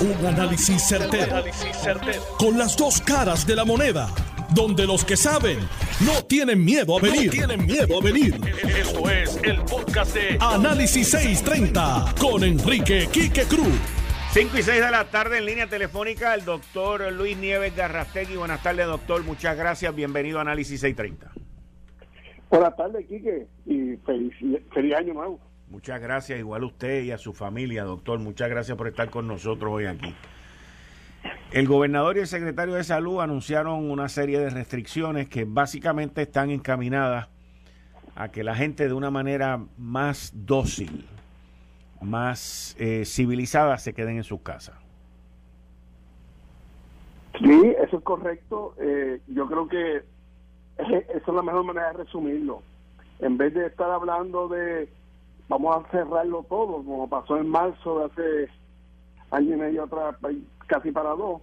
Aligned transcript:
Un 0.00 0.26
análisis 0.26 0.82
certero, 0.88 1.44
Con 2.38 2.56
las 2.56 2.74
dos 2.74 3.02
caras 3.02 3.46
de 3.46 3.54
la 3.54 3.66
moneda. 3.66 4.08
Donde 4.54 4.86
los 4.86 5.04
que 5.04 5.14
saben 5.14 5.58
no 6.06 6.24
tienen 6.24 6.64
miedo 6.64 6.96
a 6.96 7.02
venir. 7.02 7.30
tienen 7.30 7.66
miedo 7.66 8.00
a 8.00 8.02
venir. 8.02 8.34
Esto 8.78 9.10
es 9.10 9.38
el 9.42 9.60
podcast 9.64 10.14
de 10.14 10.38
Análisis 10.40 11.10
630 11.10 12.14
con 12.18 12.42
Enrique 12.44 13.08
Quique 13.12 13.42
Cruz. 13.42 13.78
5 14.32 14.56
y 14.56 14.62
6 14.62 14.80
de 14.80 14.90
la 14.90 15.04
tarde 15.04 15.36
en 15.36 15.44
línea 15.44 15.66
telefónica 15.66 16.34
el 16.34 16.46
doctor 16.46 17.12
Luis 17.12 17.36
Nieves 17.36 17.76
Garrastegui. 17.76 18.36
Buenas 18.36 18.62
tardes, 18.62 18.86
doctor. 18.86 19.22
Muchas 19.22 19.54
gracias. 19.54 19.94
Bienvenido 19.94 20.38
a 20.38 20.42
Análisis 20.42 20.80
630. 20.80 21.30
Buenas 22.48 22.74
tardes, 22.74 23.06
Quique, 23.06 23.46
y 23.66 23.96
feliz, 24.06 24.32
feliz 24.72 24.94
año 24.94 25.12
nuevo. 25.12 25.49
Muchas 25.70 26.00
gracias, 26.00 26.36
igual 26.36 26.64
a 26.64 26.66
usted 26.66 27.04
y 27.04 27.12
a 27.12 27.18
su 27.18 27.32
familia, 27.32 27.84
doctor. 27.84 28.18
Muchas 28.18 28.50
gracias 28.50 28.76
por 28.76 28.88
estar 28.88 29.08
con 29.08 29.28
nosotros 29.28 29.72
hoy 29.72 29.86
aquí. 29.86 30.12
El 31.52 31.68
gobernador 31.68 32.16
y 32.16 32.20
el 32.20 32.26
secretario 32.26 32.74
de 32.74 32.82
salud 32.82 33.20
anunciaron 33.20 33.88
una 33.88 34.08
serie 34.08 34.40
de 34.40 34.50
restricciones 34.50 35.28
que 35.28 35.44
básicamente 35.44 36.22
están 36.22 36.50
encaminadas 36.50 37.28
a 38.16 38.32
que 38.32 38.42
la 38.42 38.56
gente 38.56 38.88
de 38.88 38.94
una 38.94 39.12
manera 39.12 39.60
más 39.78 40.32
dócil, 40.34 41.06
más 42.00 42.74
eh, 42.80 43.04
civilizada 43.04 43.78
se 43.78 43.94
queden 43.94 44.16
en 44.16 44.24
sus 44.24 44.40
casas. 44.40 44.74
Sí, 47.38 47.74
eso 47.80 47.98
es 47.98 48.02
correcto. 48.02 48.74
Eh, 48.80 49.20
yo 49.28 49.46
creo 49.46 49.68
que 49.68 49.96
esa 50.78 50.98
es 51.16 51.28
la 51.28 51.42
mejor 51.42 51.62
manera 51.62 51.92
de 51.92 52.04
resumirlo. 52.04 52.62
En 53.20 53.38
vez 53.38 53.54
de 53.54 53.66
estar 53.66 53.88
hablando 53.88 54.48
de 54.48 54.88
vamos 55.50 55.76
a 55.76 55.90
cerrarlo 55.90 56.46
todo, 56.48 56.76
como 56.76 57.08
pasó 57.08 57.36
en 57.36 57.48
marzo 57.48 57.98
de 57.98 58.04
hace 58.04 58.52
año 59.32 59.56
y 59.56 59.58
medio 59.58 59.82
atrás, 59.82 60.14
casi 60.68 60.92
para 60.92 61.10
dos, 61.10 61.42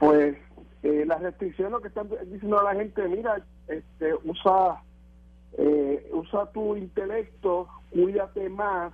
pues 0.00 0.36
eh, 0.82 1.04
las 1.06 1.22
restricciones 1.22 1.80
que 1.80 1.88
están 1.88 2.08
diciendo 2.26 2.58
a 2.58 2.64
la 2.64 2.74
gente, 2.74 3.06
mira, 3.06 3.40
este, 3.68 4.14
usa, 4.24 4.82
eh, 5.58 6.10
usa 6.12 6.50
tu 6.50 6.74
intelecto, 6.74 7.68
cuídate 7.92 8.48
más, 8.48 8.92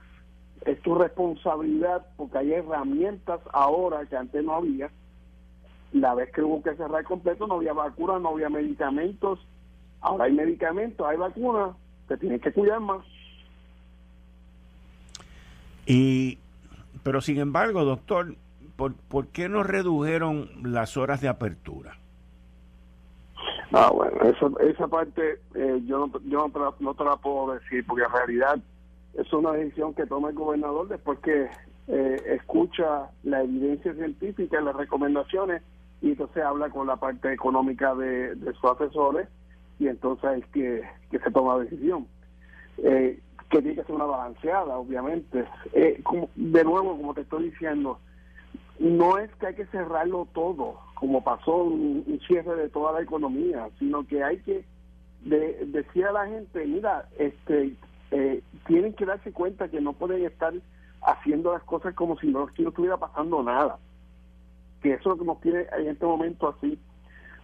es 0.67 0.83
tu 0.83 0.95
responsabilidad, 0.97 2.07
porque 2.19 2.37
hay 2.37 2.53
herramientas 2.53 3.41
ahora 3.55 4.05
que 4.05 4.17
antes 4.17 4.45
no 4.45 4.53
había. 4.53 4.91
La 5.93 6.15
vez 6.15 6.31
que 6.33 6.43
hubo 6.43 6.63
que 6.63 6.75
cerrar 6.75 7.05
completo 7.05 7.47
no 7.47 7.55
había 7.55 7.73
vacunas, 7.73 8.21
no 8.21 8.31
había 8.31 8.51
medicamentos, 8.51 9.39
ahora 10.03 10.27
hay 10.27 10.33
medicamentos, 10.33 11.07
hay 11.07 11.17
vacunas, 11.17 11.75
te 12.07 12.19
tienes 12.19 12.43
que 12.43 12.53
cuidar 12.53 12.81
más. 12.81 13.03
Y, 15.87 16.39
pero 17.03 17.21
sin 17.21 17.39
embargo, 17.39 17.85
doctor, 17.85 18.35
¿por, 18.77 18.95
¿por 18.95 19.29
qué 19.29 19.49
no 19.49 19.63
redujeron 19.63 20.51
las 20.65 20.97
horas 20.97 21.21
de 21.21 21.29
apertura? 21.29 21.97
Ah, 23.73 23.91
bueno, 23.93 24.17
esa, 24.23 24.47
esa 24.65 24.89
parte 24.89 25.39
eh, 25.55 25.83
yo, 25.87 26.07
no, 26.07 26.21
yo 26.25 26.39
no 26.47 26.51
te, 26.51 26.59
la, 26.59 26.75
no 26.81 26.95
te 26.95 27.05
la 27.05 27.17
puedo 27.17 27.55
decir, 27.55 27.85
porque 27.87 28.05
en 28.05 28.13
realidad 28.13 28.59
es 29.15 29.33
una 29.33 29.53
decisión 29.53 29.95
que 29.95 30.07
toma 30.07 30.31
el 30.31 30.35
gobernador 30.35 30.89
después 30.89 31.19
que 31.21 31.49
eh, 31.89 32.23
escucha 32.27 33.11
la 33.23 33.43
evidencia 33.43 33.95
científica 33.95 34.61
y 34.61 34.65
las 34.65 34.77
recomendaciones 34.77 35.63
y 36.03 36.11
entonces 36.11 36.43
habla 36.43 36.69
con 36.71 36.87
la 36.87 36.97
parte 36.97 37.33
económica 37.33 37.95
de, 37.95 38.35
de 38.35 38.53
sus 38.55 38.65
asesores 38.71 39.29
y 39.79 39.89
entonces 39.89 40.43
es 40.43 40.47
que, 40.49 40.83
que 41.11 41.19
se 41.19 41.31
toma 41.31 41.57
la 41.57 41.65
decisión. 41.65 42.07
Eh, 42.79 43.21
que 43.51 43.61
tiene 43.61 43.77
que 43.77 43.85
ser 43.85 43.95
una 43.95 44.05
balanceada, 44.05 44.77
obviamente. 44.77 45.45
Eh, 45.73 46.03
de 46.35 46.65
nuevo, 46.65 46.97
como 46.97 47.15
te 47.15 47.23
estoy 47.23 47.51
diciendo, 47.51 47.99
no 48.79 49.19
es 49.19 49.31
que 49.37 49.47
hay 49.47 49.55
que 49.55 49.67
cerrarlo 49.67 50.29
todo, 50.33 50.79
como 50.95 51.23
pasó 51.23 51.65
un, 51.65 52.21
cierre 52.27 52.57
de 52.57 52.69
toda 52.69 52.93
la 52.93 53.03
economía, 53.03 53.69
sino 53.79 54.07
que 54.07 54.23
hay 54.23 54.39
que 54.39 54.65
de, 55.23 55.67
decir 55.67 56.05
a 56.07 56.13
la 56.13 56.27
gente, 56.27 56.65
mira, 56.67 57.09
este, 57.19 57.75
eh, 58.11 58.43
tienen 58.67 58.93
que 58.95 59.07
darse 59.07 59.33
cuenta 59.33 59.69
que 59.69 59.81
no 59.81 59.93
pueden 59.93 60.25
estar 60.25 60.53
haciendo 61.03 61.53
las 61.53 61.63
cosas 61.63 61.95
como 61.95 62.19
si 62.19 62.29
no, 62.29 62.49
estuviera 62.49 62.97
pasando 62.97 63.43
nada. 63.43 63.79
Que 64.83 64.95
eso 64.95 65.01
es 65.01 65.07
lo 65.07 65.19
que 65.19 65.25
nos 65.25 65.41
tiene 65.41 65.67
en 65.79 65.89
este 65.89 66.05
momento 66.05 66.49
así, 66.49 66.79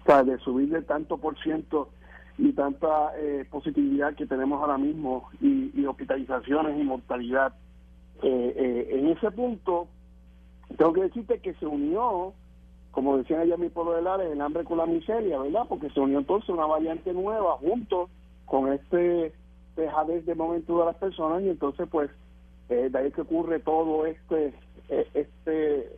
o 0.03 0.07
sea, 0.07 0.23
de 0.23 0.39
subir 0.39 0.69
de 0.69 0.83
tanto 0.83 1.17
por 1.17 1.39
ciento 1.43 1.89
y 2.43 2.53
tanta 2.55 3.13
eh, 3.19 3.47
positividad 3.49 4.17
que 4.17 4.27
tenemos 4.27 4.61
ahora 4.61 4.77
mismo 4.77 5.29
y, 5.41 5.85
hospitalizaciones 5.87 6.81
y 6.81 6.83
mortalidad. 6.83 7.53
Eh, 8.21 8.53
eh, 8.57 8.99
en 8.99 9.09
ese 9.09 9.31
punto, 9.31 9.87
tengo 10.77 10.93
que 10.93 11.03
decirte 11.03 11.39
que 11.39 11.55
se 11.55 11.67
unió, 11.67 12.33
como 12.91 13.17
decían 13.17 13.41
allá 13.41 13.57
mi 13.57 13.69
pueblo 13.69 13.93
de 13.93 14.03
Lares, 14.03 14.33
el 14.33 14.41
hambre 14.41 14.65
con 14.65 14.79
la 14.79 14.87
miseria, 14.87 15.39
¿verdad? 15.39 15.67
Porque 15.69 15.91
se 15.91 16.01
unió 16.01 16.19
entonces 16.19 16.49
una 16.49 16.67
variante 16.67 17.13
nueva 17.13 17.59
junto 17.59 18.09
con 18.45 18.73
este 18.73 19.33
dejadez 19.77 20.27
de 20.27 20.35
momento 20.35 20.81
de 20.81 20.87
las 20.87 20.97
personas 20.97 21.43
y 21.43 21.49
entonces 21.49 21.89
pues 21.91 22.11
de 22.69 22.99
ahí 22.99 23.11
que 23.11 23.23
ocurre 23.23 23.59
todo 23.61 24.05
este 24.07 24.53
este 25.15 25.89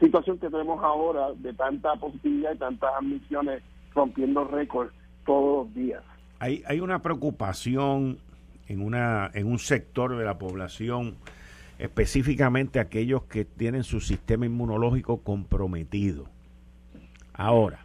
situación 0.00 0.38
que 0.38 0.48
tenemos 0.48 0.82
ahora 0.82 1.32
de 1.34 1.52
tanta 1.54 1.94
positividad 1.96 2.54
y 2.54 2.58
tantas 2.58 2.90
admisiones 2.96 3.62
rompiendo 3.94 4.44
récords 4.44 4.92
todos 5.24 5.66
los 5.66 5.74
días. 5.74 6.02
Hay, 6.38 6.62
hay 6.66 6.80
una 6.80 7.02
preocupación 7.02 8.18
en, 8.68 8.82
una, 8.82 9.30
en 9.34 9.46
un 9.46 9.58
sector 9.58 10.16
de 10.16 10.24
la 10.24 10.38
población, 10.38 11.16
específicamente 11.78 12.80
aquellos 12.80 13.24
que 13.24 13.44
tienen 13.44 13.84
su 13.84 14.00
sistema 14.00 14.46
inmunológico 14.46 15.18
comprometido. 15.18 16.26
Ahora, 17.32 17.80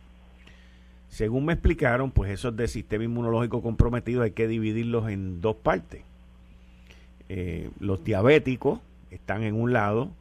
según 1.10 1.46
me 1.46 1.54
explicaron, 1.54 2.12
pues 2.12 2.32
esos 2.32 2.56
de 2.56 2.68
sistema 2.68 3.04
inmunológico 3.04 3.62
comprometido 3.62 4.24
hay 4.24 4.32
que 4.32 4.48
dividirlos 4.48 5.10
en 5.10 5.42
dos 5.42 5.56
partes. 5.56 6.04
Eh, 7.30 7.70
los 7.80 8.04
diabéticos 8.04 8.80
están 9.12 9.44
en 9.44 9.56
un 9.56 9.74
lado 9.74 10.12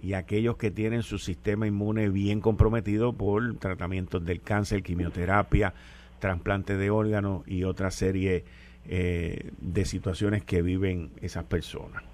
y 0.00 0.14
aquellos 0.14 0.56
que 0.56 0.70
tienen 0.70 1.02
su 1.02 1.18
sistema 1.18 1.66
inmune 1.66 2.08
bien 2.08 2.40
comprometido 2.40 3.12
por 3.12 3.56
tratamientos 3.56 4.24
del 4.24 4.40
cáncer, 4.40 4.82
quimioterapia, 4.82 5.74
trasplante 6.22 6.76
de 6.76 6.88
órganos 6.88 7.42
y 7.48 7.64
otra 7.64 7.90
serie 7.90 8.44
eh, 8.88 9.50
de 9.60 9.84
situaciones 9.84 10.44
que 10.44 10.62
viven 10.62 11.10
esas 11.20 11.42
personas. 11.42 12.04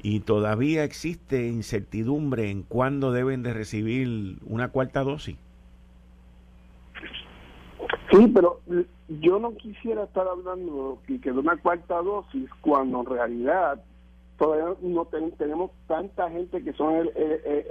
Y 0.00 0.20
todavía 0.20 0.84
existe 0.84 1.48
incertidumbre 1.48 2.50
en 2.50 2.62
cuándo 2.62 3.10
deben 3.10 3.42
de 3.42 3.52
recibir 3.52 4.38
una 4.46 4.68
cuarta 4.68 5.02
dosis. 5.02 5.36
Sí, 8.12 8.30
pero 8.32 8.60
yo 9.08 9.40
no 9.40 9.56
quisiera 9.56 10.04
estar 10.04 10.28
hablando 10.28 11.00
de 11.08 11.30
una 11.32 11.56
cuarta 11.56 12.00
dosis 12.02 12.48
cuando 12.60 13.00
en 13.00 13.06
realidad 13.06 13.82
todavía 14.38 14.76
no 14.82 15.04
tenemos 15.36 15.72
tanta 15.88 16.30
gente 16.30 16.62
que 16.62 16.72
son 16.74 17.10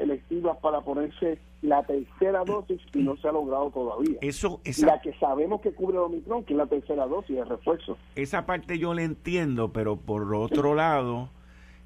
electivas 0.02 0.58
para 0.58 0.82
ponerse 0.82 1.40
la 1.66 1.84
tercera 1.84 2.44
dosis 2.44 2.82
y 2.94 3.00
no 3.00 3.18
se 3.18 3.28
ha 3.28 3.32
logrado 3.32 3.70
todavía. 3.72 4.18
Eso, 4.22 4.62
La 4.84 5.02
que 5.02 5.14
sabemos 5.20 5.62
que 5.62 5.72
cubre 5.72 5.98
el 5.98 6.04
Omicron, 6.04 6.44
que 6.44 6.54
es 6.54 6.58
la 6.58 6.68
tercera 6.68 7.06
dosis 7.08 7.36
de 7.36 7.46
refuerzo. 7.46 7.98
Esa 8.16 8.46
parte 8.46 8.80
yo 8.80 8.94
la 8.94 9.04
entiendo, 9.04 9.72
pero 9.74 9.98
por 9.98 10.34
otro 10.34 10.76
lado, 10.76 11.30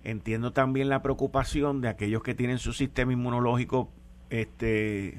entiendo 0.03 0.51
también 0.53 0.89
la 0.89 1.01
preocupación 1.01 1.81
de 1.81 1.87
aquellos 1.87 2.23
que 2.23 2.35
tienen 2.35 2.59
su 2.59 2.73
sistema 2.73 3.13
inmunológico 3.13 3.89
este 4.29 5.17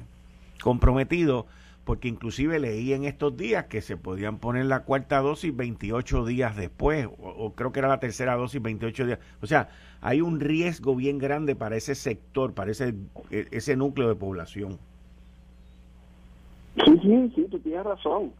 comprometido 0.62 1.46
porque 1.84 2.08
inclusive 2.08 2.58
leí 2.58 2.92
en 2.92 3.04
estos 3.04 3.36
días 3.36 3.66
que 3.66 3.80
se 3.80 3.96
podían 3.96 4.38
poner 4.38 4.66
la 4.66 4.84
cuarta 4.84 5.20
dosis 5.20 5.56
28 5.56 6.24
días 6.24 6.56
después, 6.56 7.08
o, 7.18 7.52
creo 7.54 7.72
que 7.72 7.80
era 7.80 7.88
la 7.88 8.00
tercera 8.00 8.36
dosis 8.36 8.60
28 8.60 9.06
días. 9.06 9.18
O 9.40 9.46
sea, 9.46 9.70
hay 10.00 10.20
un 10.20 10.40
riesgo 10.40 10.94
bien 10.94 11.18
grande 11.18 11.56
para 11.56 11.76
ese 11.76 11.94
sector, 11.94 12.52
para 12.52 12.70
ese, 12.70 12.94
e, 13.30 13.46
ese 13.50 13.76
núcleo 13.76 14.08
de 14.08 14.14
población. 14.14 14.78
Sí, 16.84 16.98
sí, 17.02 17.32
sí, 17.34 17.46
tú 17.50 17.58
tienes 17.58 17.84
razón, 17.84 18.32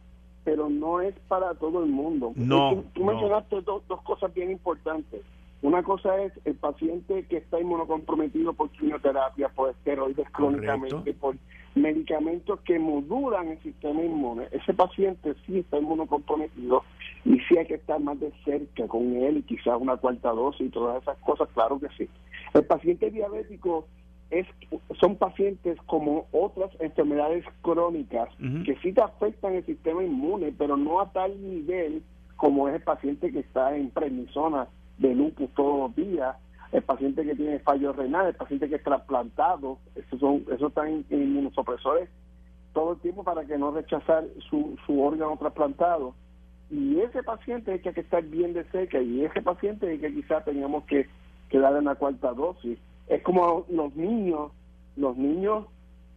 pero 0.43 0.69
no 0.69 1.01
es 1.01 1.13
para 1.27 1.53
todo 1.55 1.83
el 1.83 1.89
mundo. 1.89 2.31
No. 2.35 2.83
Tú, 2.93 3.03
mencionaste 3.03 3.61
dos, 3.61 3.83
dos 3.87 4.01
cosas 4.03 4.33
bien 4.33 4.51
importantes. 4.51 5.21
Una 5.61 5.83
cosa 5.83 6.19
es 6.23 6.33
el 6.45 6.55
paciente 6.55 7.25
que 7.27 7.37
está 7.37 7.59
inmunocomprometido 7.59 8.53
por 8.53 8.71
quimioterapia, 8.71 9.49
por 9.49 9.69
esteroides 9.69 10.27
crónicamente, 10.31 11.13
por 11.13 11.35
medicamentos 11.75 12.59
que 12.61 12.79
modulan 12.79 13.49
el 13.49 13.61
sistema 13.61 14.01
inmune. 14.01 14.47
Ese 14.51 14.73
paciente 14.73 15.35
sí 15.45 15.59
está 15.59 15.77
inmunocomprometido 15.77 16.83
y 17.25 17.39
sí 17.41 17.57
hay 17.57 17.67
que 17.67 17.75
estar 17.75 17.99
más 17.99 18.19
de 18.19 18.31
cerca 18.43 18.87
con 18.87 19.15
él 19.15 19.37
y 19.37 19.43
quizás 19.43 19.79
una 19.79 19.97
cuarta 19.97 20.31
dosis 20.31 20.67
y 20.67 20.69
todas 20.69 21.01
esas 21.03 21.17
cosas, 21.19 21.47
claro 21.53 21.79
que 21.79 21.89
sí. 21.97 22.09
El 22.55 22.65
paciente 22.65 23.11
diabético 23.11 23.85
es, 24.31 24.47
son 24.99 25.15
pacientes 25.17 25.77
como 25.85 26.25
otras 26.31 26.71
enfermedades 26.79 27.45
crónicas 27.61 28.29
que 28.65 28.75
sí 28.81 28.93
te 28.93 29.01
afectan 29.01 29.53
el 29.53 29.65
sistema 29.65 30.03
inmune, 30.03 30.53
pero 30.57 30.75
no 30.75 31.01
a 31.01 31.11
tal 31.11 31.39
nivel 31.39 32.01
como 32.35 32.67
es 32.67 32.75
el 32.75 32.81
paciente 32.81 33.31
que 33.31 33.39
está 33.39 33.75
en 33.75 33.91
prednisona 33.91 34.67
de 35.01 35.15
lupus 35.15 35.49
todos 35.55 35.79
los 35.79 35.95
días, 35.95 36.35
el 36.71 36.83
paciente 36.83 37.25
que 37.25 37.35
tiene 37.35 37.59
fallo 37.59 37.91
renal, 37.91 38.27
el 38.27 38.35
paciente 38.35 38.69
que 38.69 38.75
es 38.75 38.83
trasplantado, 38.83 39.79
esos, 39.95 40.19
son, 40.19 40.45
esos 40.51 40.69
están 40.69 41.03
inmunosupresores 41.09 42.07
todo 42.73 42.93
el 42.93 42.99
tiempo 42.99 43.23
para 43.23 43.43
que 43.43 43.57
no 43.57 43.71
rechazar 43.71 44.23
su, 44.49 44.77
su 44.85 45.01
órgano 45.01 45.35
trasplantado. 45.37 46.13
Y 46.69 46.99
ese 47.01 47.21
paciente 47.23 47.73
hay 47.73 47.79
que 47.79 47.89
estar 47.89 48.23
bien 48.23 48.53
de 48.53 48.63
cerca 48.65 49.01
y 49.01 49.25
ese 49.25 49.41
paciente 49.41 49.89
hay 49.89 49.99
que 49.99 50.13
quizás 50.13 50.45
tengamos 50.45 50.85
que, 50.85 51.07
que 51.49 51.59
darle 51.59 51.79
una 51.79 51.95
cuarta 51.95 52.31
dosis. 52.31 52.79
Es 53.07 53.21
como 53.23 53.65
los 53.69 53.93
niños, 53.95 54.51
los 54.95 55.17
niños 55.17 55.65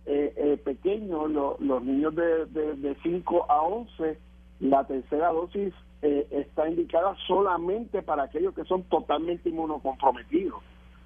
eh, 0.07 0.33
eh, 0.37 0.57
pequeños, 0.65 1.31
los 1.59 1.83
niños 1.83 2.15
de, 2.15 2.45
de, 2.47 2.97
5 3.03 3.47
a 3.51 3.63
11, 3.63 4.19
la 4.61 4.87
tercera 4.87 5.33
dosis 5.33 5.75
eh, 6.05 6.27
está 6.31 6.69
indicada 6.69 7.17
solamente 7.27 8.03
para 8.03 8.25
aquellos 8.25 8.55
que 8.55 8.65
son 8.65 8.85
totalmente 8.85 9.49
inmunocomprometidos, 9.49 10.63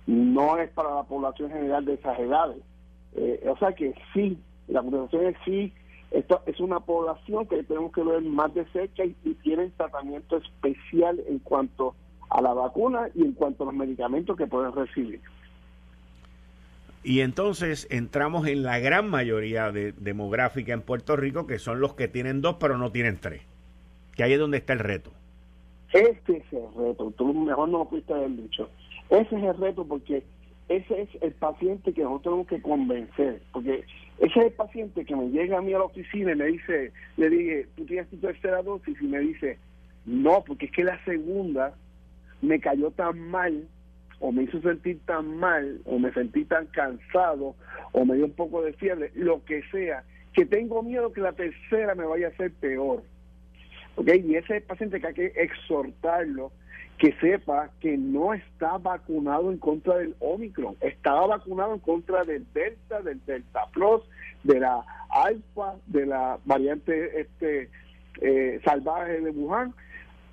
no 0.06 0.58
es 0.58 0.68
para 0.70 0.94
la 0.94 1.04
población 1.04 1.50
general 1.50 1.84
de 1.84 1.94
esas 1.94 2.18
edades. 2.18 2.58
o 3.48 3.56
sea 3.58 3.72
que 3.72 3.94
sí, 4.12 4.38
la 4.66 4.82
contestación 4.82 5.26
es 5.26 5.36
sí, 5.44 5.72
esto 6.10 6.42
es 6.46 6.58
una 6.60 6.80
población 6.80 7.46
que 7.46 7.62
tenemos 7.64 7.92
que 7.92 8.02
ver 8.02 8.22
más 8.22 8.52
de 8.54 8.66
y, 8.72 9.16
y 9.28 9.34
tienen 9.34 9.72
tratamiento 9.76 10.38
especial 10.38 11.22
en 11.28 11.38
cuanto 11.38 11.94
a 12.30 12.40
la 12.40 12.54
vacuna 12.54 13.08
y 13.14 13.22
en 13.22 13.32
cuanto 13.32 13.64
a 13.64 13.66
los 13.66 13.74
medicamentos 13.74 14.36
que 14.36 14.46
pueden 14.46 14.72
recibir. 14.72 15.20
Y 17.02 17.20
entonces 17.20 17.86
entramos 17.90 18.46
en 18.46 18.62
la 18.62 18.78
gran 18.78 19.08
mayoría 19.08 19.70
de 19.70 19.92
demográfica 19.92 20.72
en 20.72 20.82
Puerto 20.82 21.16
Rico, 21.16 21.46
que 21.46 21.58
son 21.58 21.80
los 21.80 21.94
que 21.94 22.08
tienen 22.08 22.42
dos 22.42 22.56
pero 22.58 22.76
no 22.76 22.90
tienen 22.90 23.18
tres. 23.18 23.42
Que 24.18 24.24
ahí 24.24 24.32
es 24.32 24.40
donde 24.40 24.58
está 24.58 24.72
el 24.72 24.80
reto. 24.80 25.12
Este 25.92 26.38
es 26.38 26.52
el 26.52 26.66
reto. 26.76 27.12
Tú 27.16 27.32
mejor 27.32 27.68
no 27.68 27.78
lo 27.78 27.84
pudiste 27.88 28.12
haber 28.12 28.30
dicho. 28.30 28.68
Ese 29.10 29.36
es 29.36 29.44
el 29.44 29.56
reto 29.56 29.86
porque 29.86 30.24
ese 30.68 31.02
es 31.02 31.08
el 31.22 31.32
paciente 31.32 31.92
que 31.94 32.02
nosotros 32.02 32.24
tenemos 32.24 32.46
que 32.48 32.60
convencer. 32.60 33.40
Porque 33.52 33.84
ese 34.18 34.40
es 34.40 34.46
el 34.46 34.52
paciente 34.52 35.04
que 35.04 35.14
me 35.14 35.28
llega 35.28 35.58
a 35.58 35.62
mí 35.62 35.72
a 35.72 35.78
la 35.78 35.84
oficina 35.84 36.32
y 36.32 36.34
me 36.34 36.46
dice, 36.46 36.92
le 37.16 37.30
dije, 37.30 37.68
tú 37.76 37.86
tienes 37.86 38.10
tu 38.10 38.16
tercera 38.16 38.60
dosis 38.60 39.00
y 39.00 39.06
me 39.06 39.20
dice, 39.20 39.56
no, 40.04 40.42
porque 40.44 40.66
es 40.66 40.72
que 40.72 40.82
la 40.82 41.02
segunda 41.04 41.74
me 42.42 42.58
cayó 42.58 42.90
tan 42.90 43.20
mal 43.30 43.68
o 44.18 44.32
me 44.32 44.42
hizo 44.42 44.60
sentir 44.60 44.98
tan 45.06 45.36
mal, 45.36 45.80
o 45.84 45.96
me 46.00 46.12
sentí 46.12 46.44
tan 46.44 46.66
cansado, 46.66 47.54
o 47.92 48.04
me 48.04 48.16
dio 48.16 48.24
un 48.24 48.32
poco 48.32 48.62
de 48.62 48.72
fiebre, 48.72 49.12
lo 49.14 49.44
que 49.44 49.62
sea, 49.70 50.02
que 50.32 50.44
tengo 50.44 50.82
miedo 50.82 51.12
que 51.12 51.20
la 51.20 51.34
tercera 51.34 51.94
me 51.94 52.04
vaya 52.04 52.26
a 52.26 52.36
ser 52.36 52.52
peor. 52.54 53.04
¿Ok? 53.98 54.08
Y 54.24 54.36
ese 54.36 54.60
paciente 54.60 55.00
que 55.00 55.08
hay 55.08 55.14
que 55.14 55.32
exhortarlo, 55.34 56.52
que 56.98 57.12
sepa 57.20 57.70
que 57.80 57.96
no 57.98 58.32
está 58.32 58.78
vacunado 58.78 59.50
en 59.50 59.58
contra 59.58 59.96
del 59.96 60.14
Omicron, 60.20 60.76
estaba 60.80 61.26
vacunado 61.26 61.74
en 61.74 61.80
contra 61.80 62.22
del 62.22 62.46
Delta, 62.54 63.02
del 63.02 63.24
Delta 63.26 63.66
Plus, 63.72 64.02
de 64.44 64.60
la 64.60 64.84
Alfa, 65.10 65.74
de 65.86 66.06
la 66.06 66.38
variante 66.44 67.20
este 67.20 67.70
eh, 68.20 68.60
salvaje 68.64 69.20
de 69.20 69.30
Wuhan, 69.30 69.74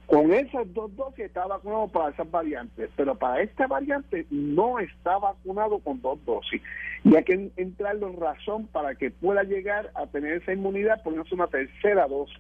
con 0.06 0.32
esas 0.32 0.72
dos 0.76 0.96
dosis 0.96 1.26
está 1.26 1.48
vacunado 1.48 1.88
para 1.88 2.12
esas 2.12 2.30
variantes, 2.30 2.92
pero 2.96 3.16
para 3.16 3.42
esta 3.42 3.66
variante 3.66 4.28
no 4.30 4.78
está 4.78 5.18
vacunado 5.18 5.80
con 5.80 6.00
dos 6.02 6.24
dosis. 6.24 6.62
Y 7.04 7.16
hay 7.16 7.24
que 7.24 7.50
entrarlo 7.58 8.10
en 8.10 8.20
razón 8.20 8.68
para 8.68 8.94
que 8.94 9.10
pueda 9.10 9.42
llegar 9.42 9.90
a 9.96 10.06
tener 10.06 10.34
esa 10.34 10.54
inmunidad, 10.54 11.02
poniéndose 11.02 11.34
una 11.34 11.48
tercera 11.48 12.08
dosis. 12.08 12.38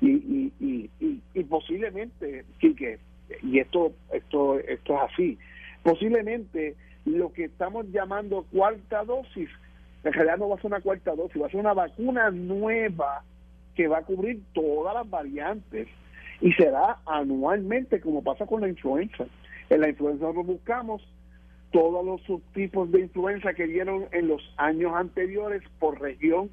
Y, 0.00 0.10
y, 0.10 0.90
y, 1.00 1.20
y, 1.34 1.44
posiblemente, 1.44 2.44
Quique, 2.58 2.98
y 3.42 3.58
esto, 3.58 3.92
esto, 4.12 4.58
esto 4.58 4.94
es 4.94 5.12
así, 5.12 5.38
posiblemente 5.82 6.74
lo 7.04 7.32
que 7.32 7.44
estamos 7.44 7.86
llamando 7.90 8.44
cuarta 8.52 9.04
dosis, 9.04 9.48
en 10.02 10.12
realidad 10.12 10.38
no 10.38 10.48
va 10.48 10.56
a 10.56 10.58
ser 10.58 10.66
una 10.66 10.80
cuarta 10.80 11.14
dosis, 11.14 11.40
va 11.40 11.46
a 11.46 11.50
ser 11.50 11.60
una 11.60 11.74
vacuna 11.74 12.30
nueva 12.30 13.22
que 13.74 13.88
va 13.88 13.98
a 13.98 14.02
cubrir 14.02 14.42
todas 14.52 14.94
las 14.94 15.08
variantes 15.08 15.88
y 16.40 16.52
se 16.52 16.70
da 16.70 17.00
anualmente 17.06 18.00
como 18.00 18.22
pasa 18.22 18.46
con 18.46 18.60
la 18.60 18.68
influenza. 18.68 19.26
En 19.70 19.80
la 19.80 19.88
influenza 19.88 20.24
nosotros 20.24 20.46
buscamos 20.46 21.02
todos 21.70 22.04
los 22.04 22.20
subtipos 22.22 22.90
de 22.92 23.00
influenza 23.00 23.54
que 23.54 23.66
dieron 23.66 24.06
en 24.12 24.28
los 24.28 24.42
años 24.56 24.92
anteriores 24.94 25.62
por 25.78 26.00
región 26.00 26.50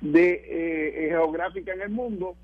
de 0.00 0.42
eh, 0.46 1.08
geográfica 1.08 1.72
en 1.72 1.80
el 1.80 1.90
mundo 1.90 2.36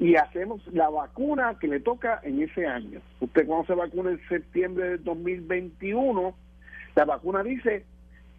y 0.00 0.16
hacemos 0.16 0.66
la 0.72 0.88
vacuna 0.88 1.58
que 1.60 1.68
le 1.68 1.78
toca 1.78 2.20
en 2.24 2.42
ese 2.42 2.66
año. 2.66 3.02
Usted 3.20 3.46
cuando 3.46 3.66
se 3.66 3.74
vacuna 3.74 4.10
en 4.10 4.28
septiembre 4.28 4.88
del 4.88 5.04
2021, 5.04 6.34
la 6.96 7.04
vacuna 7.04 7.42
dice 7.42 7.84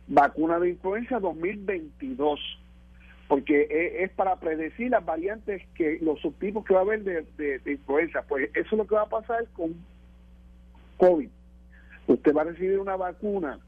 vacuna 0.07 0.59
de 0.59 0.69
influenza 0.69 1.19
2022 1.19 2.39
porque 3.27 3.95
es, 4.01 4.11
para 4.11 4.35
predecir 4.37 4.89
las 4.89 5.05
variantes 5.05 5.61
que 5.75 5.99
los 6.01 6.19
subtipos 6.19 6.65
que 6.65 6.73
va 6.73 6.81
a 6.81 6.83
haber 6.83 7.03
de, 7.03 7.61
influenza. 7.65 8.23
Pues 8.23 8.49
eso 8.55 8.67
es 8.71 8.77
lo 8.77 8.85
que 8.85 8.95
va 8.95 9.03
a 9.03 9.09
pasar 9.09 9.47
con 9.53 9.75
COVID. 10.97 11.29
Usted 12.07 12.35
va 12.35 12.41
a 12.41 12.45
recibir 12.45 12.79
una 12.79 12.97
vacuna 12.97 13.59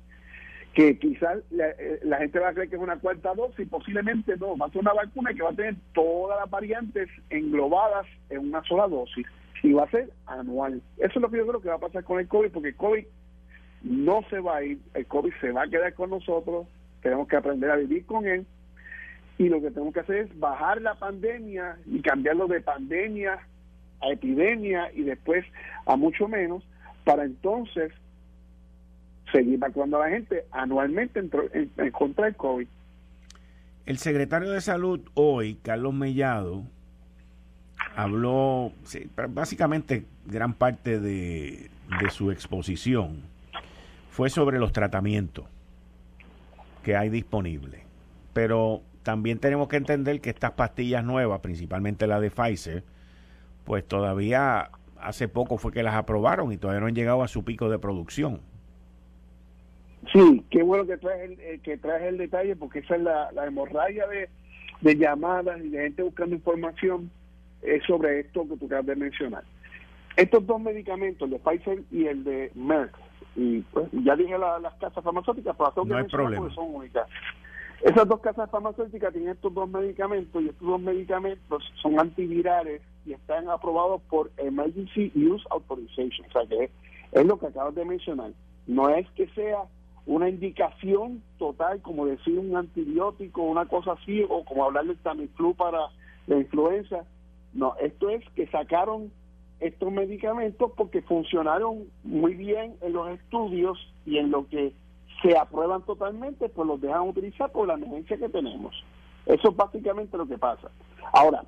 que 0.74 0.98
quizás 0.98 1.40
eh, 1.52 2.00
la, 2.04 2.18
gente 2.18 2.40
va 2.40 2.50
a 2.50 2.54
creer 2.54 2.70
que 2.70 2.76
es 2.76 2.82
una 2.82 2.98
cuarta 2.98 3.34
dosis, 3.36 3.68
posiblemente 3.70 4.36
no, 4.38 4.58
va 4.58 4.66
a 4.66 4.70
ser 4.70 4.82
una 4.82 4.94
vacuna 4.94 5.34
que 5.34 5.44
va 5.44 5.52
a 5.52 5.56
tener 5.56 5.76
todas 5.94 6.40
las 6.40 6.50
variantes 6.50 7.10
englobadas 7.30 8.08
en 8.30 8.40
una 8.40 8.64
sola 8.64 8.88
dosis 8.88 9.26
y 9.62 9.72
va 9.72 9.84
a 9.84 9.92
ser 9.92 10.10
anual. 10.26 10.82
Eso 10.98 11.14
es 11.16 11.22
lo 11.22 11.30
que 11.30 11.38
yo 11.38 11.48
creo 11.48 11.62
que 11.62 11.70
va 11.70 11.76
a 11.76 11.80
pasar 11.80 12.04
con 12.04 12.20
el 12.20 12.28
COVID, 12.28 12.52
porque 12.52 12.70
el 12.70 12.76
COVID 12.76 13.06
no 13.84 14.24
se 14.30 14.40
va 14.40 14.58
a 14.58 14.64
ir, 14.64 14.80
el 14.96 15.06
COVID 15.06 15.34
se 15.42 15.52
va 15.52 15.64
a 15.64 15.68
quedar 15.68 15.94
con 15.94 16.10
nosotros, 16.10 16.68
tenemos 17.02 17.28
que 17.28 17.36
aprender 17.36 17.70
a 17.70 17.76
vivir 17.76 18.06
con 18.06 18.26
él 18.26 18.46
y 19.38 19.50
lo 19.50 19.62
que 19.62 19.70
tenemos 19.70 19.94
que 19.94 20.00
hacer 20.00 20.16
es 20.18 20.40
bajar 20.40 20.82
la 20.82 20.96
pandemia 20.96 21.78
y 21.86 22.02
cambiarlo 22.02 22.48
de 22.48 22.62
pandemia 22.62 23.40
a 24.02 24.10
epidemia 24.10 24.92
y 24.94 25.04
después 25.04 25.46
a 25.86 25.96
mucho 25.96 26.28
menos 26.28 26.64
para 27.04 27.26
entonces 27.26 27.92
seguir 29.34 29.60
vacunando 29.60 29.98
a 29.98 30.08
la 30.08 30.16
gente 30.16 30.46
anualmente 30.52 31.20
en, 31.20 31.92
contra 31.92 32.26
del 32.26 32.36
COVID. 32.36 32.68
El 33.86 33.98
secretario 33.98 34.52
de 34.52 34.62
Salud 34.62 35.02
hoy, 35.14 35.56
Carlos 35.56 35.94
Mellado, 35.94 36.64
habló, 37.96 38.72
básicamente 39.30 40.06
gran 40.26 40.54
parte 40.54 41.00
de, 41.02 41.70
de 42.02 42.10
su 42.12 42.32
exposición 42.32 43.24
fue 44.10 44.30
sobre 44.30 44.60
los 44.60 44.72
tratamientos 44.72 45.46
que 46.84 46.96
hay 46.96 47.10
disponibles. 47.10 47.82
Pero 48.34 48.82
también 49.04 49.40
tenemos 49.40 49.68
que 49.68 49.78
entender 49.78 50.22
que 50.22 50.30
estas 50.30 50.52
pastillas 50.52 51.04
nuevas, 51.04 51.42
principalmente 51.42 52.08
la 52.08 52.20
de 52.22 52.32
Pfizer, 52.32 52.84
pues 53.66 53.86
todavía 53.86 54.70
hace 55.00 55.28
poco 55.28 55.58
fue 55.58 55.72
que 55.72 55.84
las 55.84 55.96
aprobaron 55.96 56.52
y 56.52 56.58
todavía 56.58 56.80
no 56.80 56.88
han 56.88 56.96
llegado 56.96 57.24
a 57.24 57.28
su 57.28 57.44
pico 57.44 57.70
de 57.70 57.80
producción. 57.80 58.40
Sí, 60.12 60.44
qué 60.50 60.64
bueno 60.64 60.86
que 60.86 60.98
traes 60.98 61.32
el, 61.32 61.40
eh, 61.40 61.60
que 61.64 61.78
traes 61.78 62.04
el 62.04 62.18
detalle 62.18 62.56
porque 62.56 62.80
esa 62.80 62.96
es 62.96 63.02
la, 63.02 63.30
hemorragia 63.46 64.06
de, 64.08 64.96
llamadas 64.96 65.60
y 65.64 65.70
de 65.70 65.84
gente 65.84 66.04
buscando 66.04 66.36
información 66.36 67.10
sobre 67.88 68.20
esto 68.20 68.46
que 68.50 68.58
tú 68.58 68.66
acabas 68.66 68.86
de 68.88 68.96
mencionar. 68.98 69.44
Estos 70.18 70.46
dos 70.46 70.60
medicamentos, 70.60 71.26
el 71.26 71.32
de 71.32 71.40
Pfizer 71.40 71.84
y 71.90 72.06
el 72.06 72.24
de 72.26 72.52
Merck, 72.54 72.94
y 73.36 73.62
pues 73.62 73.88
ya 73.92 74.16
dije 74.16 74.38
las 74.38 74.74
casas 74.76 75.04
farmacéuticas, 75.04 75.56
pero 75.58 75.86
no 75.86 75.98
hay 75.98 76.04
problema. 76.04 76.54
son 76.54 76.76
únicas. 76.76 77.08
Esas 77.82 78.08
dos 78.08 78.22
casas 78.22 78.50
farmacéuticas 78.50 79.12
tienen 79.12 79.32
estos 79.32 79.54
dos 79.54 79.70
medicamentos 79.70 80.42
y 80.42 80.50
estos 80.50 80.68
dos 80.68 80.80
medicamentos 80.80 81.64
son 81.82 82.00
antivirales 82.00 82.82
y 83.06 83.14
están 83.14 83.50
aprobados 83.50 84.02
por 84.04 84.32
Emergency 84.38 85.12
Use 85.16 85.44
Authorization. 85.50 86.28
O 86.28 86.32
sea 86.32 86.48
que 86.48 86.70
es, 87.12 87.26
lo 87.26 87.38
que 87.38 87.48
acabas 87.48 87.76
de 87.76 87.84
mencionar. 87.84 88.32
No 88.68 88.90
es 88.90 89.10
que 89.12 89.28
sea 89.30 89.64
una 90.06 90.30
indicación 90.30 91.24
total 91.38 91.82
como 91.82 92.06
decir 92.06 92.38
un 92.38 92.56
antibiótico, 92.56 93.42
una 93.42 93.66
cosa 93.66 93.94
así, 93.94 94.24
o 94.30 94.44
como 94.44 94.66
hablar 94.66 94.86
del 94.86 94.98
Tamiflu 94.98 95.56
para 95.56 95.80
la 96.28 96.38
influenza. 96.38 97.06
No, 97.54 97.76
esto 97.80 98.10
es 98.10 98.24
que 98.36 98.48
sacaron 98.48 99.12
estos 99.60 99.92
medicamentos 99.92 100.72
porque 100.76 101.02
funcionaron 101.04 101.86
muy 102.04 102.34
bien 102.36 102.76
en 102.82 102.94
los 102.94 103.10
estudios 103.12 103.78
y 104.06 104.18
en 104.18 104.32
lo 104.32 104.48
que 104.48 104.74
se 105.22 105.38
aprueban 105.38 105.84
totalmente, 105.84 106.50
pues 106.50 106.68
los 106.68 106.82
dejan 106.82 107.08
utilizar 107.08 107.52
por 107.52 107.68
la 107.68 107.76
emergencia 107.76 108.18
que 108.18 108.30
tenemos. 108.30 108.76
Eso 109.26 109.50
es 109.50 109.56
básicamente 109.56 110.18
lo 110.18 110.28
que 110.28 110.38
pasa. 110.38 110.70
Ahora, 111.14 111.46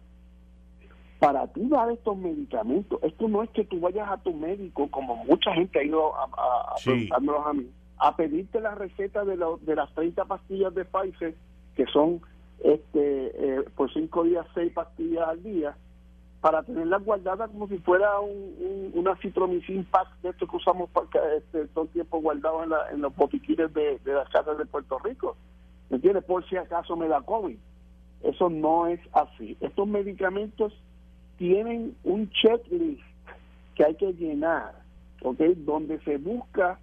para 1.20 1.48
ti 1.48 1.68
dar 1.68 1.92
estos 1.92 2.16
medicamentos, 2.16 3.00
esto 3.04 3.28
no 3.28 3.44
es 3.44 3.50
que 3.50 3.66
tú 3.66 3.82
vayas 3.82 4.10
a 4.10 4.18
tu 4.18 4.34
médico, 4.34 4.90
como 4.92 5.18
mucha 5.26 5.54
gente 5.54 5.80
ha 5.80 5.84
ido 5.84 6.16
a, 6.16 6.24
a, 6.24 6.76
a 7.18 7.54
mí, 7.54 7.70
a 7.98 8.16
pedirte 8.16 8.60
la 8.60 8.76
receta 8.76 9.24
de, 9.24 9.38
de 9.62 9.76
las 9.76 9.94
30 9.94 10.26
pastillas 10.26 10.74
de 10.74 10.86
Pfizer, 10.86 11.36
que 11.76 11.86
son 11.88 12.22
este 12.64 13.60
eh, 13.60 13.64
por 13.76 13.92
cinco 13.94 14.24
días 14.24 14.46
seis 14.54 14.72
pastillas 14.74 15.28
al 15.28 15.44
día, 15.44 15.76
para 16.42 16.64
tenerlas 16.64 17.04
guardadas 17.04 17.50
como 17.50 17.68
si 17.68 17.78
fuera 17.80 18.20
un, 18.20 18.92
una 18.94 19.16
citromicin 19.18 19.84
pack 19.86 20.08
de 20.22 20.30
esto 20.30 20.48
que 20.48 20.58
usamos 20.58 20.90
para, 20.92 21.08
este, 21.38 21.66
todo 21.70 21.86
el 21.86 21.90
tiempo 21.90 22.22
guardado 22.22 22.64
en, 22.64 22.70
la, 22.70 22.92
en 22.92 23.02
los 23.02 23.16
botiquines 23.16 23.74
de, 23.74 24.00
de 24.00 24.14
las 24.14 24.30
casas 24.30 24.58
de 24.58 24.66
Puerto 24.66 25.00
Rico. 25.00 25.36
¿Me 25.90 25.98
entiendes? 25.98 26.24
Por 26.24 26.48
si 26.48 26.58
acaso 26.58 26.96
me 26.96 27.08
da 27.08 27.22
COVID. 27.22 27.58
Eso 28.24 28.50
no 28.50 28.88
es 28.88 29.00
así. 29.14 29.58
Estos 29.60 29.88
medicamentos 29.88 30.74
tienen 31.38 31.96
un 32.04 32.30
checklist 32.30 33.02
que 33.76 33.86
hay 33.86 33.96
que 33.96 34.14
llenar, 34.14 34.74
¿ok? 35.22 35.40
Donde 35.58 36.00
se 36.02 36.18
busca 36.18 36.80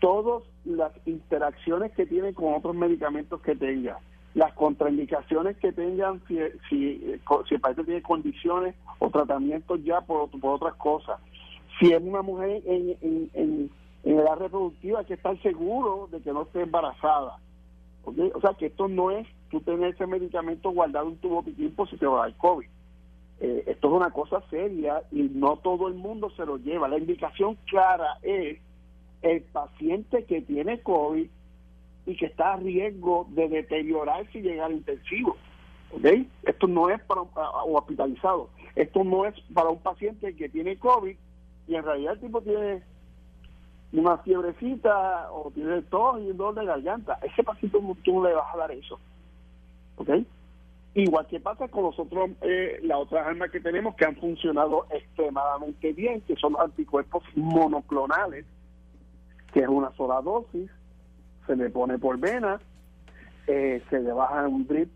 todas 0.00 0.42
las 0.64 0.92
interacciones 1.06 1.92
que 1.92 2.06
tienen 2.06 2.34
con 2.34 2.54
otros 2.54 2.74
medicamentos 2.74 3.40
que 3.40 3.54
tenga, 3.54 3.98
las 4.34 4.52
contraindicaciones 4.52 5.56
que 5.56 5.72
tengan 5.72 6.20
si, 6.28 6.38
si, 6.68 7.18
si 7.48 7.54
el 7.54 7.60
paciente 7.60 7.84
tiene 7.84 8.02
condiciones 8.02 8.74
o 8.98 9.10
tratamientos 9.10 9.82
ya 9.82 10.02
por, 10.02 10.28
por 10.28 10.56
otras 10.56 10.74
cosas. 10.74 11.18
Si 11.78 11.92
es 11.92 12.02
una 12.02 12.22
mujer 12.22 12.62
en, 12.66 12.96
en, 13.00 13.30
en, 13.32 13.70
edad 14.04 14.36
reproductiva, 14.36 15.00
hay 15.00 15.06
que 15.06 15.14
estar 15.14 15.40
seguro 15.42 16.08
de 16.12 16.20
que 16.20 16.32
no 16.32 16.42
esté 16.42 16.62
embarazada. 16.62 17.38
O 18.04 18.40
sea, 18.40 18.54
que 18.54 18.66
esto 18.66 18.86
no 18.86 19.10
es 19.10 19.26
tú 19.50 19.60
tener 19.62 19.94
ese 19.94 20.06
medicamento 20.06 20.70
guardado 20.70 21.08
en 21.08 21.16
tu 21.16 21.28
botiquín 21.28 21.74
por 21.74 21.90
si 21.90 21.96
te 21.96 22.06
va 22.06 22.24
a 22.24 22.28
dar 22.28 22.36
COVID. 22.36 22.68
Eh, 23.40 23.64
esto 23.66 23.88
es 23.88 23.92
una 23.92 24.10
cosa 24.10 24.42
seria 24.48 25.02
y 25.10 25.22
no 25.22 25.56
todo 25.56 25.88
el 25.88 25.94
mundo 25.94 26.30
se 26.36 26.46
lo 26.46 26.56
lleva. 26.56 26.88
La 26.88 26.98
indicación 26.98 27.56
clara 27.66 28.18
es 28.22 28.58
el 29.22 29.42
paciente 29.42 30.24
que 30.24 30.42
tiene 30.42 30.80
COVID 30.80 31.28
y 32.06 32.16
que 32.16 32.26
está 32.26 32.54
a 32.54 32.56
riesgo 32.56 33.26
de 33.30 33.48
deteriorarse 33.48 34.38
y 34.38 34.42
llegar 34.42 34.70
intensivo. 34.70 35.36
¿okay? 35.92 36.28
Esto 36.44 36.66
no 36.66 36.88
es 36.90 37.00
para 37.02 37.22
o 37.22 37.78
hospitalizado. 37.78 38.50
Esto 38.74 39.04
no 39.04 39.24
es 39.24 39.34
para 39.52 39.70
un 39.70 39.78
paciente 39.78 40.34
que 40.36 40.48
tiene 40.48 40.78
COVID 40.78 41.16
y 41.68 41.74
en 41.74 41.82
realidad 41.82 42.14
el 42.14 42.20
tipo 42.20 42.40
tiene 42.42 42.82
una 43.92 44.18
fiebrecita 44.18 45.30
o 45.32 45.50
tiene 45.50 45.82
tos 45.82 46.20
y 46.20 46.30
un 46.30 46.36
dolor 46.36 46.54
de 46.54 46.66
garganta. 46.66 47.18
Ese 47.22 47.42
paciente 47.42 47.78
tú 48.04 48.14
no 48.14 48.28
le 48.28 48.34
vas 48.34 48.54
a 48.54 48.58
dar 48.58 48.70
eso. 48.72 48.98
¿Ok? 49.96 50.10
Igual 50.94 51.26
que 51.26 51.40
pasa 51.40 51.68
con 51.68 51.84
los 51.84 51.98
otros, 51.98 52.30
eh, 52.40 52.80
las 52.82 52.98
otras 52.98 53.26
armas 53.26 53.50
que 53.50 53.60
tenemos 53.60 53.94
que 53.96 54.06
han 54.06 54.16
funcionado 54.16 54.86
extremadamente 54.90 55.92
bien, 55.92 56.22
que 56.22 56.36
son 56.36 56.54
los 56.54 56.62
anticuerpos 56.62 57.22
monoclonales, 57.34 58.46
que 59.56 59.62
es 59.62 59.68
una 59.68 59.90
sola 59.92 60.20
dosis, 60.20 60.70
se 61.46 61.56
le 61.56 61.70
pone 61.70 61.98
por 61.98 62.18
vena, 62.18 62.60
eh, 63.46 63.82
se 63.88 64.00
le 64.00 64.12
baja 64.12 64.46
un 64.46 64.66
drip 64.66 64.90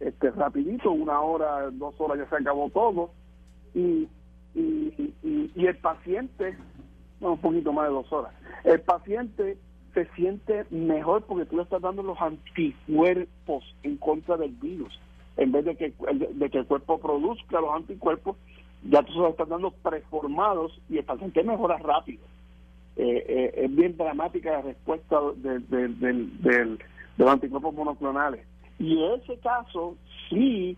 este 0.00 0.30
rapidito, 0.30 0.90
una 0.90 1.20
hora, 1.20 1.70
dos 1.70 1.94
horas 1.98 2.20
ya 2.20 2.26
se 2.30 2.36
acabó 2.36 2.70
todo, 2.70 3.10
y, 3.74 4.08
y, 4.54 5.52
el 5.54 5.76
paciente, 5.76 6.56
un 7.20 7.36
poquito 7.36 7.74
más 7.74 7.88
de 7.88 7.92
dos 7.92 8.10
horas, 8.10 8.32
el 8.64 8.80
paciente 8.80 9.58
se 9.92 10.06
siente 10.14 10.64
mejor 10.70 11.24
porque 11.24 11.44
tú 11.44 11.56
le 11.56 11.64
estás 11.64 11.82
dando 11.82 12.02
los 12.02 12.18
anticuerpos 12.18 13.64
en 13.82 13.98
contra 13.98 14.38
del 14.38 14.52
virus 14.52 14.98
en 15.36 15.52
vez 15.52 15.66
de 15.66 15.76
que, 15.76 15.92
de 15.92 16.48
que 16.50 16.58
el 16.58 16.66
cuerpo 16.66 16.98
produzca 16.98 17.60
los 17.60 17.74
anticuerpos, 17.74 18.38
ya 18.82 19.02
tú 19.02 19.12
se 19.12 19.18
los 19.18 19.32
estás 19.32 19.50
dando 19.50 19.72
preformados 19.72 20.80
y 20.88 20.96
el 20.96 21.04
paciente 21.04 21.42
mejora 21.42 21.76
rápido. 21.76 22.24
Eh, 22.96 23.24
eh, 23.28 23.64
es 23.64 23.76
bien 23.76 23.96
dramática 23.96 24.52
la 24.52 24.62
respuesta 24.62 25.18
de, 25.36 25.58
de, 25.60 26.78
los 27.18 27.30
anticuerpos 27.30 27.74
monoclonales. 27.74 28.46
Y 28.78 29.02
en 29.02 29.20
ese 29.20 29.38
caso, 29.38 29.96
sí 30.28 30.76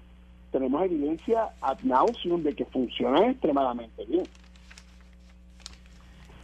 tenemos 0.51 0.83
evidencia 0.85 1.51
ad 1.61 1.79
nauseum 1.83 2.43
de 2.43 2.55
que 2.55 2.65
funciona 2.65 3.29
extremadamente 3.31 4.05
bien. 4.07 4.25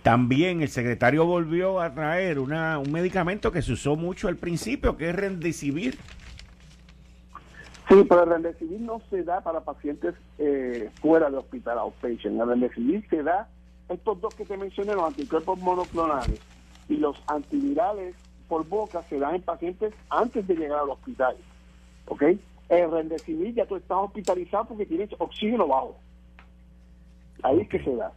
También 0.02 0.60
el 0.60 0.68
secretario 0.68 1.24
volvió 1.24 1.80
a 1.80 1.94
traer 1.94 2.38
una, 2.38 2.78
un 2.78 2.92
medicamento 2.92 3.50
que 3.50 3.62
se 3.62 3.72
usó 3.72 3.96
mucho 3.96 4.28
al 4.28 4.36
principio, 4.36 4.96
que 4.96 5.08
es 5.08 5.16
Rendecibir. 5.16 5.96
Sí, 7.88 8.02
pero 8.08 8.22
el 8.36 8.86
no 8.86 9.00
se 9.10 9.22
da 9.24 9.40
para 9.42 9.60
pacientes 9.60 10.14
eh, 10.38 10.90
fuera 11.00 11.30
de 11.30 11.36
hospital 11.36 11.78
outpatient. 11.78 12.40
El 12.40 12.48
remdesivir 12.48 13.06
se 13.08 13.22
da, 13.22 13.48
estos 13.88 14.20
dos 14.20 14.34
que 14.34 14.44
te 14.44 14.56
mencioné, 14.56 14.94
los 14.94 15.04
anticuerpos 15.04 15.58
monoclonales 15.58 16.40
y 16.88 16.96
los 16.96 17.22
antivirales 17.26 18.14
por 18.48 18.66
boca 18.66 19.02
se 19.02 19.18
dan 19.18 19.36
en 19.36 19.42
pacientes 19.42 19.94
antes 20.10 20.46
de 20.46 20.54
llegar 20.54 20.80
al 20.80 20.90
hospital. 20.90 21.36
¿Ok? 22.06 22.22
El 22.68 22.90
remdesivir 22.90 23.54
ya 23.54 23.66
tú 23.66 23.76
estás 23.76 23.98
hospitalizado 23.98 24.66
porque 24.66 24.86
tienes 24.86 25.10
oxígeno 25.18 25.66
bajo. 25.66 25.96
Ahí 27.42 27.60
es 27.60 27.68
que 27.68 27.82
se 27.82 27.94
da. 27.94 28.12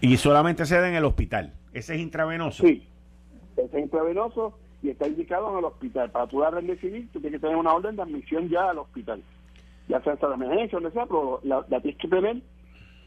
Y 0.00 0.16
solamente 0.16 0.66
se 0.66 0.78
da 0.78 0.88
en 0.88 0.94
el 0.94 1.04
hospital. 1.04 1.52
Ese 1.72 1.94
es 1.94 2.00
intravenoso. 2.00 2.62
Sí, 2.62 2.86
ese 3.56 3.78
es 3.78 3.84
intravenoso 3.84 4.56
y 4.82 4.90
está 4.90 5.08
indicado 5.08 5.50
en 5.52 5.58
el 5.58 5.64
hospital. 5.64 6.10
Para 6.10 6.26
tú 6.26 6.40
dar 6.40 6.54
civil, 6.78 7.08
tú 7.12 7.20
tienes 7.20 7.40
que 7.40 7.46
tener 7.46 7.56
una 7.56 7.74
orden 7.74 7.96
de 7.96 8.02
admisión 8.02 8.48
ya 8.48 8.70
al 8.70 8.78
hospital. 8.78 9.22
Ya 9.88 10.00
sea 10.02 10.14
hasta 10.14 10.28
la 10.28 10.34
emergencia 10.36 10.78
o 10.78 10.80
donde 10.80 10.94
sea, 10.94 11.06
pero 11.06 11.40
la, 11.44 11.64
tienes 11.80 11.96
que 11.96 12.08
tener, 12.08 12.42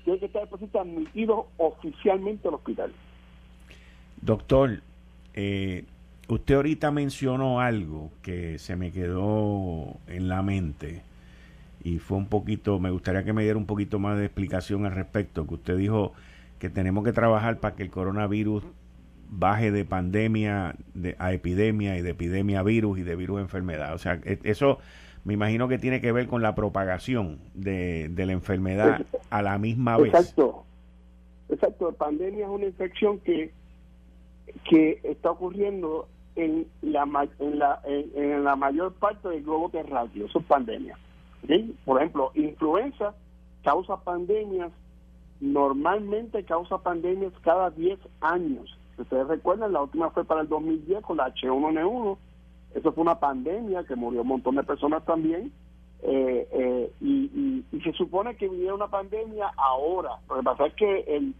tiene 0.09 0.19
que 0.19 0.25
estar 0.25 0.47
oficialmente 1.57 2.47
al 2.47 2.53
hospital. 2.55 2.91
Doctor, 4.21 4.81
eh, 5.33 5.85
usted 6.27 6.55
ahorita 6.55 6.91
mencionó 6.91 7.59
algo 7.59 8.11
que 8.21 8.57
se 8.59 8.75
me 8.75 8.91
quedó 8.91 9.97
en 10.07 10.27
la 10.27 10.41
mente 10.41 11.03
y 11.83 11.99
fue 11.99 12.17
un 12.17 12.27
poquito, 12.27 12.79
me 12.79 12.91
gustaría 12.91 13.23
que 13.23 13.33
me 13.33 13.43
diera 13.43 13.57
un 13.57 13.65
poquito 13.65 13.99
más 13.99 14.17
de 14.17 14.25
explicación 14.25 14.85
al 14.85 14.93
respecto, 14.93 15.47
que 15.47 15.53
usted 15.53 15.77
dijo 15.77 16.13
que 16.57 16.69
tenemos 16.69 17.05
que 17.05 17.13
trabajar 17.13 17.59
para 17.59 17.75
que 17.75 17.83
el 17.83 17.89
coronavirus 17.89 18.63
baje 19.29 19.71
de 19.71 19.85
pandemia 19.85 20.75
de, 20.93 21.15
a 21.19 21.31
epidemia 21.31 21.97
y 21.97 22.01
de 22.01 22.09
epidemia 22.09 22.61
a 22.61 22.63
virus 22.63 22.97
y 22.97 23.03
de 23.03 23.15
virus 23.15 23.37
a 23.37 23.41
enfermedad. 23.41 23.93
O 23.93 23.97
sea, 23.97 24.19
e, 24.25 24.39
eso 24.43 24.79
me 25.29 25.35
imagino 25.35 25.67
que 25.67 25.77
tiene 25.77 26.01
que 26.01 26.11
ver 26.11 26.27
con 26.27 26.41
la 26.41 26.55
propagación 26.55 27.37
de, 27.53 28.09
de 28.09 28.25
la 28.25 28.31
enfermedad 28.31 29.05
a 29.29 29.43
la 29.43 29.59
misma 29.59 29.95
vez. 29.95 30.07
Exacto. 30.07 30.63
Exacto. 31.49 31.91
Pandemia 31.91 32.45
es 32.45 32.51
una 32.51 32.65
infección 32.65 33.19
que, 33.19 33.51
que 34.67 34.99
está 35.03 35.29
ocurriendo 35.29 36.07
en 36.35 36.65
la, 36.81 37.03
en 37.37 37.59
la, 37.59 37.79
en, 37.85 38.43
la 38.43 38.55
mayor 38.55 38.93
parte 38.93 39.29
del 39.29 39.43
globo 39.43 39.69
terráqueo. 39.69 40.25
Eso 40.25 40.39
es 40.39 40.45
pandemia. 40.45 40.97
Por 41.85 41.99
ejemplo, 41.99 42.31
influenza 42.33 43.13
causa 43.63 43.97
pandemias, 43.97 44.71
normalmente 45.39 46.43
causa 46.43 46.79
pandemias 46.79 47.33
cada 47.43 47.69
10 47.69 47.99
años 48.21 48.79
ustedes 49.01 49.27
recuerdan, 49.27 49.73
la 49.73 49.81
última 49.81 50.09
fue 50.09 50.25
para 50.25 50.41
el 50.41 50.49
2010 50.49 51.03
con 51.03 51.17
la 51.17 51.33
H1N1. 51.33 52.17
Eso 52.73 52.91
fue 52.91 53.01
una 53.01 53.19
pandemia 53.19 53.83
que 53.83 53.95
murió 53.95 54.21
un 54.21 54.27
montón 54.27 54.55
de 54.55 54.63
personas 54.63 55.03
también. 55.05 55.51
Eh, 56.01 56.47
eh, 56.51 56.91
y, 57.01 57.63
se 57.83 57.93
supone 57.93 58.35
que 58.35 58.49
viniera 58.49 58.73
una 58.73 58.87
pandemia 58.87 59.51
ahora. 59.57 60.11
Lo 60.29 60.37
que 60.37 60.43
pasa 60.43 60.65
es 60.67 60.73
que 60.73 60.99
el, 61.07 61.33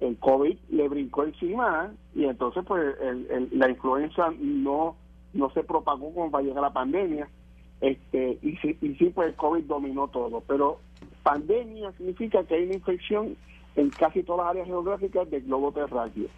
el 0.00 0.16
COVID 0.18 0.56
le 0.70 0.88
brincó 0.88 1.24
encima 1.24 1.92
y 2.14 2.24
entonces 2.24 2.64
pues 2.64 2.94
la 3.50 3.68
influenza 3.68 4.32
no 4.38 4.96
no 5.32 5.50
se 5.50 5.64
propagó 5.64 6.30
para 6.30 6.44
llegar 6.44 6.58
a 6.58 6.68
la 6.68 6.72
pandemia. 6.72 7.28
Este, 7.80 8.38
y, 8.42 8.56
sí, 8.58 8.76
y 8.80 8.94
sí, 8.94 9.10
pues 9.14 9.28
el 9.28 9.34
COVID 9.34 9.64
dominó 9.64 10.08
todo. 10.08 10.42
Pero 10.46 10.78
pandemia 11.22 11.92
significa 11.92 12.44
que 12.44 12.54
hay 12.54 12.64
una 12.64 12.74
infección 12.74 13.36
en 13.76 13.90
casi 13.90 14.22
todas 14.22 14.44
las 14.44 14.50
áreas 14.50 14.66
geográficas 14.66 15.30
del 15.30 15.42
globo 15.42 15.72
terráqueo. 15.72 16.28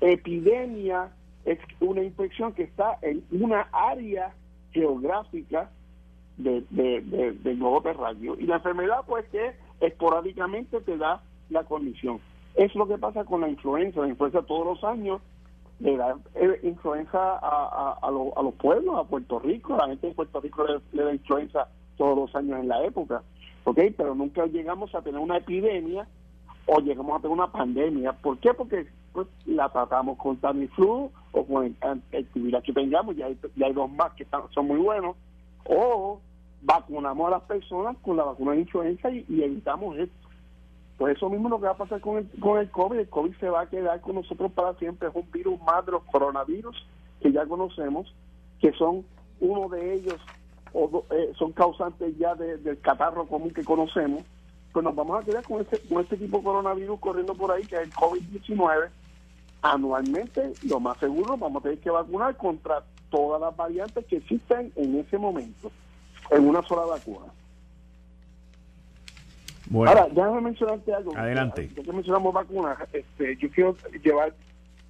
Epidemia 0.00 1.10
es 1.46 1.58
una 1.80 2.02
infección 2.02 2.52
que 2.52 2.64
está 2.64 2.98
en 3.02 3.24
una 3.30 3.68
área 3.72 4.34
geográfica 4.72 5.70
de, 6.36 6.64
de, 6.70 7.32
del 7.32 7.56
globo 7.56 7.80
terráqueo. 7.80 8.36
Y 8.38 8.46
la 8.46 8.56
enfermedad, 8.56 9.04
pues, 9.06 9.24
que 9.28 9.54
esporádicamente 9.80 10.80
te 10.80 10.98
da 10.98 11.22
la 11.48 11.64
condición. 11.64 12.20
Es 12.56 12.74
lo 12.74 12.86
que 12.88 12.98
pasa 12.98 13.24
con 13.24 13.40
la 13.42 13.48
influenza. 13.48 14.00
La 14.00 14.08
influenza 14.08 14.42
todos 14.42 14.66
los 14.66 14.84
años 14.84 15.22
le 15.78 15.96
da 15.96 16.16
eh, 16.34 16.60
influenza 16.64 17.38
a, 17.38 17.98
a, 18.02 18.10
los 18.10 18.54
pueblos, 18.54 18.98
a 18.98 19.04
Puerto 19.04 19.38
Rico. 19.38 19.74
A 19.74 19.78
la 19.78 19.88
gente 19.88 20.08
de 20.08 20.14
Puerto 20.14 20.40
Rico 20.40 20.66
le, 20.92 21.02
da 21.02 21.12
influenza 21.12 21.68
todos 21.96 22.16
los 22.16 22.34
años 22.34 22.58
en 22.60 22.68
la 22.68 22.84
época. 22.84 23.22
¿Ok? 23.64 23.78
Pero 23.96 24.14
nunca 24.14 24.46
llegamos 24.46 24.94
a 24.94 25.02
tener 25.02 25.20
una 25.20 25.38
epidemia 25.38 26.08
o 26.66 26.80
llegamos 26.80 27.18
a 27.18 27.22
tener 27.22 27.32
una 27.32 27.52
pandemia. 27.52 28.12
¿Por 28.14 28.38
qué? 28.38 28.52
Porque 28.52 28.86
pues, 29.16 29.28
la 29.46 29.68
tratamos 29.68 30.18
con 30.18 30.36
Tamiflu 30.36 31.10
o 31.32 31.46
con 31.46 31.64
el, 31.64 32.26
que 32.62 32.72
tengamos, 32.72 33.16
ya 33.16 33.26
hay, 33.26 33.38
hay 33.62 33.72
dos 33.72 33.90
más 33.90 34.12
que 34.12 34.22
están, 34.22 34.42
son 34.54 34.66
muy 34.66 34.78
buenos, 34.78 35.16
o 35.64 36.20
vacunamos 36.62 37.26
a 37.28 37.30
las 37.30 37.42
personas 37.42 37.96
con 38.02 38.16
la 38.16 38.24
vacuna 38.24 38.52
de 38.52 38.60
influenza 38.60 39.10
y, 39.10 39.24
evitamos 39.42 39.98
esto. 39.98 40.14
Pues 40.98 41.16
eso 41.16 41.28
mismo 41.28 41.48
es 41.48 41.50
lo 41.50 41.58
que 41.58 41.66
va 41.66 41.72
a 41.72 41.76
pasar 41.76 42.00
con 42.00 42.18
el, 42.18 42.28
con 42.40 42.58
el 42.58 42.70
COVID. 42.70 42.98
El 42.98 43.08
COVID 43.08 43.36
se 43.38 43.50
va 43.50 43.62
a 43.62 43.68
quedar 43.68 44.00
con 44.00 44.14
nosotros 44.14 44.50
para 44.52 44.74
siempre. 44.74 45.08
Es 45.08 45.14
un 45.14 45.30
virus 45.30 45.60
más 45.62 45.84
de 45.84 45.92
los 45.92 46.02
coronavirus 46.04 46.86
que 47.20 47.32
ya 47.32 47.44
conocemos, 47.44 48.14
que 48.60 48.72
son 48.72 49.04
uno 49.40 49.68
de 49.68 49.94
ellos 49.94 50.18
o 50.72 51.04
eh, 51.10 51.32
son 51.38 51.52
causantes 51.52 52.16
ya 52.18 52.34
del 52.34 52.80
catarro 52.80 53.26
común 53.26 53.50
que 53.50 53.64
conocemos, 53.64 54.22
pues 54.72 54.84
nos 54.84 54.94
vamos 54.94 55.22
a 55.22 55.24
quedar 55.24 55.42
con 55.42 55.62
este, 55.62 55.80
con 55.88 56.02
este 56.02 56.18
tipo 56.18 56.36
de 56.36 56.44
coronavirus 56.44 57.00
corriendo 57.00 57.34
por 57.34 57.50
ahí, 57.50 57.64
que 57.64 57.76
es 57.76 57.82
el 57.82 57.92
COVID-19. 57.92 58.90
Anualmente, 59.72 60.52
lo 60.68 60.80
más 60.80 60.98
seguro, 60.98 61.36
vamos 61.36 61.60
a 61.60 61.64
tener 61.64 61.78
que 61.78 61.90
vacunar 61.90 62.36
contra 62.36 62.82
todas 63.10 63.40
las 63.40 63.56
variantes 63.56 64.04
que 64.06 64.16
existen 64.16 64.72
en 64.76 64.98
ese 64.98 65.18
momento, 65.18 65.70
en 66.30 66.48
una 66.48 66.62
sola 66.62 66.86
vacuna. 66.86 67.26
Bueno. 69.68 69.90
Ahora, 69.90 70.08
déjame 70.12 70.40
mencionarte 70.42 70.94
algo. 70.94 71.16
Adelante. 71.16 71.70
Ya 71.74 71.82
que 71.82 71.92
mencionamos 71.92 72.32
vacunas, 72.32 72.78
este, 72.92 73.36
yo 73.36 73.50
quiero 73.50 73.76
llevar 74.02 74.32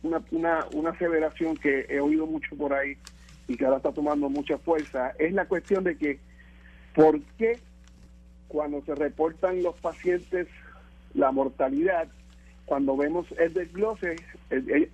una, 0.02 0.23
una, 0.30 0.66
una 0.75 0.90
aseveración 0.90 1.56
que 1.56 1.87
he 1.88 2.00
oído 2.00 2.26
mucho 2.26 2.54
por 2.56 2.75
ahí 2.75 2.97
y 3.49 3.56
que 3.56 3.64
ahora 3.64 3.78
está 3.78 3.92
tomando 3.92 4.28
mucha 4.28 4.59
fuerza. 4.59 5.12
Es 5.18 5.33
la 5.33 5.47
cuestión 5.47 5.85
de 5.85 5.97
que, 5.97 6.18
¿por 6.95 7.21
qué 7.38 7.59
cuando 8.49 8.83
se 8.83 8.95
reportan 8.95 9.62
los 9.62 9.75
pacientes 9.76 10.49
la 11.14 11.33
mortalidad, 11.33 12.09
cuando 12.67 12.97
vemos 12.97 13.27
el 13.39 13.55
desglose, 13.55 14.17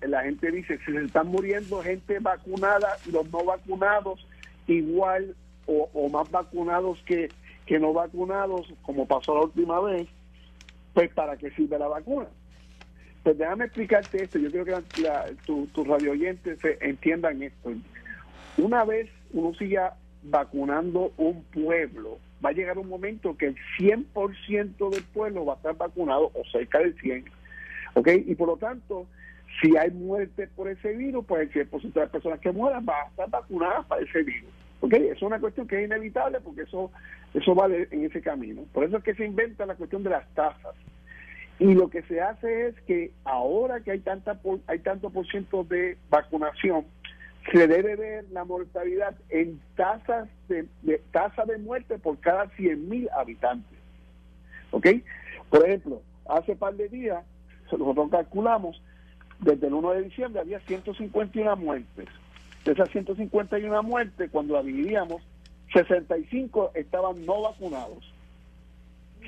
la 0.03 0.23
gente 0.23 0.51
dice, 0.51 0.79
si 0.85 0.93
se 0.93 1.05
están 1.05 1.29
muriendo 1.29 1.83
gente 1.83 2.19
vacunada 2.21 2.97
los 3.11 3.31
no 3.33 3.45
vacunados 3.45 4.27
igual 4.67 5.35
o, 5.67 6.09
más 6.11 6.31
vacunados 6.31 7.03
que 7.07 7.29
que 7.67 7.79
no 7.79 7.93
vacunados, 7.93 8.67
como 8.83 9.07
pasó 9.07 9.35
la 9.35 9.43
última 9.43 9.81
vez, 9.81 10.09
pues 10.95 11.11
¿para 11.15 11.37
qué 11.37 11.51
sirve 11.53 11.79
la 11.79 11.87
vacuna? 11.87 12.27
Pues 13.23 13.39
déjame 13.39 13.67
explicarte 13.67 14.25
esto, 14.25 14.39
yo 14.39 14.51
creo 14.51 14.65
que 14.67 14.83
tus 15.47 15.87
radio 15.87 16.11
oyentes 16.11 16.59
entiendan 16.81 17.41
esto. 17.43 17.73
Una 18.59 18.85
vez 18.85 19.09
uno 19.33 19.55
siga 19.55 19.97
vacunando 20.25 21.13
un 21.17 21.45
pueblo, 21.45 22.19
va 22.45 22.51
a 22.51 22.53
llegar 22.53 22.79
un 22.79 22.89
momento 22.89 23.37
que 23.37 23.47
el 23.47 23.57
100% 23.79 24.91
del 24.91 25.05
pueblo 25.05 25.45
va 25.45 25.55
a 25.55 25.57
estar 25.57 25.77
vacunado 25.77 26.33
o 26.35 26.43
cerca 26.51 26.81
del 26.81 26.97
100%. 26.97 27.31
¿Ok? 27.95 28.09
Y 28.27 28.35
por 28.35 28.49
lo 28.49 28.57
tanto, 28.57 29.07
si 29.61 29.77
hay 29.77 29.91
muerte 29.91 30.49
por 30.57 30.69
ese 30.69 30.95
virus, 30.95 31.25
pues 31.27 31.43
el 31.55 31.71
100% 31.71 31.93
de 31.93 32.01
las 32.01 32.11
personas 32.11 32.41
que 32.41 32.53
mueran 32.53 32.87
va 32.89 33.03
a 33.03 33.09
estar 33.09 33.31
vacunadas 33.31 33.87
para 33.87 34.03
ese 34.03 34.23
virus. 34.23 34.51
¿Ok? 34.81 34.95
Es 34.95 35.23
una 35.23 35.39
cuestión 35.39 35.67
que 35.67 35.81
es 35.81 35.87
inevitable 35.87 36.41
porque 36.41 36.63
eso, 36.63 36.91
eso 37.35 37.55
va 37.55 37.67
en 37.67 38.05
ese 38.05 38.21
camino. 38.21 38.65
Por 38.73 38.85
eso 38.85 38.97
es 38.97 39.05
que 39.05 39.15
se 39.15 39.25
inventa 39.25 39.67
la 39.67 39.77
cuestión 39.77 40.03
de 40.03 40.11
las 40.11 40.29
tasas. 40.35 40.75
Y 41.59 41.75
lo 41.75 41.89
que 41.89 42.03
se 42.03 42.21
hace 42.21 42.69
es 42.69 42.81
que 42.83 43.13
ahora 43.25 43.81
que 43.81 43.93
hay, 43.93 44.01
tanta 44.01 44.41
hay 44.67 44.79
tanto 44.81 45.11
por 45.11 45.27
ciento 45.29 45.63
de 45.65 45.97
vacunación, 46.11 46.87
se 47.53 47.67
debe 47.67 47.97
ver 47.97 48.25
la 48.31 48.45
mortalidad 48.45 49.15
en 49.29 49.61
tasas 49.77 50.29
de, 50.49 50.67
tasa 51.11 51.45
de 51.45 51.59
muerte 51.59 51.99
por 51.99 52.19
cada 52.21 52.49
100 52.51 52.89
mil 52.89 53.09
habitantes. 53.17 53.79
¿Ok? 54.71 54.89
Por 55.51 55.67
ejemplo, 55.67 56.03
hace 56.29 56.57
par 56.57 56.75
de 56.75 56.89
días, 56.89 57.25
nosotros 57.79 58.11
calculamos, 58.11 58.81
desde 59.41 59.67
el 59.67 59.75
1 59.75 59.91
de 59.93 60.03
diciembre 60.03 60.41
había 60.41 60.61
151 60.61 61.57
muertes. 61.57 62.09
De 62.65 62.73
esas 62.73 62.91
151 62.91 63.83
muertes, 63.83 64.31
cuando 64.31 64.55
la 64.55 64.63
dividíamos, 64.63 65.23
65 65.73 66.73
estaban 66.75 67.25
no 67.27 67.43
vacunados, 67.43 68.13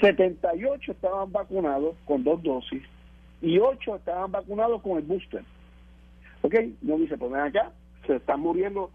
78 0.00 0.92
estaban 0.92 1.32
vacunados 1.32 1.96
con 2.04 2.22
dos 2.22 2.42
dosis 2.42 2.82
y 3.40 3.58
8 3.58 3.96
estaban 3.96 4.30
vacunados 4.30 4.82
con 4.82 4.98
el 4.98 5.04
booster. 5.04 5.42
¿Ok? 6.42 6.54
No 6.82 6.98
dice, 6.98 7.16
pues 7.16 7.32
ven 7.32 7.40
acá, 7.40 7.72
se 8.06 8.16
están 8.16 8.40
muriendo 8.40 8.90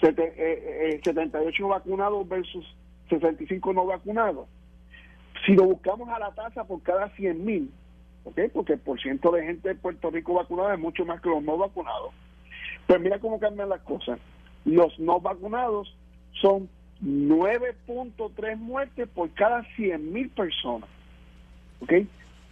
78 0.00 0.42
eh, 0.42 1.00
eh, 1.00 1.62
vacunados 1.68 2.28
versus 2.28 2.64
65 3.08 3.72
no 3.72 3.86
vacunados. 3.86 4.46
Si 5.44 5.54
lo 5.54 5.64
buscamos 5.64 6.08
a 6.08 6.18
la 6.18 6.32
tasa 6.32 6.64
por 6.64 6.82
cada 6.82 7.08
100 7.10 7.44
mil, 7.44 7.70
¿ok? 8.26 8.40
Porque 8.52 8.74
el 8.74 8.80
porcentaje 8.80 9.36
de 9.36 9.46
gente 9.46 9.68
de 9.70 9.74
Puerto 9.76 10.10
Rico 10.10 10.34
vacunada 10.34 10.74
es 10.74 10.80
mucho 10.80 11.06
más 11.06 11.20
que 11.20 11.28
los 11.28 11.42
no 11.42 11.56
vacunados. 11.56 12.12
Pues 12.86 13.00
mira 13.00 13.18
cómo 13.18 13.40
cambian 13.40 13.68
las 13.68 13.80
cosas. 13.82 14.18
Los 14.64 14.98
no 14.98 15.20
vacunados 15.20 15.96
son 16.40 16.68
9.3 17.02 18.56
muertes 18.56 19.08
por 19.08 19.30
cada 19.30 19.62
100 19.76 20.12
mil 20.12 20.28
personas. 20.30 20.88
¿Ok? 21.80 21.92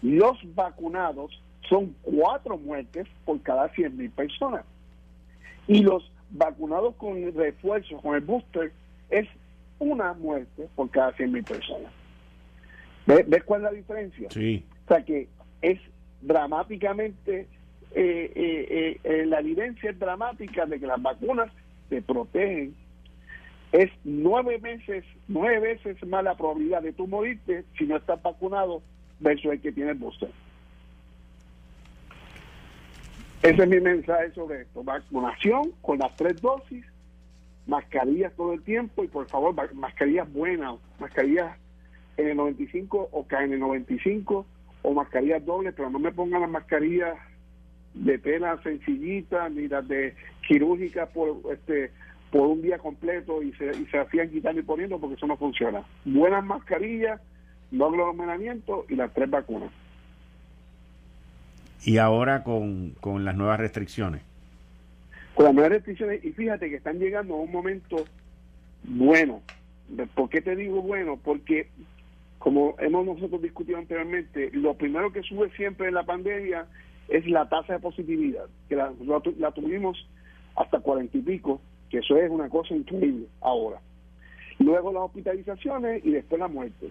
Los 0.02 0.38
vacunados 0.54 1.42
son 1.68 1.94
4 2.02 2.56
muertes 2.58 3.06
por 3.24 3.40
cada 3.42 3.68
100 3.70 3.96
mil 3.96 4.10
personas. 4.10 4.64
Y 5.66 5.82
los 5.82 6.10
vacunados 6.30 6.94
con 6.96 7.34
refuerzo, 7.34 7.96
con 7.98 8.14
el 8.14 8.20
booster, 8.20 8.72
es 9.10 9.26
una 9.78 10.12
muerte 10.12 10.68
por 10.76 10.90
cada 10.90 11.12
100 11.12 11.32
mil 11.32 11.42
personas. 11.42 11.90
¿Ves, 13.06 13.44
cuál 13.44 13.62
es 13.62 13.64
la 13.64 13.72
diferencia? 13.72 14.30
Sí. 14.30 14.64
O 14.84 14.88
sea 14.88 15.04
que 15.04 15.28
es 15.64 15.80
dramáticamente 16.20 17.48
eh, 17.96 18.32
eh, 18.34 19.00
eh, 19.04 19.26
la 19.26 19.40
evidencia 19.40 19.90
es 19.90 19.98
dramática 19.98 20.66
de 20.66 20.78
que 20.78 20.86
las 20.86 21.00
vacunas 21.00 21.50
te 21.88 22.02
protegen. 22.02 22.74
Es 23.72 23.90
nueve 24.04 24.58
veces, 24.58 25.04
nueve 25.26 25.60
veces 25.60 26.06
más 26.06 26.22
la 26.22 26.36
probabilidad 26.36 26.82
de 26.82 26.92
tu 26.92 27.06
morirte 27.06 27.64
si 27.78 27.84
no 27.84 27.96
estás 27.96 28.22
vacunado 28.22 28.82
versus 29.20 29.52
el 29.52 29.60
que 29.60 29.72
tiene 29.72 29.94
el. 29.94 30.30
Ese 33.42 33.62
es 33.62 33.68
mi 33.68 33.80
mensaje 33.80 34.32
sobre 34.32 34.62
esto. 34.62 34.84
Vacunación 34.84 35.72
con 35.80 35.98
las 35.98 36.14
tres 36.16 36.40
dosis, 36.40 36.84
mascarillas 37.66 38.32
todo 38.34 38.52
el 38.52 38.62
tiempo 38.62 39.02
y 39.02 39.08
por 39.08 39.28
favor, 39.28 39.54
mascarillas 39.74 40.30
buenas, 40.32 40.76
mascarillas 40.98 41.56
en 42.16 42.28
el 42.28 42.36
95 42.36 43.08
o 43.12 43.26
en 43.30 43.52
el 43.54 43.60
95 43.60 44.46
o 44.84 44.92
mascarillas 44.92 45.44
dobles, 45.44 45.74
pero 45.74 45.90
no 45.90 45.98
me 45.98 46.12
pongan 46.12 46.42
las 46.42 46.50
mascarillas 46.50 47.16
de 47.94 48.18
tela 48.18 48.60
sencillita 48.62 49.48
ni 49.48 49.66
las 49.66 49.88
de 49.88 50.14
quirúrgica 50.46 51.06
por 51.06 51.40
este 51.52 51.90
por 52.30 52.48
un 52.48 52.62
día 52.62 52.78
completo 52.78 53.42
y 53.42 53.52
se, 53.52 53.70
y 53.76 53.86
se 53.86 53.98
hacían 53.98 54.28
quitando 54.28 54.60
y 54.60 54.64
poniendo 54.64 54.98
porque 54.98 55.14
eso 55.14 55.26
no 55.26 55.36
funciona. 55.36 55.84
Buenas 56.04 56.44
mascarillas, 56.44 57.20
no 57.70 57.86
aglomeramiento 57.86 58.84
y 58.88 58.96
las 58.96 59.14
tres 59.14 59.30
vacunas. 59.30 59.70
Y 61.84 61.98
ahora 61.98 62.42
con, 62.42 62.90
con 63.00 63.24
las 63.24 63.36
nuevas 63.36 63.60
restricciones. 63.60 64.22
Con 65.34 65.44
las 65.44 65.54
nuevas 65.54 65.72
restricciones, 65.72 66.24
y 66.24 66.32
fíjate 66.32 66.68
que 66.68 66.76
están 66.76 66.98
llegando 66.98 67.34
a 67.34 67.38
un 67.38 67.52
momento 67.52 68.04
bueno. 68.82 69.40
¿Por 70.14 70.28
qué 70.28 70.40
te 70.40 70.56
digo 70.56 70.82
bueno? 70.82 71.16
Porque, 71.22 71.68
como 72.44 72.74
hemos 72.78 73.06
nosotros 73.06 73.40
discutido 73.40 73.78
anteriormente, 73.78 74.50
lo 74.52 74.74
primero 74.74 75.10
que 75.10 75.22
sube 75.22 75.48
siempre 75.56 75.88
en 75.88 75.94
la 75.94 76.02
pandemia 76.02 76.66
es 77.08 77.26
la 77.26 77.48
tasa 77.48 77.72
de 77.72 77.78
positividad, 77.78 78.44
que 78.68 78.76
la, 78.76 78.92
tuvimos 79.52 80.06
hasta 80.54 80.80
cuarenta 80.80 81.16
y 81.16 81.22
pico, 81.22 81.62
que 81.88 82.00
eso 82.00 82.18
es 82.18 82.30
una 82.30 82.50
cosa 82.50 82.74
increíble 82.74 83.28
ahora. 83.40 83.80
Luego 84.58 84.92
las 84.92 85.04
hospitalizaciones 85.04 86.04
y 86.04 86.10
después 86.10 86.38
la 86.38 86.48
muerte. 86.48 86.90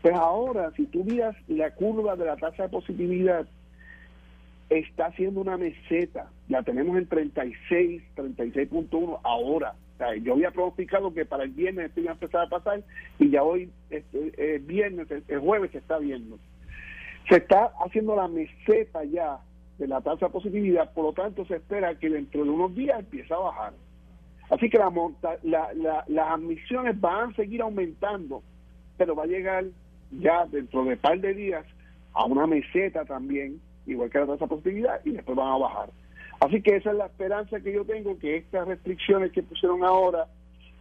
Pues 0.00 0.14
ahora, 0.14 0.70
si 0.76 0.86
tú 0.86 1.02
miras 1.02 1.34
la 1.48 1.74
curva 1.74 2.14
de 2.14 2.26
la 2.26 2.36
tasa 2.36 2.62
de 2.62 2.68
positividad, 2.68 3.48
está 4.70 5.06
haciendo 5.06 5.40
una 5.40 5.56
meseta. 5.56 6.30
La 6.48 6.62
tenemos 6.62 6.96
en 6.96 7.08
36, 7.08 8.00
36.1 8.14 9.18
ahora. 9.24 9.74
Yo 10.22 10.34
había 10.34 10.50
pronosticado 10.50 11.12
que 11.14 11.24
para 11.24 11.44
el 11.44 11.50
viernes 11.50 11.86
esto 11.86 12.00
iba 12.00 12.10
a 12.10 12.14
empezar 12.14 12.46
a 12.46 12.48
pasar 12.48 12.82
y 13.18 13.30
ya 13.30 13.42
hoy, 13.42 13.70
este, 13.90 14.58
viernes, 14.58 15.08
el 15.10 15.40
jueves 15.40 15.70
se 15.70 15.78
está 15.78 15.98
viendo. 15.98 16.38
Se 17.28 17.36
está 17.36 17.72
haciendo 17.84 18.16
la 18.16 18.28
meseta 18.28 19.04
ya 19.04 19.38
de 19.78 19.88
la 19.88 20.00
tasa 20.00 20.26
de 20.26 20.32
positividad, 20.32 20.92
por 20.92 21.04
lo 21.04 21.12
tanto 21.12 21.44
se 21.46 21.56
espera 21.56 21.98
que 21.98 22.10
dentro 22.10 22.44
de 22.44 22.50
unos 22.50 22.74
días 22.74 22.98
empiece 22.98 23.32
a 23.32 23.38
bajar. 23.38 23.72
Así 24.50 24.68
que 24.68 24.78
la, 24.78 24.92
la, 25.42 26.04
las 26.06 26.28
admisiones 26.28 27.00
van 27.00 27.30
a 27.30 27.34
seguir 27.34 27.62
aumentando, 27.62 28.42
pero 28.96 29.14
va 29.14 29.24
a 29.24 29.26
llegar 29.26 29.64
ya 30.10 30.44
dentro 30.46 30.84
de 30.84 30.90
un 30.90 30.98
par 30.98 31.18
de 31.18 31.34
días 31.34 31.64
a 32.12 32.24
una 32.26 32.46
meseta 32.46 33.04
también, 33.04 33.60
igual 33.86 34.10
que 34.10 34.18
la 34.18 34.26
tasa 34.26 34.44
de 34.44 34.48
positividad, 34.48 35.00
y 35.04 35.10
después 35.12 35.36
van 35.36 35.48
a 35.48 35.58
bajar. 35.58 35.90
Así 36.40 36.60
que 36.62 36.76
esa 36.76 36.90
es 36.90 36.96
la 36.96 37.06
esperanza 37.06 37.60
que 37.60 37.72
yo 37.72 37.84
tengo, 37.84 38.18
que 38.18 38.36
estas 38.36 38.66
restricciones 38.68 39.32
que 39.32 39.42
pusieron 39.42 39.84
ahora 39.84 40.26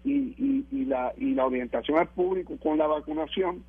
y, 0.04 0.66
y, 0.72 0.86
la, 0.86 1.14
y 1.18 1.34
la 1.34 1.46
orientación 1.46 1.98
al 1.98 2.10
público 2.10 2.58
con 2.58 2.78
la 2.78 2.88
vacunación 2.88 3.64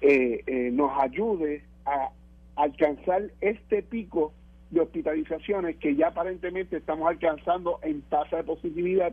eh, 0.00 0.42
eh, 0.46 0.70
nos 0.72 0.90
ayude 1.00 1.62
a 1.86 2.10
alcanzar 2.56 3.22
este 3.40 3.82
pico 3.82 4.32
de 4.70 4.80
hospitalizaciones 4.80 5.76
que 5.76 5.94
ya 5.96 6.08
aparentemente 6.08 6.76
estamos 6.76 7.08
alcanzando 7.08 7.78
en 7.82 8.02
tasa 8.02 8.36
de 8.36 8.44
positividad 8.44 9.12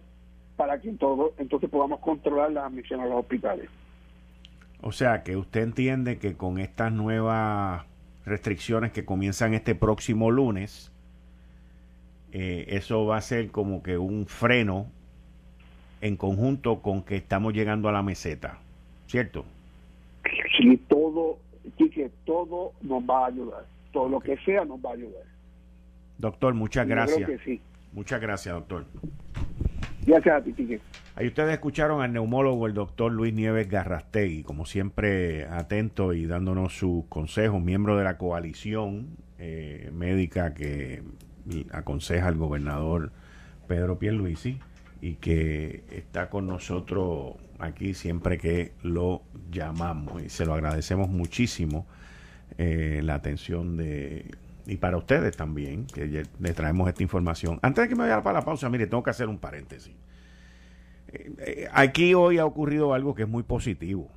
para 0.58 0.80
que 0.80 0.90
entonces 0.90 1.70
podamos 1.70 2.00
controlar 2.00 2.52
las 2.52 2.66
admisiones 2.66 3.06
a 3.06 3.10
los 3.10 3.20
hospitales. 3.20 3.70
O 4.82 4.92
sea, 4.92 5.24
que 5.24 5.38
usted 5.38 5.62
entiende 5.62 6.18
que 6.18 6.36
con 6.36 6.58
estas 6.60 6.92
nuevas 6.92 7.84
restricciones 8.26 8.92
que 8.92 9.06
comienzan 9.06 9.54
este 9.54 9.76
próximo 9.76 10.32
lunes, 10.32 10.91
eh, 12.32 12.66
eso 12.70 13.06
va 13.06 13.18
a 13.18 13.22
ser 13.22 13.52
como 13.52 13.84
que 13.84 13.98
un 13.98 14.26
freno 14.26 14.88
en 16.02 16.18
conjunto 16.18 16.82
con 16.82 17.04
que 17.04 17.16
estamos 17.16 17.54
llegando 17.54 17.90
a 17.90 17.92
la 17.92 18.02
meseta, 18.02 18.58
¿cierto? 19.08 19.46
Sí, 20.58 20.78
todo, 20.88 21.38
que 21.78 22.10
todo 22.26 22.74
nos 22.82 23.04
va 23.04 23.26
a 23.26 23.28
ayudar, 23.28 23.66
todo 23.92 24.10
lo 24.10 24.20
que 24.20 24.38
sea 24.38 24.66
nos 24.66 24.80
va 24.80 24.92
a 24.92 24.94
ayudar. 24.94 25.24
Doctor, 26.18 26.54
muchas 26.54 26.88
gracias. 26.88 27.30
Muchas 27.94 28.22
gracias, 28.22 28.56
doctor. 28.56 28.86
Gracias 30.06 30.36
a 30.36 30.44
ti, 30.44 30.54
Quique. 30.54 30.80
Ahí 31.16 31.28
ustedes 31.28 31.52
escucharon 31.52 32.02
al 32.02 32.14
neumólogo, 32.14 32.66
el 32.68 32.74
doctor 32.74 33.12
Luis 33.12 33.34
Nieves 33.34 33.70
Garrastegui, 33.70 34.44
como 34.44 34.66
siempre 34.66 35.46
atento 35.46 36.14
y 36.14 36.26
dándonos 36.26 36.78
sus 36.78 37.06
consejos, 37.06 37.62
miembro 37.62 37.98
de 37.98 38.04
la 38.04 38.18
coalición 38.18 39.08
eh, 39.38 39.92
médica 39.94 40.54
que 40.54 41.04
aconseja 41.72 42.28
al 42.28 42.36
gobernador 42.36 43.12
Pedro 43.68 44.00
Pierluisi 44.00 44.60
y 45.02 45.16
que 45.16 45.84
está 45.92 46.30
con 46.30 46.48
nosotros 46.48 47.36
aquí 47.60 47.94
siempre 47.94 48.38
que 48.38 48.74
lo 48.84 49.24
llamamos. 49.52 50.22
Y 50.24 50.30
se 50.30 50.46
lo 50.46 50.54
agradecemos 50.54 51.10
muchísimo 51.10 51.86
eh, 52.58 53.02
la 53.04 53.16
atención 53.16 53.78
de 53.78 54.32
y 54.68 54.78
para 54.78 54.98
ustedes 54.98 55.36
también 55.36 55.88
que 55.88 56.26
les 56.40 56.56
traemos 56.56 56.88
esta 56.88 57.02
información. 57.02 57.60
Antes 57.64 57.84
de 57.84 57.90
que 57.90 57.96
me 57.96 58.04
vaya 58.04 58.22
para 58.22 58.40
la 58.40 58.46
pausa 58.46 58.70
mire 58.70 58.88
tengo 58.88 59.04
que 59.04 59.10
hacer 59.10 59.28
un 59.28 59.40
paréntesis. 59.40 59.94
Eh, 61.08 61.32
eh, 61.40 61.68
aquí 61.74 62.14
hoy 62.14 62.38
ha 62.38 62.46
ocurrido 62.46 62.94
algo 62.94 63.16
que 63.16 63.24
es 63.24 63.30
muy 63.30 63.44
positivo 63.44 64.10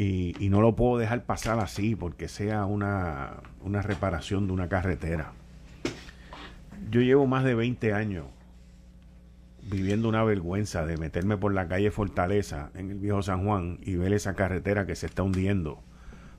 y, 0.00 0.48
no 0.48 0.60
lo 0.60 0.76
puedo 0.76 0.96
dejar 0.96 1.24
pasar 1.24 1.58
así 1.58 1.96
porque 1.96 2.28
sea 2.28 2.66
una, 2.66 3.38
una 3.62 3.82
reparación 3.82 4.46
de 4.46 4.52
una 4.52 4.68
carretera 4.68 5.32
yo 6.88 7.00
llevo 7.00 7.26
más 7.26 7.42
de 7.42 7.56
20 7.56 7.92
años 7.92 8.26
viviendo 9.62 10.08
una 10.08 10.22
vergüenza 10.22 10.86
de 10.86 10.96
meterme 10.96 11.36
por 11.36 11.52
la 11.52 11.66
calle 11.66 11.90
Fortaleza 11.90 12.70
en 12.74 12.92
el 12.92 12.98
viejo 12.98 13.22
San 13.22 13.44
Juan 13.44 13.78
y 13.82 13.96
ver 13.96 14.12
esa 14.12 14.34
carretera 14.34 14.86
que 14.86 14.94
se 14.94 15.06
está 15.06 15.24
hundiendo 15.24 15.82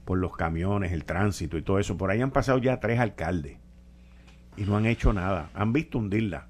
por 0.06 0.18
los 0.18 0.36
camiones, 0.36 0.94
el 0.94 1.04
tránsito 1.04 1.58
y 1.58 1.62
todo 1.62 1.80
eso. 1.80 1.98
Por 1.98 2.10
ahí 2.10 2.22
han 2.22 2.32
pasado 2.32 2.58
ya 2.60 2.80
tres 2.80 3.00
alcaldes 3.00 3.58
y 4.58 4.64
no 4.64 4.78
han 4.78 4.86
hecho 4.86 5.14
nada. 5.14 5.50
Han 5.54 5.74
visto 5.74 6.00
hundirla. 6.00 6.48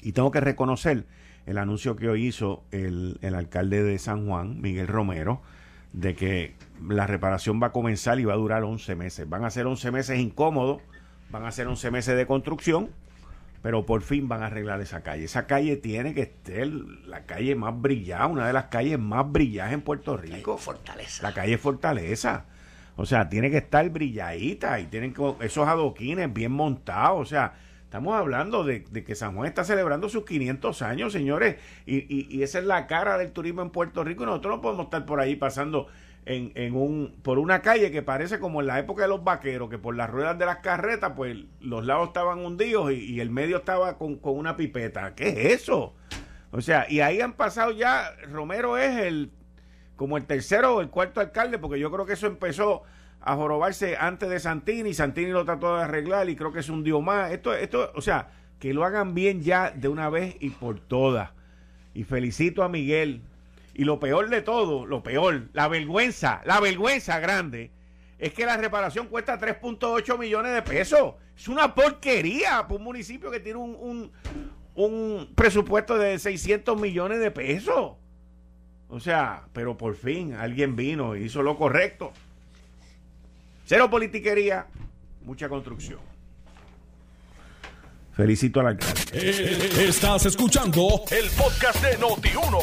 Y 0.00 0.12
tengo 0.12 0.30
que 0.30 0.40
reconocer 0.40 1.04
el 1.44 1.58
anuncio 1.58 1.96
que 1.96 2.08
hoy 2.08 2.26
hizo 2.26 2.64
el, 2.70 3.18
el 3.20 3.34
alcalde 3.34 3.82
de 3.82 3.98
San 3.98 4.26
Juan, 4.26 4.60
Miguel 4.62 4.86
Romero, 4.86 5.42
de 5.92 6.14
que 6.14 6.54
la 6.88 7.06
reparación 7.06 7.62
va 7.62 7.68
a 7.68 7.72
comenzar 7.72 8.18
y 8.18 8.24
va 8.24 8.34
a 8.34 8.36
durar 8.36 8.64
11 8.64 8.94
meses. 8.94 9.28
Van 9.28 9.44
a 9.44 9.50
ser 9.50 9.66
11 9.66 9.90
meses 9.90 10.18
incómodos, 10.18 10.80
van 11.30 11.44
a 11.44 11.52
ser 11.52 11.66
11 11.66 11.90
meses 11.90 12.16
de 12.16 12.26
construcción, 12.26 12.90
pero 13.62 13.86
por 13.86 14.02
fin 14.02 14.28
van 14.28 14.42
a 14.42 14.46
arreglar 14.46 14.80
esa 14.80 15.02
calle. 15.02 15.24
Esa 15.24 15.46
calle 15.46 15.76
tiene 15.76 16.14
que 16.14 16.34
ser 16.44 16.68
la 17.06 17.24
calle 17.24 17.54
más 17.54 17.80
brillada, 17.80 18.26
una 18.26 18.46
de 18.46 18.52
las 18.52 18.64
calles 18.64 18.98
más 18.98 19.30
brilladas 19.30 19.72
en 19.72 19.82
Puerto 19.82 20.16
Rico. 20.16 20.58
Fortaleza. 20.58 21.22
La 21.22 21.32
calle 21.32 21.58
Fortaleza. 21.58 22.46
O 22.96 23.06
sea, 23.06 23.28
tiene 23.28 23.50
que 23.50 23.58
estar 23.58 23.88
brilladita 23.88 24.78
y 24.80 24.86
tienen 24.86 25.14
que, 25.14 25.34
esos 25.40 25.66
adoquines 25.68 26.32
bien 26.32 26.52
montados. 26.52 27.20
O 27.20 27.24
sea, 27.24 27.54
estamos 27.92 28.14
hablando 28.14 28.64
de, 28.64 28.84
que 28.84 29.14
San 29.14 29.36
Juan 29.36 29.46
está 29.46 29.64
celebrando 29.64 30.08
sus 30.08 30.24
500 30.24 30.80
años, 30.80 31.12
señores, 31.12 31.56
y, 31.84 32.26
y 32.34 32.42
esa 32.42 32.58
es 32.58 32.64
la 32.64 32.86
cara 32.86 33.18
del 33.18 33.32
turismo 33.32 33.60
en 33.60 33.68
Puerto 33.68 34.02
Rico 34.02 34.22
y 34.22 34.26
nosotros 34.26 34.56
no 34.56 34.62
podemos 34.62 34.84
estar 34.86 35.04
por 35.04 35.20
ahí 35.20 35.36
pasando 35.36 35.88
en, 36.24 36.52
en, 36.54 36.74
un, 36.74 37.14
por 37.22 37.38
una 37.38 37.60
calle 37.60 37.90
que 37.90 38.00
parece 38.00 38.38
como 38.38 38.62
en 38.62 38.68
la 38.68 38.78
época 38.78 39.02
de 39.02 39.08
los 39.08 39.22
vaqueros, 39.22 39.68
que 39.68 39.76
por 39.76 39.94
las 39.94 40.08
ruedas 40.08 40.38
de 40.38 40.46
las 40.46 40.60
carretas, 40.60 41.12
pues 41.14 41.36
los 41.60 41.84
lados 41.84 42.08
estaban 42.08 42.38
hundidos 42.38 42.92
y, 42.92 43.20
el 43.20 43.28
medio 43.28 43.58
estaba 43.58 43.98
con, 43.98 44.18
una 44.22 44.56
pipeta. 44.56 45.14
¿Qué 45.14 45.28
es 45.28 45.60
eso? 45.60 45.94
O 46.50 46.62
sea, 46.62 46.86
y 46.88 47.00
ahí 47.00 47.20
han 47.20 47.34
pasado 47.34 47.72
ya, 47.72 48.10
Romero 48.30 48.78
es 48.78 49.04
el 49.04 49.32
como 49.96 50.16
el 50.16 50.24
tercero 50.24 50.76
o 50.76 50.80
el 50.80 50.88
cuarto 50.88 51.20
alcalde, 51.20 51.58
porque 51.58 51.78
yo 51.78 51.90
creo 51.90 52.06
que 52.06 52.14
eso 52.14 52.26
empezó 52.26 52.84
a 53.24 53.36
jorobarse 53.36 53.96
antes 53.96 54.28
de 54.28 54.40
Santini, 54.40 54.94
Santini 54.94 55.30
lo 55.30 55.44
trató 55.44 55.76
de 55.76 55.84
arreglar 55.84 56.28
y 56.28 56.36
creo 56.36 56.52
que 56.52 56.62
se 56.62 56.72
hundió 56.72 57.00
más. 57.00 57.30
Esto, 57.30 57.54
esto, 57.54 57.92
o 57.94 58.00
sea, 58.00 58.30
que 58.58 58.74
lo 58.74 58.84
hagan 58.84 59.14
bien 59.14 59.42
ya 59.42 59.70
de 59.70 59.88
una 59.88 60.08
vez 60.10 60.36
y 60.40 60.50
por 60.50 60.80
todas. 60.80 61.30
Y 61.94 62.04
felicito 62.04 62.62
a 62.62 62.68
Miguel, 62.68 63.22
y 63.74 63.84
lo 63.84 64.00
peor 64.00 64.28
de 64.28 64.42
todo, 64.42 64.86
lo 64.86 65.02
peor, 65.02 65.48
la 65.52 65.68
vergüenza, 65.68 66.42
la 66.44 66.60
vergüenza 66.60 67.20
grande, 67.20 67.70
es 68.18 68.32
que 68.32 68.46
la 68.46 68.56
reparación 68.56 69.06
cuesta 69.08 69.38
3.8 69.38 70.18
millones 70.18 70.52
de 70.52 70.62
pesos. 70.62 71.14
Es 71.36 71.48
una 71.48 71.74
porquería 71.74 72.62
para 72.62 72.74
un 72.74 72.84
municipio 72.84 73.30
que 73.30 73.40
tiene 73.40 73.58
un, 73.58 74.12
un, 74.74 75.32
presupuesto 75.34 75.96
de 75.96 76.18
600 76.18 76.80
millones 76.80 77.20
de 77.20 77.30
pesos. 77.30 77.96
O 78.88 79.00
sea, 79.00 79.48
pero 79.52 79.76
por 79.76 79.94
fin 79.94 80.34
alguien 80.34 80.76
vino 80.76 81.16
y 81.16 81.24
hizo 81.24 81.42
lo 81.42 81.56
correcto. 81.56 82.12
Cero 83.64 83.88
politiquería, 83.88 84.66
mucha 85.24 85.48
construcción. 85.48 86.00
Felicito 88.12 88.60
al 88.60 88.66
alcalde. 88.66 89.00
Eh, 89.12 89.86
estás 89.88 90.26
escuchando 90.26 91.02
el 91.10 91.30
podcast 91.30 91.82
de 91.82 91.98
Noti1. 91.98 92.58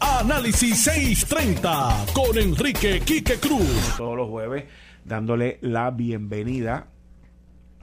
Análisis 0.00 0.82
630 0.84 2.06
con 2.14 2.38
Enrique 2.38 3.00
Quique 3.00 3.34
Cruz. 3.34 3.96
Todos 3.98 4.16
los 4.16 4.30
jueves 4.30 4.64
dándole 5.04 5.58
la 5.60 5.90
bienvenida 5.90 6.86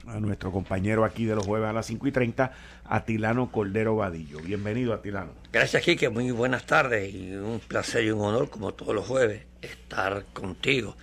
a 0.08 0.18
nuestro 0.18 0.50
compañero 0.50 1.04
aquí 1.04 1.26
de 1.26 1.36
los 1.36 1.46
jueves 1.46 1.68
a 1.68 1.72
las 1.72 1.86
5 1.86 2.08
y 2.08 2.12
30, 2.12 2.52
Atilano 2.86 3.52
Cordero 3.52 3.94
Vadillo. 3.94 4.40
Bienvenido, 4.40 4.92
Atilano. 4.94 5.30
Gracias, 5.52 5.84
Quique. 5.84 6.08
Muy 6.08 6.32
buenas 6.32 6.66
tardes 6.66 7.14
y 7.14 7.34
un 7.34 7.60
placer 7.60 8.04
y 8.04 8.10
un 8.10 8.22
honor, 8.22 8.50
como 8.50 8.72
todos 8.72 8.94
los 8.94 9.06
jueves, 9.06 9.44
estar 9.60 10.24
contigo 10.32 10.96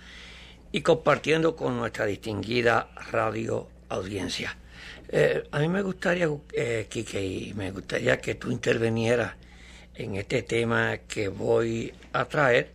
y 0.72 0.82
compartiendo 0.82 1.56
con 1.56 1.76
nuestra 1.76 2.06
distinguida 2.06 2.90
radio 3.10 3.68
audiencia. 3.88 4.56
Eh, 5.08 5.48
a 5.50 5.58
mí 5.58 5.68
me 5.68 5.82
gustaría, 5.82 6.28
eh, 6.52 6.86
Quique, 6.88 7.24
y 7.24 7.54
me 7.54 7.72
gustaría 7.72 8.20
que 8.20 8.36
tú 8.36 8.50
intervinieras 8.50 9.34
en 9.94 10.16
este 10.16 10.42
tema 10.42 10.98
que 10.98 11.28
voy 11.28 11.92
a 12.12 12.24
traer, 12.26 12.72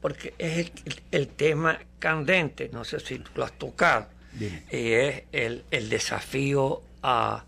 porque 0.00 0.34
es 0.38 0.72
el, 1.12 1.28
tema 1.28 1.78
candente, 1.98 2.68
no 2.72 2.84
sé 2.84 3.00
si 3.00 3.20
tú 3.20 3.30
lo 3.36 3.44
has 3.44 3.52
tocado, 3.52 4.08
y 4.38 4.92
es 4.92 5.22
el, 5.32 5.64
desafío 5.88 6.82
a, 7.02 7.44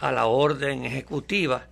la 0.00 0.26
orden 0.26 0.84
ejecutiva 0.84 1.66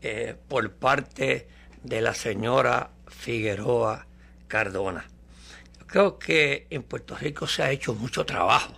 eh, 0.00 0.34
por 0.48 0.72
parte 0.72 1.46
de 1.82 2.00
la 2.00 2.14
señora 2.14 2.90
Figueroa 3.08 4.06
Cardona. 4.48 5.11
Creo 5.92 6.18
que 6.18 6.66
en 6.70 6.84
Puerto 6.84 7.14
Rico 7.14 7.46
se 7.46 7.62
ha 7.62 7.70
hecho 7.70 7.92
mucho 7.92 8.24
trabajo 8.24 8.72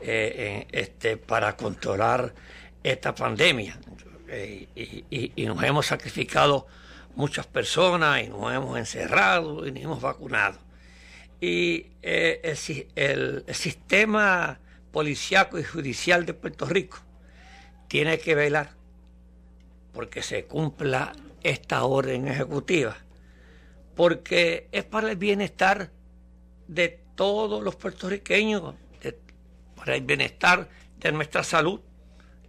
eh, 0.00 0.66
este, 0.72 1.18
para 1.18 1.54
controlar 1.58 2.34
esta 2.82 3.14
pandemia 3.14 3.78
eh, 4.28 4.66
y, 5.04 5.44
nos 5.44 5.62
hemos 5.62 5.84
sacrificado 5.84 6.66
muchas 7.16 7.46
personas 7.46 8.22
y 8.22 8.28
nos 8.28 8.50
hemos 8.54 8.78
encerrado 8.78 9.66
y 9.66 9.72
nos 9.72 9.82
hemos 9.82 10.00
vacunado. 10.00 10.58
Y 11.38 11.88
eh, 12.00 12.56
el, 12.96 13.44
sistema 13.52 14.58
policiaco 14.90 15.58
y 15.58 15.64
judicial 15.64 16.24
de 16.24 16.32
Puerto 16.32 16.64
Rico 16.64 16.96
tiene 17.88 18.18
que 18.18 18.34
velar 18.34 18.70
porque 19.92 20.22
se 20.22 20.46
cumpla 20.46 21.12
esta 21.42 21.84
orden 21.84 22.26
ejecutiva, 22.26 22.96
porque 23.94 24.68
es 24.72 24.84
para 24.84 25.10
el 25.10 25.18
bienestar 25.18 25.90
de 26.68 27.00
todos 27.14 27.62
los 27.62 27.76
puertorriqueños, 27.76 28.74
para 29.76 29.96
el 29.96 30.02
bienestar 30.02 30.68
de 30.98 31.12
nuestra 31.12 31.42
salud 31.44 31.80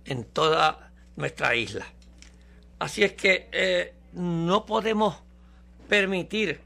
en 0.05 0.23
toda 0.23 0.91
nuestra 1.15 1.55
isla. 1.55 1.85
Así 2.79 3.03
es 3.03 3.13
que 3.13 3.49
eh, 3.51 3.93
no 4.13 4.65
podemos 4.65 5.17
permitir 5.87 6.61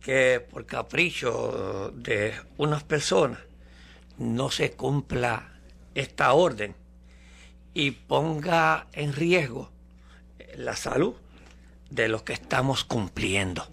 que 0.00 0.40
por 0.40 0.66
capricho 0.66 1.92
de 1.94 2.34
unas 2.56 2.82
personas 2.82 3.38
no 4.18 4.50
se 4.50 4.72
cumpla 4.72 5.52
esta 5.94 6.32
orden 6.32 6.74
y 7.74 7.92
ponga 7.92 8.86
en 8.92 9.12
riesgo 9.12 9.70
la 10.56 10.76
salud 10.76 11.14
de 11.90 12.08
los 12.08 12.22
que 12.22 12.32
estamos 12.32 12.84
cumpliendo. 12.84 13.66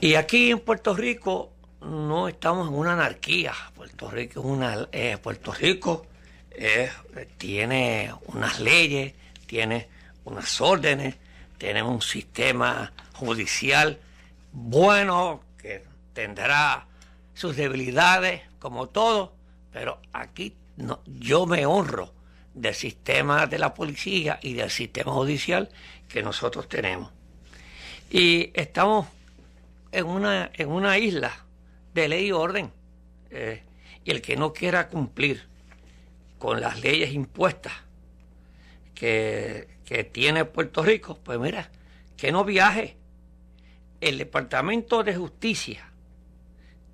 Y 0.00 0.14
aquí 0.14 0.50
en 0.50 0.60
Puerto 0.60 0.94
Rico 0.94 1.52
no 1.80 2.28
estamos 2.28 2.68
en 2.68 2.74
una 2.74 2.92
anarquía. 2.92 3.54
Puerto 3.74 4.10
Rico, 4.10 4.40
es 4.40 4.46
una, 4.46 4.88
eh, 4.92 5.16
Puerto 5.22 5.52
Rico 5.52 6.06
eh, 6.50 6.90
tiene 7.38 8.12
unas 8.26 8.60
leyes, 8.60 9.14
tiene 9.46 9.88
unas 10.24 10.60
órdenes, 10.60 11.16
tenemos 11.58 11.92
un 11.94 12.02
sistema 12.02 12.92
judicial 13.14 13.98
bueno 14.52 15.42
que 15.58 15.84
tendrá 16.12 16.86
sus 17.34 17.56
debilidades 17.56 18.42
como 18.58 18.88
todo, 18.88 19.34
pero 19.72 20.00
aquí 20.12 20.54
no, 20.76 21.00
yo 21.06 21.46
me 21.46 21.64
honro 21.64 22.12
del 22.54 22.74
sistema 22.74 23.46
de 23.46 23.58
la 23.58 23.74
policía 23.74 24.38
y 24.42 24.54
del 24.54 24.70
sistema 24.70 25.12
judicial 25.12 25.70
que 26.08 26.22
nosotros 26.22 26.68
tenemos. 26.68 27.10
Y 28.10 28.50
estamos 28.54 29.06
en 29.92 30.06
una, 30.06 30.50
en 30.54 30.68
una 30.68 30.98
isla 30.98 31.46
de 31.94 32.08
ley 32.08 32.26
y 32.26 32.32
orden. 32.32 32.72
Eh, 33.30 33.62
y 34.04 34.10
el 34.10 34.22
que 34.22 34.36
no 34.36 34.52
quiera 34.52 34.88
cumplir 34.88 35.48
con 36.38 36.60
las 36.60 36.80
leyes 36.80 37.12
impuestas 37.12 37.72
que, 38.94 39.68
que 39.84 40.04
tiene 40.04 40.44
Puerto 40.44 40.82
Rico, 40.82 41.18
pues 41.22 41.38
mira, 41.38 41.70
que 42.16 42.32
no 42.32 42.44
viaje. 42.44 42.96
El 44.00 44.18
Departamento 44.18 45.02
de 45.02 45.16
Justicia 45.16 45.90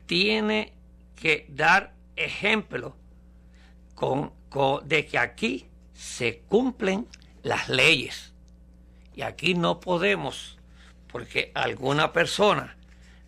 tiene 0.07 0.73
que 1.17 1.47
dar 1.49 1.95
ejemplo 2.17 2.97
con, 3.95 4.33
de 4.85 5.07
que 5.07 5.19
aquí 5.19 5.69
se 5.95 6.41
cumplen 6.41 7.07
las 7.43 7.69
leyes. 7.69 8.35
Y 9.15 9.23
aquí 9.23 9.55
no 9.55 9.81
podemos, 9.81 10.59
porque 11.07 11.53
alguna 11.55 12.13
persona 12.13 12.77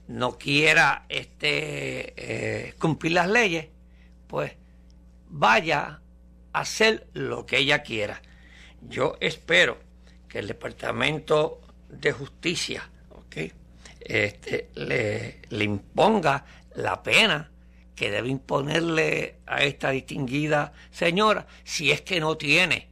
no 0.09 0.39
quiera 0.39 1.07
este, 1.09 2.15
eh, 2.17 2.75
cumplir 2.79 3.13
las 3.13 3.29
leyes, 3.29 3.69
pues 4.27 4.53
vaya 5.29 6.01
a 6.53 6.61
hacer 6.61 7.07
lo 7.13 7.47
que 7.47 7.59
ella 7.59 7.83
quiera. 7.83 8.21
Yo 8.83 9.17
espero 9.21 9.79
que 10.29 10.39
el 10.41 10.49
Departamento 10.49 11.61
de 11.89 12.13
Justicia 12.13 12.91
este, 14.01 14.69
le, 14.75 15.41
le 15.49 15.65
imponga 15.65 16.45
la 16.75 17.03
pena 17.03 17.51
que 17.95 18.11
debe 18.11 18.29
imponerle 18.29 19.37
a 19.47 19.63
esta 19.63 19.91
distinguida 19.91 20.73
señora 20.91 21.47
si 21.65 21.91
es 21.91 22.03
que 22.03 22.21
no 22.21 22.37
tiene 22.37 22.89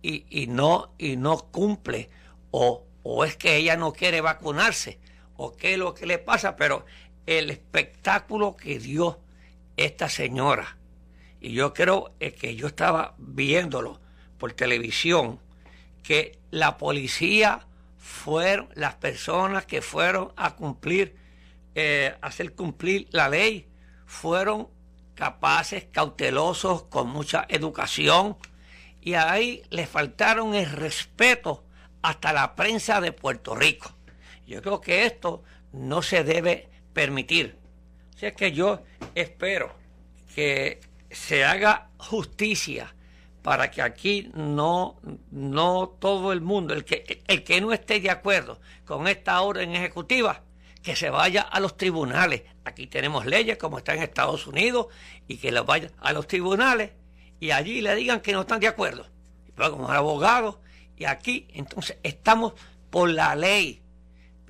y, 0.00 0.24
y 0.30 0.46
no 0.46 0.94
y 0.98 1.16
no 1.16 1.38
cumple 1.50 2.08
o, 2.50 2.86
o, 3.02 3.24
es 3.24 3.36
que 3.36 3.56
ella 3.56 3.76
no 3.76 3.92
quiere 3.92 4.20
vacunarse 4.20 4.98
o 5.42 5.56
qué 5.56 5.72
es 5.72 5.78
lo 5.78 5.94
que 5.94 6.06
le 6.06 6.18
pasa 6.18 6.56
pero 6.56 6.84
el 7.26 7.50
espectáculo 7.50 8.56
que 8.56 8.78
dio 8.78 9.20
esta 9.76 10.08
señora 10.08 10.76
y 11.40 11.52
yo 11.52 11.72
creo 11.74 12.14
que 12.18 12.54
yo 12.56 12.66
estaba 12.66 13.14
viéndolo 13.18 14.00
por 14.38 14.52
televisión 14.52 15.40
que 16.02 16.38
la 16.50 16.78
policía 16.78 17.66
fueron 17.98 18.68
las 18.74 18.96
personas 18.96 19.66
que 19.66 19.82
fueron 19.82 20.32
a 20.36 20.56
cumplir 20.56 21.16
eh, 21.74 22.14
hacer 22.20 22.54
cumplir 22.54 23.08
la 23.12 23.28
ley 23.28 23.68
fueron 24.06 24.68
capaces, 25.14 25.86
cautelosos, 25.90 26.84
con 26.84 27.08
mucha 27.08 27.46
educación, 27.48 28.36
y 29.00 29.14
ahí 29.14 29.62
les 29.70 29.88
faltaron 29.88 30.54
el 30.54 30.70
respeto 30.70 31.64
hasta 32.02 32.32
la 32.32 32.54
prensa 32.54 33.00
de 33.00 33.12
Puerto 33.12 33.54
Rico. 33.54 33.94
Yo 34.46 34.62
creo 34.62 34.80
que 34.80 35.04
esto 35.06 35.42
no 35.72 36.02
se 36.02 36.24
debe 36.24 36.68
permitir. 36.92 37.58
Así 38.14 38.26
es 38.26 38.34
que 38.34 38.52
yo 38.52 38.82
espero 39.14 39.74
que 40.34 40.80
se 41.10 41.44
haga 41.44 41.90
justicia 41.98 42.94
para 43.42 43.70
que 43.70 43.82
aquí 43.82 44.30
no, 44.34 45.00
no 45.30 45.96
todo 45.98 46.32
el 46.32 46.40
mundo, 46.40 46.74
el 46.74 46.84
que, 46.84 47.22
el 47.26 47.42
que 47.42 47.60
no 47.60 47.72
esté 47.72 48.00
de 48.00 48.10
acuerdo 48.10 48.60
con 48.84 49.08
esta 49.08 49.40
orden 49.42 49.74
ejecutiva, 49.74 50.42
que 50.82 50.96
se 50.96 51.10
vaya 51.10 51.42
a 51.42 51.60
los 51.60 51.76
tribunales. 51.76 52.42
Aquí 52.64 52.86
tenemos 52.86 53.26
leyes 53.26 53.56
como 53.56 53.78
está 53.78 53.94
en 53.94 54.02
Estados 54.02 54.46
Unidos 54.46 54.86
y 55.28 55.38
que 55.38 55.52
los 55.52 55.66
vaya 55.66 55.90
a 55.98 56.12
los 56.12 56.26
tribunales 56.26 56.92
y 57.40 57.50
allí 57.50 57.80
le 57.80 57.94
digan 57.96 58.20
que 58.20 58.32
no 58.32 58.42
están 58.42 58.60
de 58.60 58.68
acuerdo. 58.68 59.06
Y 59.48 59.52
luego 59.56 59.76
como 59.76 59.90
abogados 59.90 60.58
y 60.96 61.04
aquí 61.04 61.48
entonces 61.54 61.98
estamos 62.02 62.54
por 62.90 63.10
la 63.10 63.34
ley. 63.34 63.81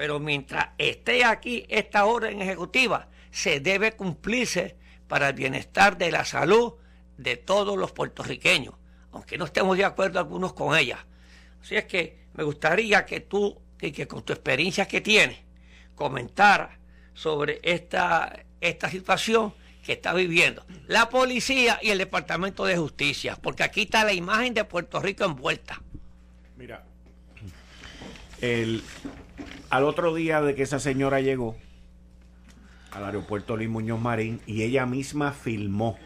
Pero 0.03 0.19
mientras 0.19 0.71
esté 0.79 1.25
aquí 1.25 1.65
esta 1.69 2.07
orden 2.07 2.43
ejecutiva, 2.43 3.07
se 3.31 3.61
debe 3.61 3.93
cumplirse 3.93 4.75
para 5.07 5.29
el 5.29 5.35
bienestar 5.35 5.97
de 5.97 6.11
la 6.11 6.25
salud 6.25 6.73
de 7.19 7.37
todos 7.37 7.79
los 7.79 7.93
puertorriqueños, 7.93 8.75
aunque 9.13 9.39
no 9.39 9.45
estemos 9.45 9.77
de 9.77 9.85
acuerdo 9.85 10.19
algunos 10.19 10.55
con 10.55 10.77
ella. 10.77 11.07
Así 11.61 11.77
es 11.77 11.85
que 11.85 12.19
me 12.35 12.43
gustaría 12.43 13.07
que 13.07 13.21
tú, 13.21 13.57
que, 13.79 13.93
que 13.93 14.09
con 14.09 14.25
tu 14.25 14.33
experiencia 14.33 14.89
que 14.89 15.01
tienes, 15.01 15.39
comentar 15.95 16.81
sobre 17.15 17.61
esta, 17.63 18.45
esta 18.61 18.91
situación 18.91 19.55
que 19.85 19.93
está 19.93 20.15
viviendo 20.15 20.67
la 20.89 21.11
policía 21.11 21.79
y 21.81 21.91
el 21.91 21.99
Departamento 21.99 22.65
de 22.65 22.77
Justicia, 22.77 23.39
porque 23.41 23.63
aquí 23.63 23.83
está 23.83 24.03
la 24.03 24.15
imagen 24.15 24.53
de 24.53 24.65
Puerto 24.65 24.99
Rico 24.99 25.23
envuelta. 25.23 25.81
Mira, 26.57 26.83
el, 28.41 28.83
al 29.73 29.85
otro 29.85 30.15
día 30.15 30.41
de 30.41 30.55
que 30.55 30.63
esa 30.63 30.79
señora 30.79 31.21
llegó 31.21 31.57
al 32.93 33.05
aeropuerto 33.05 33.57
Luis 33.57 33.69
Muñoz 33.69 34.01
Marín 34.01 34.41
y 34.47 34.63
ella 34.63 34.87
misma 34.87 35.33
filmó, 35.33 35.99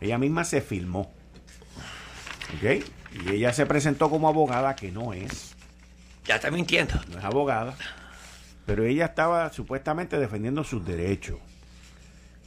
ella 0.00 0.18
misma 0.18 0.44
se 0.44 0.60
filmó, 0.60 1.12
¿ok? 2.56 2.84
Y 3.26 3.30
ella 3.30 3.52
se 3.52 3.66
presentó 3.66 4.10
como 4.10 4.28
abogada, 4.28 4.76
que 4.76 4.92
no 4.92 5.12
es. 5.12 5.54
Ya 6.26 6.36
está 6.36 6.50
mintiendo. 6.50 6.94
No 7.10 7.18
es 7.18 7.24
abogada 7.24 7.76
pero 8.66 8.84
ella 8.84 9.06
estaba 9.06 9.52
supuestamente 9.52 10.18
defendiendo 10.18 10.64
sus 10.64 10.84
derechos 10.84 11.38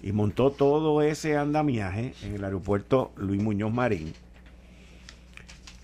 y 0.02 0.12
montó 0.12 0.52
todo 0.52 1.02
ese 1.02 1.38
andamiaje 1.38 2.14
en 2.24 2.36
el 2.36 2.44
aeropuerto 2.44 3.12
Luis 3.18 3.42
Muñoz 3.42 3.72
Marín 3.72 4.14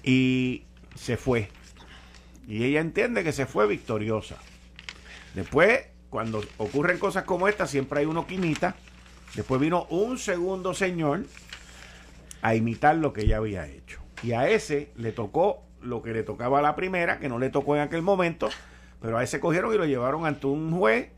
y 0.03 0.63
se 0.95 1.17
fue. 1.17 1.49
Y 2.47 2.63
ella 2.63 2.81
entiende 2.81 3.23
que 3.23 3.31
se 3.31 3.45
fue 3.45 3.67
victoriosa. 3.67 4.37
Después, 5.33 5.87
cuando 6.09 6.43
ocurren 6.57 6.99
cosas 6.99 7.23
como 7.23 7.47
esta, 7.47 7.67
siempre 7.67 8.01
hay 8.01 8.05
uno 8.05 8.27
que 8.27 8.35
imita. 8.35 8.75
Después 9.35 9.59
vino 9.59 9.85
un 9.89 10.17
segundo 10.17 10.73
señor 10.73 11.25
a 12.41 12.55
imitar 12.55 12.95
lo 12.97 13.13
que 13.13 13.21
ella 13.21 13.37
había 13.37 13.67
hecho. 13.67 13.99
Y 14.21 14.33
a 14.33 14.49
ese 14.49 14.91
le 14.95 15.11
tocó 15.11 15.63
lo 15.81 16.01
que 16.01 16.13
le 16.13 16.23
tocaba 16.23 16.59
a 16.59 16.61
la 16.61 16.75
primera, 16.75 17.19
que 17.19 17.29
no 17.29 17.39
le 17.39 17.49
tocó 17.49 17.75
en 17.75 17.81
aquel 17.81 18.01
momento, 18.01 18.49
pero 19.01 19.17
a 19.17 19.23
ese 19.23 19.39
cogieron 19.39 19.73
y 19.73 19.77
lo 19.77 19.85
llevaron 19.85 20.25
ante 20.25 20.47
un 20.47 20.71
juez 20.71 21.09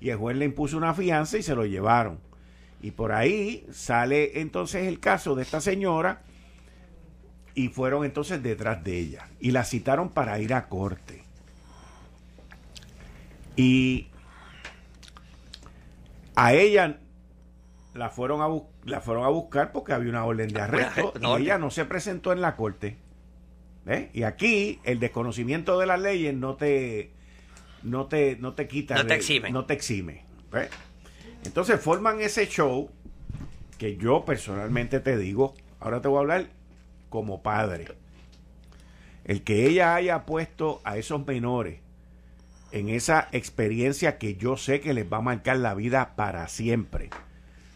y 0.00 0.10
el 0.10 0.16
juez 0.16 0.36
le 0.36 0.44
impuso 0.44 0.76
una 0.76 0.94
fianza 0.94 1.38
y 1.38 1.42
se 1.42 1.54
lo 1.54 1.66
llevaron. 1.66 2.18
Y 2.80 2.90
por 2.90 3.12
ahí 3.12 3.66
sale 3.72 4.40
entonces 4.40 4.86
el 4.86 5.00
caso 5.00 5.34
de 5.34 5.42
esta 5.42 5.60
señora 5.60 6.22
y 7.54 7.68
fueron 7.68 8.04
entonces 8.04 8.42
detrás 8.42 8.82
de 8.82 8.98
ella 8.98 9.28
y 9.40 9.52
la 9.52 9.64
citaron 9.64 10.10
para 10.10 10.38
ir 10.40 10.54
a 10.54 10.68
corte. 10.68 11.22
Y 13.56 14.08
a 16.34 16.52
ella 16.52 16.98
la 17.94 18.10
fueron 18.10 18.42
a, 18.42 18.48
la 18.84 19.00
fueron 19.00 19.24
a 19.24 19.28
buscar 19.28 19.72
porque 19.72 19.92
había 19.92 20.10
una 20.10 20.24
orden 20.24 20.48
de 20.52 20.60
arresto 20.60 21.12
y 21.20 21.42
ella 21.42 21.58
no 21.58 21.70
se 21.70 21.84
presentó 21.84 22.32
en 22.32 22.40
la 22.40 22.56
corte. 22.56 22.96
Y 24.12 24.22
aquí 24.22 24.80
el 24.84 24.98
desconocimiento 24.98 25.78
de 25.78 25.86
las 25.86 26.00
leyes 26.00 26.34
no 26.34 26.54
te 26.56 27.12
no 27.82 28.06
te, 28.06 28.36
no 28.36 28.54
te 28.54 28.66
quita. 28.66 28.94
No 28.94 29.06
te 29.06 29.14
exime. 29.14 29.50
No 29.50 29.66
te 29.66 29.74
exime. 29.74 30.24
Entonces 31.44 31.80
forman 31.80 32.20
ese 32.20 32.48
show 32.48 32.90
que 33.78 33.96
yo 33.96 34.24
personalmente 34.24 35.00
te 35.00 35.16
digo, 35.18 35.54
ahora 35.80 36.00
te 36.00 36.08
voy 36.08 36.16
a 36.16 36.20
hablar 36.20 36.46
como 37.14 37.42
padre. 37.42 37.86
El 39.24 39.44
que 39.44 39.68
ella 39.68 39.94
haya 39.94 40.26
puesto 40.26 40.80
a 40.82 40.96
esos 40.96 41.24
menores 41.24 41.78
en 42.72 42.88
esa 42.88 43.28
experiencia 43.30 44.18
que 44.18 44.34
yo 44.34 44.56
sé 44.56 44.80
que 44.80 44.94
les 44.94 45.10
va 45.10 45.18
a 45.18 45.20
marcar 45.20 45.58
la 45.58 45.76
vida 45.76 46.16
para 46.16 46.48
siempre. 46.48 47.10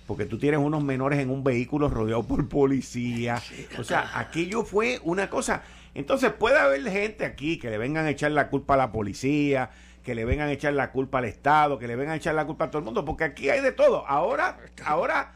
Porque 0.08 0.24
tú 0.24 0.38
tienes 0.38 0.58
unos 0.58 0.82
menores 0.82 1.20
en 1.20 1.30
un 1.30 1.44
vehículo 1.44 1.88
rodeado 1.88 2.24
por 2.24 2.48
policía. 2.48 3.40
O 3.78 3.84
sea, 3.84 4.18
aquello 4.18 4.64
fue 4.64 4.98
una 5.04 5.30
cosa. 5.30 5.62
Entonces 5.94 6.32
puede 6.32 6.58
haber 6.58 6.82
gente 6.90 7.24
aquí 7.24 7.60
que 7.60 7.70
le 7.70 7.78
vengan 7.78 8.06
a 8.06 8.10
echar 8.10 8.32
la 8.32 8.48
culpa 8.48 8.74
a 8.74 8.78
la 8.78 8.90
policía, 8.90 9.70
que 10.02 10.16
le 10.16 10.24
vengan 10.24 10.48
a 10.48 10.52
echar 10.52 10.72
la 10.72 10.90
culpa 10.90 11.18
al 11.18 11.26
Estado, 11.26 11.78
que 11.78 11.86
le 11.86 11.94
vengan 11.94 12.14
a 12.14 12.16
echar 12.16 12.34
la 12.34 12.44
culpa 12.44 12.64
a 12.64 12.70
todo 12.72 12.80
el 12.80 12.86
mundo, 12.86 13.04
porque 13.04 13.22
aquí 13.22 13.50
hay 13.50 13.60
de 13.60 13.70
todo. 13.70 14.04
Ahora, 14.08 14.58
ahora 14.84 15.34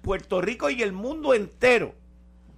Puerto 0.00 0.40
Rico 0.40 0.70
y 0.70 0.80
el 0.82 0.92
mundo 0.92 1.34
entero. 1.34 1.94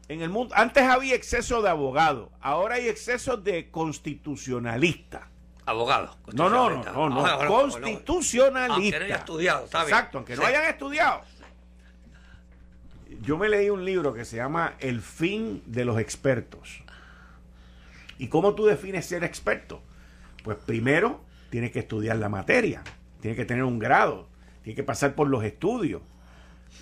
En 0.09 0.23
el 0.23 0.31
mundo, 0.31 0.55
antes 0.57 0.85
había 0.85 1.15
exceso 1.15 1.63
de 1.63 1.69
abogados, 1.69 2.31
ahora 2.41 2.77
hay 2.77 2.89
exceso 2.89 3.37
de 3.37 3.71
constitucionalistas. 3.71 5.23
Abogados. 5.65 6.17
No, 6.33 6.49
no, 6.49 6.71
no, 6.71 7.09
no, 7.09 7.09
no, 7.09 7.49
constitucionalistas. 7.49 8.71
Aunque 8.71 8.99
no 8.99 9.05
hayan 9.05 9.19
estudiado, 9.19 9.65
está 9.65 9.83
Exacto, 9.83 10.19
aunque 10.19 10.37
no 10.37 10.47
hayan 10.47 10.65
estudiado. 10.67 11.23
Yo 13.23 13.37
me 13.37 13.49
leí 13.49 13.71
un 13.71 13.85
libro 13.85 14.15
que 14.15 14.25
se 14.25 14.37
llama 14.37 14.75
El 14.79 15.01
fin 15.01 15.63
de 15.67 15.85
los 15.85 15.99
expertos. 15.99 16.83
¿Y 18.19 18.29
cómo 18.29 18.55
tú 18.55 18.67
defines 18.67 19.07
ser 19.07 19.25
experto? 19.25 19.83
Pues 20.45 20.57
primero 20.59 21.21
tiene 21.51 21.73
que 21.73 21.81
estudiar 21.81 22.17
la 22.17 22.29
materia, 22.29 22.85
tiene 23.21 23.37
que 23.37 23.45
tener 23.45 23.65
un 23.65 23.81
grado, 23.81 24.29
tiene 24.63 24.77
que 24.77 24.85
pasar 24.85 25.15
por 25.15 25.29
los 25.29 25.43
estudios 25.43 26.03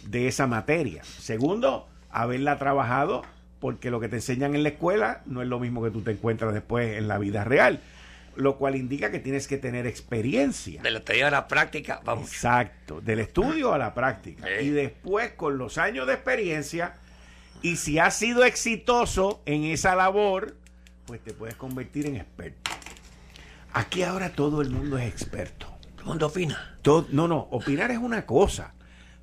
de 0.06 0.28
esa 0.28 0.46
materia. 0.46 1.02
Segundo, 1.04 1.88
haberla 2.14 2.58
trabajado 2.58 3.22
porque 3.60 3.90
lo 3.90 4.00
que 4.00 4.08
te 4.08 4.16
enseñan 4.16 4.54
en 4.54 4.62
la 4.62 4.70
escuela 4.70 5.22
no 5.26 5.42
es 5.42 5.48
lo 5.48 5.58
mismo 5.58 5.82
que 5.82 5.90
tú 5.90 6.02
te 6.02 6.12
encuentras 6.12 6.54
después 6.54 6.98
en 6.98 7.08
la 7.08 7.18
vida 7.18 7.44
real. 7.44 7.80
Lo 8.36 8.56
cual 8.56 8.74
indica 8.74 9.10
que 9.10 9.20
tienes 9.20 9.46
que 9.46 9.58
tener 9.58 9.86
experiencia. 9.86 10.82
De 10.82 10.90
la 10.90 11.00
teoría 11.00 11.28
a 11.28 11.30
la 11.30 11.48
práctica, 11.48 12.00
vamos. 12.04 12.28
Exacto, 12.30 13.00
del 13.00 13.20
estudio 13.20 13.72
a 13.72 13.78
la 13.78 13.94
práctica. 13.94 14.60
Y 14.60 14.70
después, 14.70 15.32
con 15.32 15.56
los 15.56 15.78
años 15.78 16.06
de 16.06 16.14
experiencia, 16.14 16.94
y 17.62 17.76
si 17.76 17.98
has 17.98 18.16
sido 18.16 18.44
exitoso 18.44 19.40
en 19.46 19.64
esa 19.64 19.94
labor, 19.94 20.56
pues 21.06 21.22
te 21.22 21.32
puedes 21.32 21.54
convertir 21.54 22.06
en 22.06 22.16
experto. 22.16 22.70
Aquí 23.72 24.02
ahora 24.02 24.30
todo 24.30 24.62
el 24.62 24.70
mundo 24.70 24.98
es 24.98 25.08
experto. 25.10 25.66
Todo 25.94 26.00
el 26.00 26.04
mundo 26.04 26.26
opina. 26.26 26.78
no, 26.84 27.28
no, 27.28 27.48
opinar 27.50 27.90
es 27.90 27.98
una 27.98 28.26
cosa, 28.26 28.74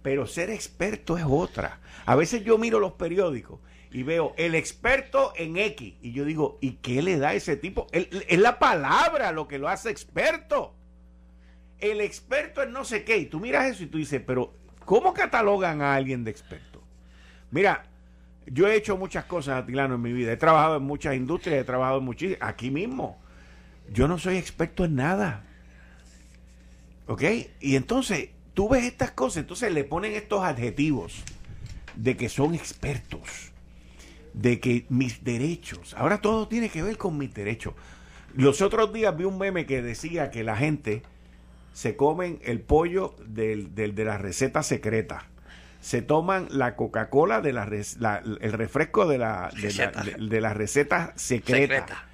pero 0.01 0.27
ser 0.27 0.49
experto 0.49 1.17
es 1.17 1.25
otra. 1.27 1.79
A 2.05 2.15
veces 2.15 2.43
yo 2.43 2.57
miro 2.57 2.79
los 2.79 2.93
periódicos 2.93 3.59
y 3.91 4.03
veo 4.03 4.33
el 4.37 4.55
experto 4.55 5.33
en 5.35 5.57
X 5.57 5.95
y 6.01 6.11
yo 6.11 6.25
digo, 6.25 6.57
¿y 6.61 6.73
qué 6.73 7.01
le 7.01 7.17
da 7.17 7.33
ese 7.33 7.57
tipo? 7.57 7.87
es 7.91 8.39
la 8.39 8.57
palabra 8.59 9.31
lo 9.31 9.47
que 9.47 9.59
lo 9.59 9.69
hace 9.69 9.89
experto. 9.89 10.73
El 11.79 11.99
experto 11.99 12.61
en 12.61 12.71
no 12.71 12.85
sé 12.85 13.03
qué. 13.03 13.17
Y 13.17 13.25
tú 13.25 13.39
miras 13.39 13.65
eso 13.65 13.83
y 13.83 13.87
tú 13.87 13.97
dices, 13.97 14.21
pero 14.25 14.53
¿cómo 14.85 15.13
catalogan 15.13 15.81
a 15.81 15.95
alguien 15.95 16.23
de 16.23 16.31
experto? 16.31 16.83
Mira, 17.49 17.83
yo 18.45 18.67
he 18.67 18.75
hecho 18.75 18.97
muchas 18.97 19.25
cosas, 19.25 19.61
Atilano, 19.61 19.95
en 19.95 20.01
mi 20.01 20.13
vida. 20.13 20.31
He 20.31 20.37
trabajado 20.37 20.77
en 20.77 20.83
muchas 20.83 21.15
industrias, 21.15 21.59
he 21.59 21.63
trabajado 21.63 21.99
en 21.99 22.05
muchísimas. 22.05 22.39
Aquí 22.41 22.71
mismo. 22.71 23.19
Yo 23.91 24.07
no 24.07 24.17
soy 24.17 24.37
experto 24.37 24.85
en 24.85 24.95
nada. 24.95 25.43
¿Ok? 27.07 27.23
Y 27.59 27.75
entonces, 27.75 28.29
tú 28.61 28.69
ves 28.69 28.83
estas 28.83 29.09
cosas, 29.09 29.37
entonces 29.37 29.73
le 29.73 29.83
ponen 29.83 30.13
estos 30.13 30.43
adjetivos 30.43 31.23
de 31.95 32.15
que 32.15 32.29
son 32.29 32.53
expertos, 32.53 33.51
de 34.35 34.59
que 34.59 34.85
mis 34.87 35.23
derechos, 35.23 35.95
ahora 35.97 36.21
todo 36.21 36.47
tiene 36.47 36.69
que 36.69 36.83
ver 36.83 36.95
con 36.95 37.17
mis 37.17 37.33
derechos. 37.33 37.73
Los 38.35 38.61
otros 38.61 38.93
días 38.93 39.17
vi 39.17 39.23
un 39.23 39.39
meme 39.39 39.65
que 39.65 39.81
decía 39.81 40.29
que 40.29 40.43
la 40.43 40.55
gente 40.57 41.01
se 41.73 41.95
comen 41.95 42.37
el 42.43 42.61
pollo 42.61 43.15
del, 43.25 43.73
de 43.73 44.05
la 44.05 44.19
receta 44.19 44.61
secreta. 44.61 45.25
Se 45.79 46.03
toman 46.03 46.47
la 46.51 46.75
Coca-Cola 46.75 47.41
de 47.41 47.53
la, 47.53 47.63
el 47.63 48.53
refresco 48.53 49.07
de 49.07 49.17
la, 49.17 49.49
de 49.55 50.39
la, 50.39 50.53
receta 50.53 51.13
secreta. 51.15 52.07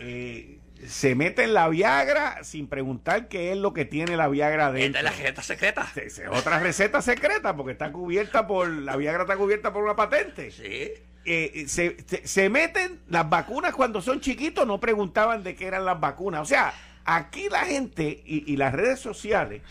Eh, 0.00 0.58
se 0.86 1.14
mete 1.14 1.44
en 1.44 1.54
la 1.54 1.68
Viagra 1.68 2.44
sin 2.44 2.66
preguntar 2.68 3.28
qué 3.28 3.52
es 3.52 3.58
lo 3.58 3.72
que 3.72 3.84
tiene 3.84 4.16
la 4.16 4.28
Viagra 4.28 4.72
dentro. 4.72 4.98
Es 4.98 5.04
la 5.04 5.10
receta 5.10 5.42
secreta. 5.42 5.92
Es 5.96 6.22
otra 6.30 6.58
receta 6.58 7.02
secreta 7.02 7.56
porque 7.56 7.72
está 7.72 7.92
cubierta 7.92 8.46
por, 8.46 8.68
la 8.68 8.96
Viagra 8.96 9.22
está 9.22 9.36
cubierta 9.36 9.72
por 9.72 9.84
una 9.84 9.96
patente. 9.96 10.50
Sí. 10.50 10.92
Eh, 11.26 11.64
se, 11.68 11.96
se, 12.24 12.50
meten 12.50 13.00
las 13.08 13.28
vacunas 13.30 13.72
cuando 13.72 14.02
son 14.02 14.20
chiquitos, 14.20 14.66
no 14.66 14.78
preguntaban 14.78 15.42
de 15.42 15.54
qué 15.54 15.66
eran 15.66 15.86
las 15.86 15.98
vacunas. 15.98 16.42
O 16.42 16.44
sea, 16.44 16.74
aquí 17.04 17.48
la 17.50 17.60
gente 17.60 18.22
y, 18.26 18.56
las 18.56 18.74
redes 18.74 19.00
sociales 19.00 19.62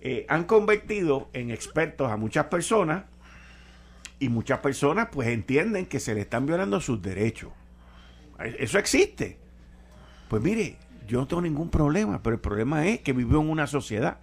eh, 0.00 0.24
han 0.28 0.44
convertido 0.44 1.28
en 1.34 1.50
expertos 1.50 2.10
a 2.10 2.16
muchas 2.16 2.46
personas 2.46 3.04
y 4.18 4.30
muchas 4.30 4.60
personas 4.60 5.08
pues 5.12 5.28
entienden 5.28 5.84
que 5.84 6.00
se 6.00 6.14
le 6.14 6.22
están 6.22 6.46
violando 6.46 6.80
sus 6.80 7.02
derechos. 7.02 7.52
Eso 8.38 8.78
existe. 8.78 9.47
Pues 10.28 10.42
mire, 10.42 10.76
yo 11.08 11.18
no 11.18 11.26
tengo 11.26 11.42
ningún 11.42 11.70
problema, 11.70 12.22
pero 12.22 12.34
el 12.34 12.40
problema 12.40 12.86
es 12.86 13.00
que 13.00 13.12
vivo 13.12 13.40
en 13.40 13.48
una 13.48 13.66
sociedad. 13.66 14.18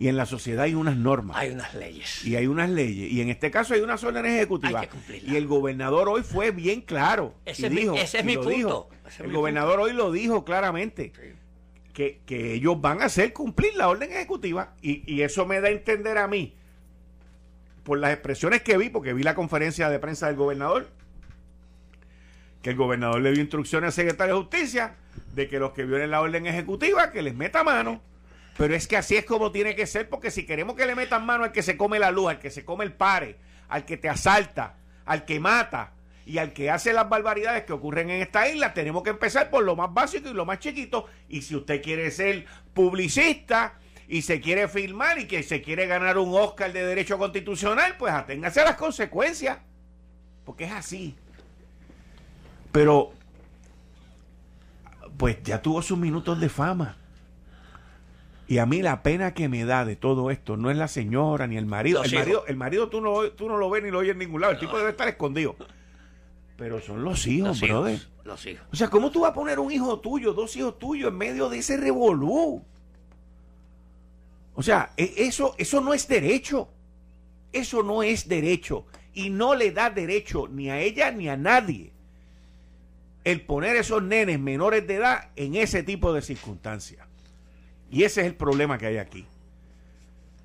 Y 0.00 0.06
en 0.06 0.16
la 0.16 0.26
sociedad 0.26 0.64
hay 0.64 0.74
unas 0.74 0.96
normas. 0.96 1.36
Hay 1.38 1.50
unas 1.50 1.74
leyes. 1.74 2.24
Y 2.24 2.36
hay 2.36 2.46
unas 2.46 2.70
leyes. 2.70 3.10
Y 3.10 3.20
en 3.20 3.30
este 3.30 3.50
caso 3.50 3.74
hay 3.74 3.80
unas 3.80 4.04
órdenes 4.04 4.32
ejecutivas. 4.32 4.86
y 5.26 5.34
el 5.34 5.48
gobernador 5.48 6.08
hoy 6.08 6.22
fue 6.22 6.52
bien 6.52 6.82
claro. 6.82 7.34
Ese, 7.44 7.66
es, 7.66 7.72
mi, 7.72 7.98
ese 7.98 8.18
es 8.18 8.24
mi 8.24 8.36
punto. 8.36 8.88
el 9.18 9.32
gobernador 9.32 9.80
hoy 9.80 9.92
lo 9.92 10.12
dijo 10.12 10.44
claramente. 10.44 11.12
Que, 11.92 12.20
que, 12.24 12.54
ellos 12.54 12.80
van 12.80 13.02
a 13.02 13.06
hacer 13.06 13.32
cumplir 13.32 13.74
la 13.74 13.88
orden 13.88 14.12
ejecutiva. 14.12 14.74
Y, 14.82 15.02
y 15.12 15.22
eso 15.22 15.46
me 15.46 15.60
da 15.60 15.66
a 15.66 15.72
entender 15.72 16.16
a 16.16 16.28
mí, 16.28 16.54
por 17.82 17.98
las 17.98 18.12
expresiones 18.12 18.62
que 18.62 18.78
vi, 18.78 18.88
porque 18.88 19.12
vi 19.14 19.24
la 19.24 19.34
conferencia 19.34 19.90
de 19.90 19.98
prensa 19.98 20.28
del 20.28 20.36
gobernador, 20.36 20.90
que 22.62 22.70
el 22.70 22.76
gobernador 22.76 23.20
le 23.20 23.32
dio 23.32 23.40
instrucciones 23.40 23.88
al 23.88 23.92
secretario 23.94 24.36
de 24.36 24.40
Justicia 24.42 24.94
de 25.38 25.48
que 25.48 25.60
los 25.60 25.70
que 25.70 25.84
violen 25.84 26.10
la 26.10 26.20
orden 26.20 26.46
ejecutiva, 26.46 27.12
que 27.12 27.22
les 27.22 27.32
meta 27.32 27.62
mano. 27.62 28.02
Pero 28.56 28.74
es 28.74 28.88
que 28.88 28.96
así 28.96 29.16
es 29.16 29.24
como 29.24 29.52
tiene 29.52 29.76
que 29.76 29.86
ser, 29.86 30.08
porque 30.08 30.32
si 30.32 30.44
queremos 30.44 30.74
que 30.74 30.84
le 30.84 30.96
metan 30.96 31.24
mano 31.24 31.44
al 31.44 31.52
que 31.52 31.62
se 31.62 31.76
come 31.76 32.00
la 32.00 32.10
luz, 32.10 32.30
al 32.30 32.40
que 32.40 32.50
se 32.50 32.64
come 32.64 32.84
el 32.84 32.92
pare, 32.92 33.36
al 33.68 33.84
que 33.84 33.96
te 33.96 34.08
asalta, 34.08 34.74
al 35.06 35.24
que 35.24 35.38
mata 35.38 35.92
y 36.26 36.38
al 36.38 36.52
que 36.52 36.72
hace 36.72 36.92
las 36.92 37.08
barbaridades 37.08 37.62
que 37.62 37.72
ocurren 37.72 38.10
en 38.10 38.20
esta 38.20 38.48
isla, 38.48 38.74
tenemos 38.74 39.04
que 39.04 39.10
empezar 39.10 39.48
por 39.48 39.62
lo 39.62 39.76
más 39.76 39.94
básico 39.94 40.28
y 40.28 40.34
lo 40.34 40.44
más 40.44 40.58
chiquito. 40.58 41.06
Y 41.28 41.42
si 41.42 41.54
usted 41.54 41.80
quiere 41.82 42.10
ser 42.10 42.44
publicista 42.74 43.78
y 44.08 44.22
se 44.22 44.40
quiere 44.40 44.66
filmar 44.66 45.20
y 45.20 45.28
que 45.28 45.44
se 45.44 45.62
quiere 45.62 45.86
ganar 45.86 46.18
un 46.18 46.34
Oscar 46.34 46.72
de 46.72 46.84
Derecho 46.84 47.16
Constitucional, 47.16 47.94
pues 47.96 48.12
aténgase 48.12 48.60
a 48.60 48.64
las 48.64 48.76
consecuencias. 48.76 49.58
Porque 50.44 50.64
es 50.64 50.72
así. 50.72 51.14
Pero 52.72 53.12
pues 55.18 55.42
ya 55.42 55.60
tuvo 55.60 55.82
sus 55.82 55.98
minutos 55.98 56.40
de 56.40 56.48
fama. 56.48 56.96
Y 58.46 58.58
a 58.58 58.66
mí 58.66 58.80
la 58.80 59.02
pena 59.02 59.34
que 59.34 59.48
me 59.48 59.66
da 59.66 59.84
de 59.84 59.96
todo 59.96 60.30
esto 60.30 60.56
no 60.56 60.70
es 60.70 60.76
la 60.78 60.88
señora 60.88 61.46
ni 61.46 61.58
el 61.58 61.66
marido. 61.66 62.02
el 62.02 62.14
marido, 62.14 62.46
el 62.46 62.56
marido 62.56 62.88
tú 62.88 63.02
no, 63.02 63.24
tú 63.32 63.46
no 63.46 63.58
lo 63.58 63.68
ves 63.68 63.82
ni 63.82 63.90
lo 63.90 63.98
oyes 63.98 64.12
en 64.12 64.20
ningún 64.20 64.40
lado. 64.40 64.54
El 64.54 64.58
tipo 64.58 64.78
debe 64.78 64.90
estar 64.90 65.06
escondido. 65.06 65.56
Pero 66.56 66.80
son 66.80 67.04
los 67.04 67.26
hijos, 67.26 67.60
brother. 67.60 68.00
los 68.24 68.46
hijos. 68.46 68.66
O 68.72 68.76
sea, 68.76 68.88
¿cómo 68.88 69.10
tú 69.10 69.20
vas 69.20 69.32
a 69.32 69.34
poner 69.34 69.58
un 69.58 69.70
hijo 69.70 70.00
tuyo, 70.00 70.32
dos 70.32 70.56
hijos 70.56 70.78
tuyos 70.78 71.10
en 71.10 71.18
medio 71.18 71.50
de 71.50 71.58
ese 71.58 71.76
revolú? 71.76 72.64
O 74.54 74.62
sea, 74.62 74.92
e, 74.96 75.12
eso, 75.18 75.54
eso 75.58 75.80
no 75.80 75.92
es 75.92 76.08
derecho. 76.08 76.68
Eso 77.52 77.82
no 77.82 78.02
es 78.02 78.28
derecho. 78.28 78.86
Y 79.12 79.30
no 79.30 79.54
le 79.54 79.72
da 79.72 79.90
derecho 79.90 80.48
ni 80.48 80.70
a 80.70 80.80
ella 80.80 81.10
ni 81.10 81.28
a 81.28 81.36
nadie 81.36 81.92
el 83.24 83.42
poner 83.42 83.76
esos 83.76 84.02
nenes 84.02 84.40
menores 84.40 84.86
de 84.86 84.96
edad 84.96 85.30
en 85.36 85.54
ese 85.54 85.82
tipo 85.82 86.12
de 86.12 86.22
circunstancias. 86.22 87.06
Y 87.90 88.04
ese 88.04 88.20
es 88.22 88.26
el 88.26 88.34
problema 88.34 88.78
que 88.78 88.86
hay 88.86 88.98
aquí. 88.98 89.26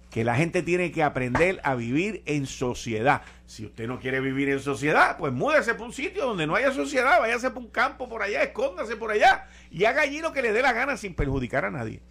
Que 0.09 0.23
la 0.23 0.35
gente 0.35 0.61
tiene 0.61 0.91
que 0.91 1.01
aprender 1.01 1.59
a 1.63 1.75
vivir 1.75 2.21
en 2.25 2.45
sociedad. 2.45 3.23
Si 3.45 3.65
usted 3.65 3.87
no 3.87 3.99
quiere 3.99 4.19
vivir 4.19 4.49
en 4.49 4.59
sociedad, 4.59 5.17
pues 5.17 5.33
múdese 5.33 5.73
para 5.73 5.85
un 5.85 5.93
sitio 5.93 6.25
donde 6.25 6.45
no 6.45 6.55
haya 6.55 6.71
sociedad, 6.71 7.19
váyase 7.19 7.49
para 7.49 7.59
un 7.59 7.71
campo 7.71 8.07
por 8.07 8.21
allá, 8.21 8.43
escóndase 8.43 8.95
por 8.95 9.11
allá 9.11 9.47
y 9.71 9.85
haga 9.85 10.01
allí 10.01 10.19
lo 10.21 10.31
que 10.31 10.41
le 10.41 10.53
dé 10.53 10.61
la 10.61 10.73
gana 10.73 10.97
sin 10.97 11.15
perjudicar 11.15 11.65
a 11.65 11.71
nadie. 11.71 12.01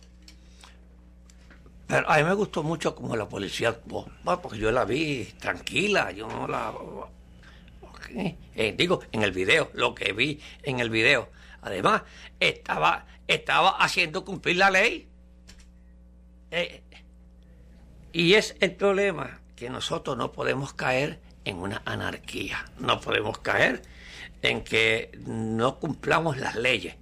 Pero 1.87 2.11
a 2.11 2.17
mí 2.17 2.25
me 2.25 2.35
gustó 2.35 2.63
mucho 2.63 2.95
como 2.95 3.15
la 3.17 3.29
policía, 3.29 3.79
porque 4.25 4.59
yo 4.59 4.73
la 4.73 4.85
vi 4.85 5.33
tranquila, 5.39 6.11
yo 6.11 6.27
no 6.27 6.49
la 6.49 6.73
eh, 8.55 8.75
digo, 8.77 9.01
en 9.13 9.23
el 9.23 9.33
video, 9.33 9.71
lo 9.75 9.95
que 9.95 10.13
vi 10.13 10.41
en 10.63 10.81
el 10.81 10.91
video. 10.91 11.31
Además, 11.63 12.03
estaba, 12.41 13.07
estaba 13.27 13.71
haciendo 13.71 14.25
cumplir 14.25 14.57
la 14.57 14.71
ley. 14.71 15.09
Eh, 16.51 16.83
y 18.13 18.35
es 18.35 18.57
el 18.61 18.75
problema 18.75 19.41
que 19.57 19.71
nosotros 19.71 20.17
no 20.17 20.33
podemos 20.33 20.75
caer 20.75 21.21
en 21.45 21.57
una 21.59 21.83
anarquía. 21.85 22.65
No 22.79 23.01
podemos 23.01 23.39
caer 23.39 23.83
en 24.43 24.63
que 24.65 25.11
no 25.27 25.79
cumplamos 25.79 26.37
las 26.37 26.57
leyes. 26.57 26.97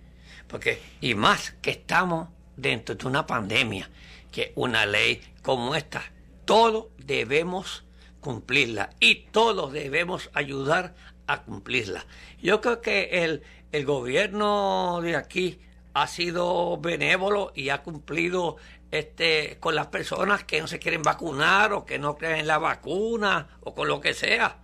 Porque, 0.47 0.81
y 1.01 1.15
más 1.15 1.53
que 1.63 1.71
estamos 1.71 2.29
dentro 2.57 2.95
de 2.95 3.07
una 3.07 3.27
pandemia, 3.27 3.89
que 4.31 4.53
una 4.57 4.87
ley 4.87 5.21
como 5.43 5.75
esta, 5.75 6.03
todos 6.45 6.87
debemos 6.99 7.85
cumplirla 8.21 8.91
y 9.01 9.27
todos 9.31 9.73
debemos 9.73 10.31
ayudar 10.35 10.95
a 11.27 11.43
cumplirla. 11.43 12.07
Yo 12.43 12.61
creo 12.61 12.81
que 12.81 13.25
el, 13.25 13.43
el 13.73 13.85
gobierno 13.85 15.01
de 15.03 15.17
aquí 15.17 15.61
ha 15.95 16.07
sido 16.07 16.79
benévolo 16.79 17.53
y 17.55 17.71
ha 17.71 17.83
cumplido 17.83 18.57
este 18.91 19.59
con 19.61 19.75
las 19.75 19.87
personas 19.89 20.45
que 20.45 20.61
no 20.61 20.67
se 20.67 20.79
quieren 20.79 21.03
vacunar 21.03 21.73
o 21.73 21.85
que 21.85 21.99
no 21.99 22.17
creen 22.17 22.41
en 22.41 22.47
la 22.47 22.59
vacuna 22.59 23.59
o 23.61 23.75
con 23.75 23.89
lo 23.89 24.01
que 24.01 24.15
sea. 24.15 24.59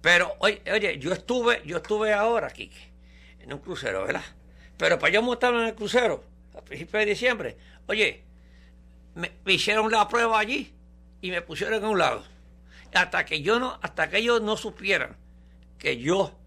Pero 0.00 0.34
oye, 0.38 0.62
oye, 0.72 0.98
yo 0.98 1.12
estuve, 1.12 1.60
yo 1.66 1.78
estuve 1.78 2.12
ahora, 2.12 2.46
aquí 2.46 2.70
en 3.40 3.52
un 3.52 3.58
crucero, 3.58 4.04
¿verdad? 4.04 4.22
Pero 4.76 4.98
para 4.98 5.12
yo 5.12 5.22
montarme 5.22 5.62
en 5.62 5.66
el 5.66 5.74
crucero, 5.74 6.22
a 6.56 6.60
principios 6.60 7.00
de 7.04 7.10
diciembre, 7.10 7.56
oye, 7.88 8.22
me 9.16 9.52
hicieron 9.52 9.90
la 9.90 10.06
prueba 10.06 10.38
allí 10.38 10.72
y 11.20 11.30
me 11.30 11.42
pusieron 11.42 11.82
en 11.82 11.84
un 11.84 11.98
lado. 11.98 12.24
Hasta 12.94 13.24
que 13.24 13.42
yo 13.42 13.58
no, 13.58 13.78
hasta 13.82 14.08
que 14.08 14.18
ellos 14.18 14.40
no 14.40 14.56
supieran 14.56 15.16
que 15.78 15.98
yo 15.98 16.38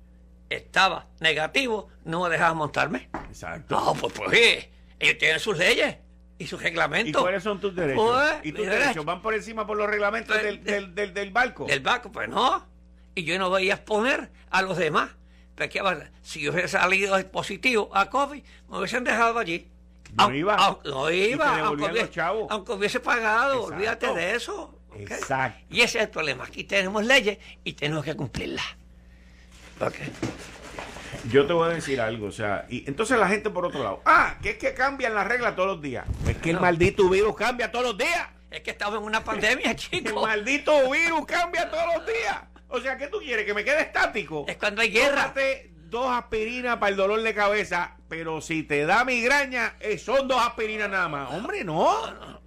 estaba 0.50 1.08
negativo, 1.20 1.90
no 2.04 2.24
me 2.24 2.30
dejaban 2.30 2.58
montarme. 2.58 3.10
Exacto. 3.28 3.80
No, 3.80 3.94
pues, 3.94 4.14
pues 4.14 4.70
ellos 5.00 5.18
tienen 5.18 5.40
sus 5.40 5.58
leyes 5.58 5.98
y 6.38 6.48
sus 6.48 6.62
reglamentos. 6.62 7.22
¿Y 7.22 7.24
cuáles 7.24 7.44
son 7.44 7.60
tus 7.60 7.76
derechos? 7.76 8.04
Pues, 8.04 8.34
¿Y 8.44 8.52
tus 8.52 8.66
derechos 8.66 9.06
van 9.06 9.22
por 9.22 9.34
encima 9.34 9.66
por 9.66 9.78
los 9.78 9.88
reglamentos 9.88 10.42
del, 10.42 10.64
del, 10.64 11.14
del, 11.14 11.32
barco? 11.32 11.66
Del 11.66 11.80
barco, 11.80 12.12
pues 12.12 12.28
no. 12.30 12.68
y 13.16 13.24
yo 13.24 13.38
no 13.40 13.50
voy 13.50 13.70
a 13.70 13.76
exponer 13.76 14.32
a 14.50 14.62
los 14.62 14.78
demás. 14.78 15.12
Porque 15.56 15.82
si 16.22 16.42
yo 16.42 16.52
hubiera 16.52 16.68
salido 16.68 17.16
positivo 17.30 17.90
a 17.94 18.10
COVID, 18.10 18.44
me 18.70 18.78
hubiesen 18.78 19.04
dejado 19.04 19.38
allí. 19.38 19.70
No 20.18 20.34
iba. 20.34 20.80
no 20.84 21.12
iba, 21.12 21.60
aunque 21.60 21.86
hubiese, 21.86 22.22
aunque 22.22 22.72
hubiese, 22.74 23.00
pagado, 23.00 23.64
olvídate 23.64 24.14
de 24.14 24.36
eso. 24.36 24.78
Exacto. 24.98 25.60
Y 25.70 25.82
ese 25.82 26.00
es 26.00 26.06
el 26.06 26.10
problema. 26.10 26.44
Aquí 26.44 26.64
tenemos 26.64 27.06
leyes 27.06 27.38
y 27.64 27.74
tenemos 27.74 28.04
que 28.04 28.16
cumplirlas. 28.16 28.66
Yo 31.30 31.46
te 31.46 31.54
voy 31.54 31.70
a 31.70 31.74
decir 31.74 32.02
algo, 32.02 32.28
o 32.28 32.32
sea, 32.32 32.66
y 32.70 32.88
entonces 32.88 33.18
la 33.18 33.28
gente 33.28 33.50
por 33.50 33.66
otro 33.66 33.84
lado, 33.84 34.02
ah, 34.06 34.38
que 34.42 34.52
es 34.52 34.58
que 34.58 34.74
cambian 34.74 35.14
las 35.14 35.28
reglas 35.28 35.56
todos 35.56 35.70
los 35.70 35.82
días. 35.82 36.06
Es 36.28 36.38
que 36.38 36.52
el 36.52 36.60
maldito 36.60 37.10
virus 37.10 37.36
cambia 37.36 37.72
todos 37.72 37.86
los 37.86 37.98
días. 37.98 38.28
Es 38.50 38.62
que 38.62 38.72
estamos 38.72 39.00
en 39.00 39.06
una 39.06 39.24
pandemia, 39.24 39.76
chicos. 39.76 40.12
El 40.12 40.22
maldito 40.22 40.92
virus 40.92 41.26
cambia 41.26 41.70
todos 41.70 41.86
los 41.96 42.06
días. 42.06 42.38
O 42.68 42.82
sea, 42.82 42.98
¿qué 42.98 43.08
tú 43.08 43.20
quieres? 43.20 43.46
¿Que 43.46 43.54
me 43.54 43.64
quede 43.64 43.82
estático? 43.82 44.44
Es 44.48 44.58
cuando 44.58 44.82
hay 44.82 44.92
guerra. 44.92 45.22
Tómate 45.34 45.71
dos 45.92 46.10
aspirinas 46.10 46.78
para 46.78 46.90
el 46.90 46.96
dolor 46.96 47.22
de 47.22 47.36
cabeza, 47.36 47.98
pero 48.08 48.42
si 48.42 48.64
te 48.64 48.86
da 48.86 49.06
migraña, 49.06 49.76
eh, 49.80 49.98
son 49.98 50.28
dos 50.28 50.42
aspirinas 50.42 50.90
nada 50.90 51.08
más. 51.10 51.32
Hombre, 51.32 51.64
no. 51.64 52.12
no, 52.14 52.42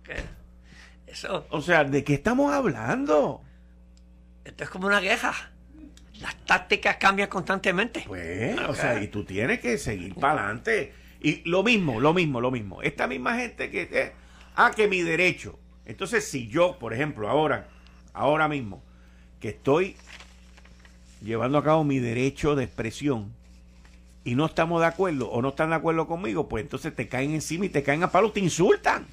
Eso. 1.06 1.46
O 1.50 1.60
sea, 1.60 1.84
¿de 1.84 2.02
qué 2.02 2.14
estamos 2.14 2.52
hablando? 2.52 3.42
Esto 4.44 4.64
es 4.64 4.70
como 4.70 4.86
una 4.86 5.00
guerra. 5.00 5.32
Las 6.20 6.36
tácticas 6.46 6.96
cambian 6.96 7.28
constantemente. 7.28 8.04
Pues, 8.06 8.58
o 8.60 8.74
sea, 8.74 9.00
y 9.02 9.08
tú 9.08 9.24
tienes 9.24 9.60
que 9.60 9.78
seguir 9.78 10.14
para 10.14 10.40
adelante. 10.40 10.94
Y 11.20 11.48
lo 11.48 11.62
mismo, 11.62 12.00
lo 12.00 12.14
mismo, 12.14 12.40
lo 12.40 12.50
mismo. 12.50 12.82
Esta 12.82 13.06
misma 13.06 13.36
gente 13.36 13.70
que... 13.70 13.88
Eh, 13.90 14.12
ah, 14.56 14.70
que 14.74 14.88
mi 14.88 15.02
derecho. 15.02 15.58
Entonces, 15.84 16.26
si 16.26 16.48
yo, 16.48 16.78
por 16.78 16.94
ejemplo, 16.94 17.28
ahora, 17.28 17.68
ahora 18.14 18.48
mismo, 18.48 18.82
que 19.40 19.50
estoy 19.50 19.96
llevando 21.24 21.58
a 21.58 21.64
cabo 21.64 21.84
mi 21.84 21.98
derecho 21.98 22.54
de 22.54 22.64
expresión 22.64 23.32
y 24.24 24.34
no 24.34 24.46
estamos 24.46 24.80
de 24.80 24.86
acuerdo 24.86 25.30
o 25.30 25.42
no 25.42 25.48
están 25.48 25.70
de 25.70 25.76
acuerdo 25.76 26.06
conmigo, 26.06 26.48
pues 26.48 26.62
entonces 26.62 26.94
te 26.94 27.08
caen 27.08 27.32
encima 27.32 27.66
y 27.66 27.70
te 27.70 27.82
caen 27.82 28.02
a 28.02 28.10
palos, 28.10 28.32
te 28.32 28.40
insultan. 28.40 29.06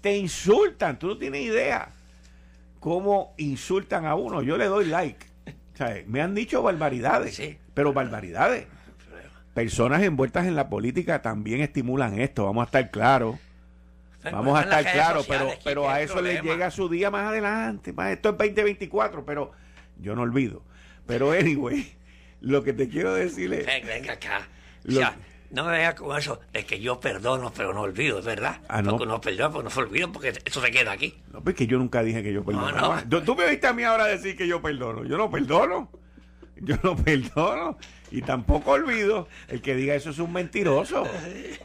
Te 0.00 0.16
insultan, 0.16 0.98
tú 0.98 1.08
no 1.08 1.18
tienes 1.18 1.42
idea 1.42 1.88
cómo 2.80 3.32
insultan 3.36 4.06
a 4.06 4.16
uno. 4.16 4.42
Yo 4.42 4.58
le 4.58 4.66
doy 4.66 4.86
like. 4.86 5.24
me 6.08 6.20
han 6.20 6.34
dicho 6.34 6.62
barbaridades, 6.62 7.40
pero 7.74 7.92
barbaridades. 7.92 8.66
Personas 9.54 10.02
envueltas 10.02 10.46
en 10.46 10.56
la 10.56 10.68
política 10.68 11.22
también 11.22 11.60
estimulan 11.60 12.18
esto, 12.18 12.44
vamos 12.46 12.62
a 12.62 12.64
estar 12.66 12.90
claros. 12.90 13.38
Vamos 14.24 14.58
a 14.58 14.62
estar 14.62 14.84
claros, 14.92 15.26
pero, 15.26 15.50
pero 15.64 15.90
a 15.90 16.00
eso 16.00 16.20
le 16.22 16.40
llega 16.42 16.70
su 16.70 16.88
día 16.88 17.10
más 17.10 17.28
adelante. 17.28 17.92
Más, 17.92 18.12
esto 18.12 18.30
es 18.30 18.38
2024, 18.38 19.24
pero 19.24 19.52
yo 20.00 20.14
no 20.14 20.22
olvido. 20.22 20.62
Pero 21.06 21.32
anyway, 21.32 21.92
lo 22.40 22.62
que 22.62 22.72
te 22.72 22.88
quiero 22.88 23.14
decir 23.14 23.52
es... 23.52 23.66
Venga, 23.66 24.14
acá. 24.14 24.48
no 25.50 25.64
me 25.64 25.72
vengas 25.72 25.94
con 25.94 26.16
eso 26.18 26.40
de 26.52 26.64
que 26.64 26.80
yo 26.80 27.00
perdono, 27.00 27.52
pero 27.54 27.72
no 27.72 27.82
olvido, 27.82 28.18
¿es 28.18 28.24
verdad? 28.24 28.60
Ah, 28.68 28.82
no. 28.82 28.90
Porque 28.92 29.06
no 29.06 29.20
perdono, 29.20 29.52
porque 29.52 29.64
no 29.64 29.70
se 29.70 29.80
olvido, 29.80 30.12
porque 30.12 30.32
eso 30.44 30.60
se 30.60 30.70
queda 30.70 30.92
aquí. 30.92 31.14
No, 31.32 31.42
pues 31.42 31.54
que 31.56 31.66
yo 31.66 31.78
nunca 31.78 32.02
dije 32.02 32.22
que 32.22 32.32
yo 32.32 32.44
perdono. 32.44 33.02
Tú 33.24 33.36
me 33.36 33.48
viste 33.50 33.66
a 33.66 33.72
mí 33.72 33.82
ahora 33.84 34.06
decir 34.06 34.36
que 34.36 34.46
yo 34.46 34.62
perdono. 34.62 35.04
Yo 35.04 35.16
no 35.16 35.30
perdono. 35.30 35.90
Yo 36.64 36.76
no 36.84 36.94
perdono. 36.96 37.76
Y 38.12 38.22
tampoco 38.22 38.72
olvido. 38.72 39.26
El 39.48 39.60
que 39.62 39.74
diga 39.74 39.94
eso 39.94 40.10
es 40.10 40.18
un 40.18 40.32
mentiroso. 40.32 41.04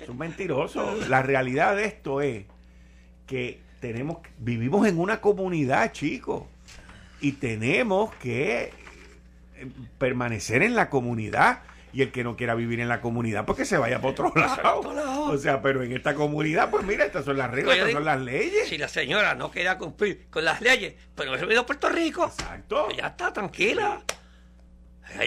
Es 0.01 0.09
un 0.09 0.17
mentiroso. 0.17 0.97
La 1.07 1.21
realidad 1.21 1.75
de 1.75 1.85
esto 1.85 2.21
es 2.21 2.45
que 3.27 3.61
tenemos, 3.79 4.17
vivimos 4.39 4.87
en 4.87 4.97
una 4.97 5.21
comunidad, 5.21 5.91
chicos. 5.91 6.43
Y 7.21 7.33
tenemos 7.33 8.13
que 8.15 8.71
permanecer 9.97 10.63
en 10.63 10.75
la 10.75 10.89
comunidad 10.89 11.59
y 11.93 12.01
el 12.01 12.11
que 12.11 12.23
no 12.23 12.35
quiera 12.35 12.53
vivir 12.53 12.79
en 12.79 12.89
la 12.89 13.01
comunidad, 13.01 13.45
pues 13.45 13.57
que 13.57 13.65
se 13.65 13.77
vaya 13.77 13.97
para 13.97 14.11
otro 14.11 14.31
lado. 14.35 14.81
O 15.29 15.37
sea, 15.37 15.61
pero 15.61 15.83
en 15.83 15.91
esta 15.93 16.13
comunidad, 16.13 16.69
pues 16.69 16.85
mira, 16.85 17.05
estas 17.05 17.25
son 17.25 17.37
las 17.37 17.49
reglas, 17.49 17.77
estas 17.77 17.93
son 17.93 18.05
las 18.05 18.19
leyes. 18.21 18.67
Si 18.67 18.77
la 18.77 18.87
señora 18.87 19.35
no 19.35 19.49
quiera 19.49 19.77
cumplir 19.77 20.27
con 20.29 20.45
las 20.45 20.61
leyes, 20.61 20.95
pues 21.15 21.27
no 21.27 21.35
se 21.35 21.41
venido 21.41 21.61
a 21.61 21.65
Puerto 21.65 21.89
Rico. 21.89 22.25
Exacto. 22.25 22.85
Pues 22.85 22.97
ya 22.97 23.07
está, 23.07 23.33
tranquila. 23.33 24.01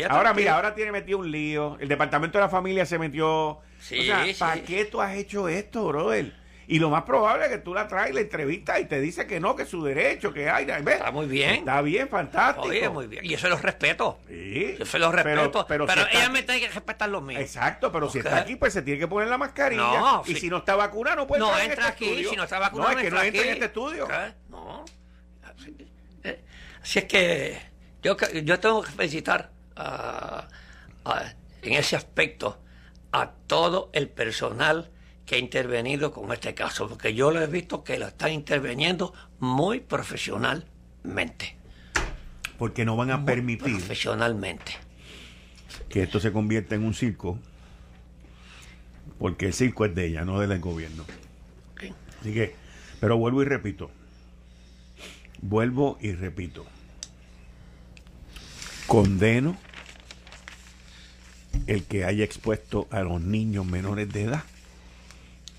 ahora 0.09 0.35
mira, 0.35 0.55
ahora 0.55 0.75
tiene 0.75 0.93
metido 0.93 1.19
un 1.19 1.31
lío. 1.31 1.77
El 1.81 1.89
departamento 1.89 2.39
de 2.39 2.45
la 2.45 2.51
familia 2.51 2.87
se 2.87 2.99
metió. 2.99 3.61
Sí, 3.81 3.99
o 3.99 4.03
sea, 4.05 4.27
¿para 4.39 4.63
qué 4.63 4.85
tú 4.85 5.01
has 5.01 5.17
hecho 5.17 5.49
esto, 5.49 5.87
brother? 5.89 6.40
Y 6.71 6.79
lo 6.79 6.89
más 6.89 7.03
probable 7.03 7.47
es 7.47 7.51
que 7.51 7.59
tú 7.59 7.75
la 7.75 7.89
traes, 7.89 8.15
la 8.15 8.21
entrevista 8.21 8.79
y 8.79 8.85
te 8.85 9.01
dice 9.01 9.27
que 9.27 9.41
no, 9.41 9.57
que 9.57 9.65
es 9.65 9.69
su 9.69 9.83
derecho, 9.83 10.33
que 10.33 10.49
hay. 10.49 10.67
¿ves? 10.67 10.99
Está 10.99 11.11
muy 11.11 11.27
bien. 11.27 11.57
Está 11.57 11.83
bien, 11.83 12.09
fantástico. 12.09 12.69
Oye, 12.69 12.89
muy 12.89 13.09
bien. 13.09 13.25
Y 13.25 13.35
eso 13.35 13.49
lo 13.49 13.57
respeto. 13.57 14.21
Sí. 14.29 14.77
Yo 14.79 14.87
se 14.87 15.01
lo 15.01 15.11
respeto. 15.11 15.67
Pero, 15.67 15.85
ella 15.85 16.29
me 16.29 16.45
tiene 16.45 16.61
que 16.61 16.69
respetar 16.69 17.09
los 17.09 17.25
míos. 17.25 17.41
Exacto, 17.41 17.91
pero 17.91 18.09
si 18.09 18.19
está 18.19 18.37
aquí, 18.37 18.55
pues 18.55 18.73
se 18.73 18.83
tiene 18.83 19.01
que 19.01 19.09
poner 19.09 19.27
la 19.27 19.37
mascarilla. 19.37 19.83
No, 19.83 20.23
y 20.25 20.37
si 20.37 20.49
no 20.49 20.59
está 20.59 20.77
vacunado, 20.77 21.17
no 21.17 21.27
puede 21.27 21.41
no 21.41 21.49
entrar 21.49 21.71
entra 21.71 21.89
este 21.89 21.93
aquí. 21.93 22.05
Estudio. 22.05 22.31
Si 22.31 22.37
no 22.37 22.45
está 22.45 22.61
vacunado, 22.61 22.93
no, 22.93 22.99
es 22.99 23.05
que 23.05 23.11
no 23.11 23.21
entra 23.21 23.43
en 23.43 23.49
este 23.49 23.65
estudio. 23.65 24.09
No. 24.49 24.85
Eh, 26.23 26.45
así 26.81 27.01
es 27.01 27.05
que 27.07 27.61
yo, 28.01 28.17
yo 28.45 28.61
tengo 28.61 28.83
que 28.83 28.93
felicitar 28.93 29.51
en 31.63 31.73
ese 31.73 31.97
aspecto 31.97 32.61
a 33.11 33.33
todo 33.49 33.91
el 33.93 34.09
personal 34.09 34.93
que 35.31 35.37
ha 35.37 35.39
intervenido 35.39 36.11
con 36.11 36.33
este 36.33 36.55
caso, 36.55 36.89
porque 36.89 37.15
yo 37.15 37.31
lo 37.31 37.41
he 37.41 37.47
visto 37.47 37.85
que 37.85 38.01
lo 38.01 38.09
están 38.09 38.33
interviniendo 38.33 39.15
muy 39.39 39.79
profesionalmente. 39.79 41.57
Porque 42.59 42.85
no 42.85 42.97
van 42.97 43.13
a 43.13 43.25
permitir 43.25 43.77
profesionalmente 43.77 44.73
que 45.89 46.03
esto 46.03 46.19
se 46.19 46.33
convierta 46.33 46.75
en 46.75 46.83
un 46.83 46.95
circo, 46.95 47.39
porque 49.21 49.47
el 49.47 49.55
circo 49.55 49.85
es 49.85 49.95
de 49.95 50.07
ella, 50.07 50.25
no 50.25 50.41
del 50.41 50.59
gobierno. 50.59 51.05
Así 52.21 52.35
que, 52.35 52.57
pero 52.99 53.17
vuelvo 53.17 53.41
y 53.43 53.45
repito, 53.45 53.89
vuelvo 55.43 55.97
y 56.01 56.11
repito, 56.11 56.67
condeno 58.89 59.57
el 61.69 61.85
que 61.85 62.05
haya 62.05 62.25
expuesto 62.25 62.89
a 62.91 63.03
los 63.03 63.21
niños 63.21 63.65
menores 63.65 64.13
de 64.13 64.25
edad 64.25 64.43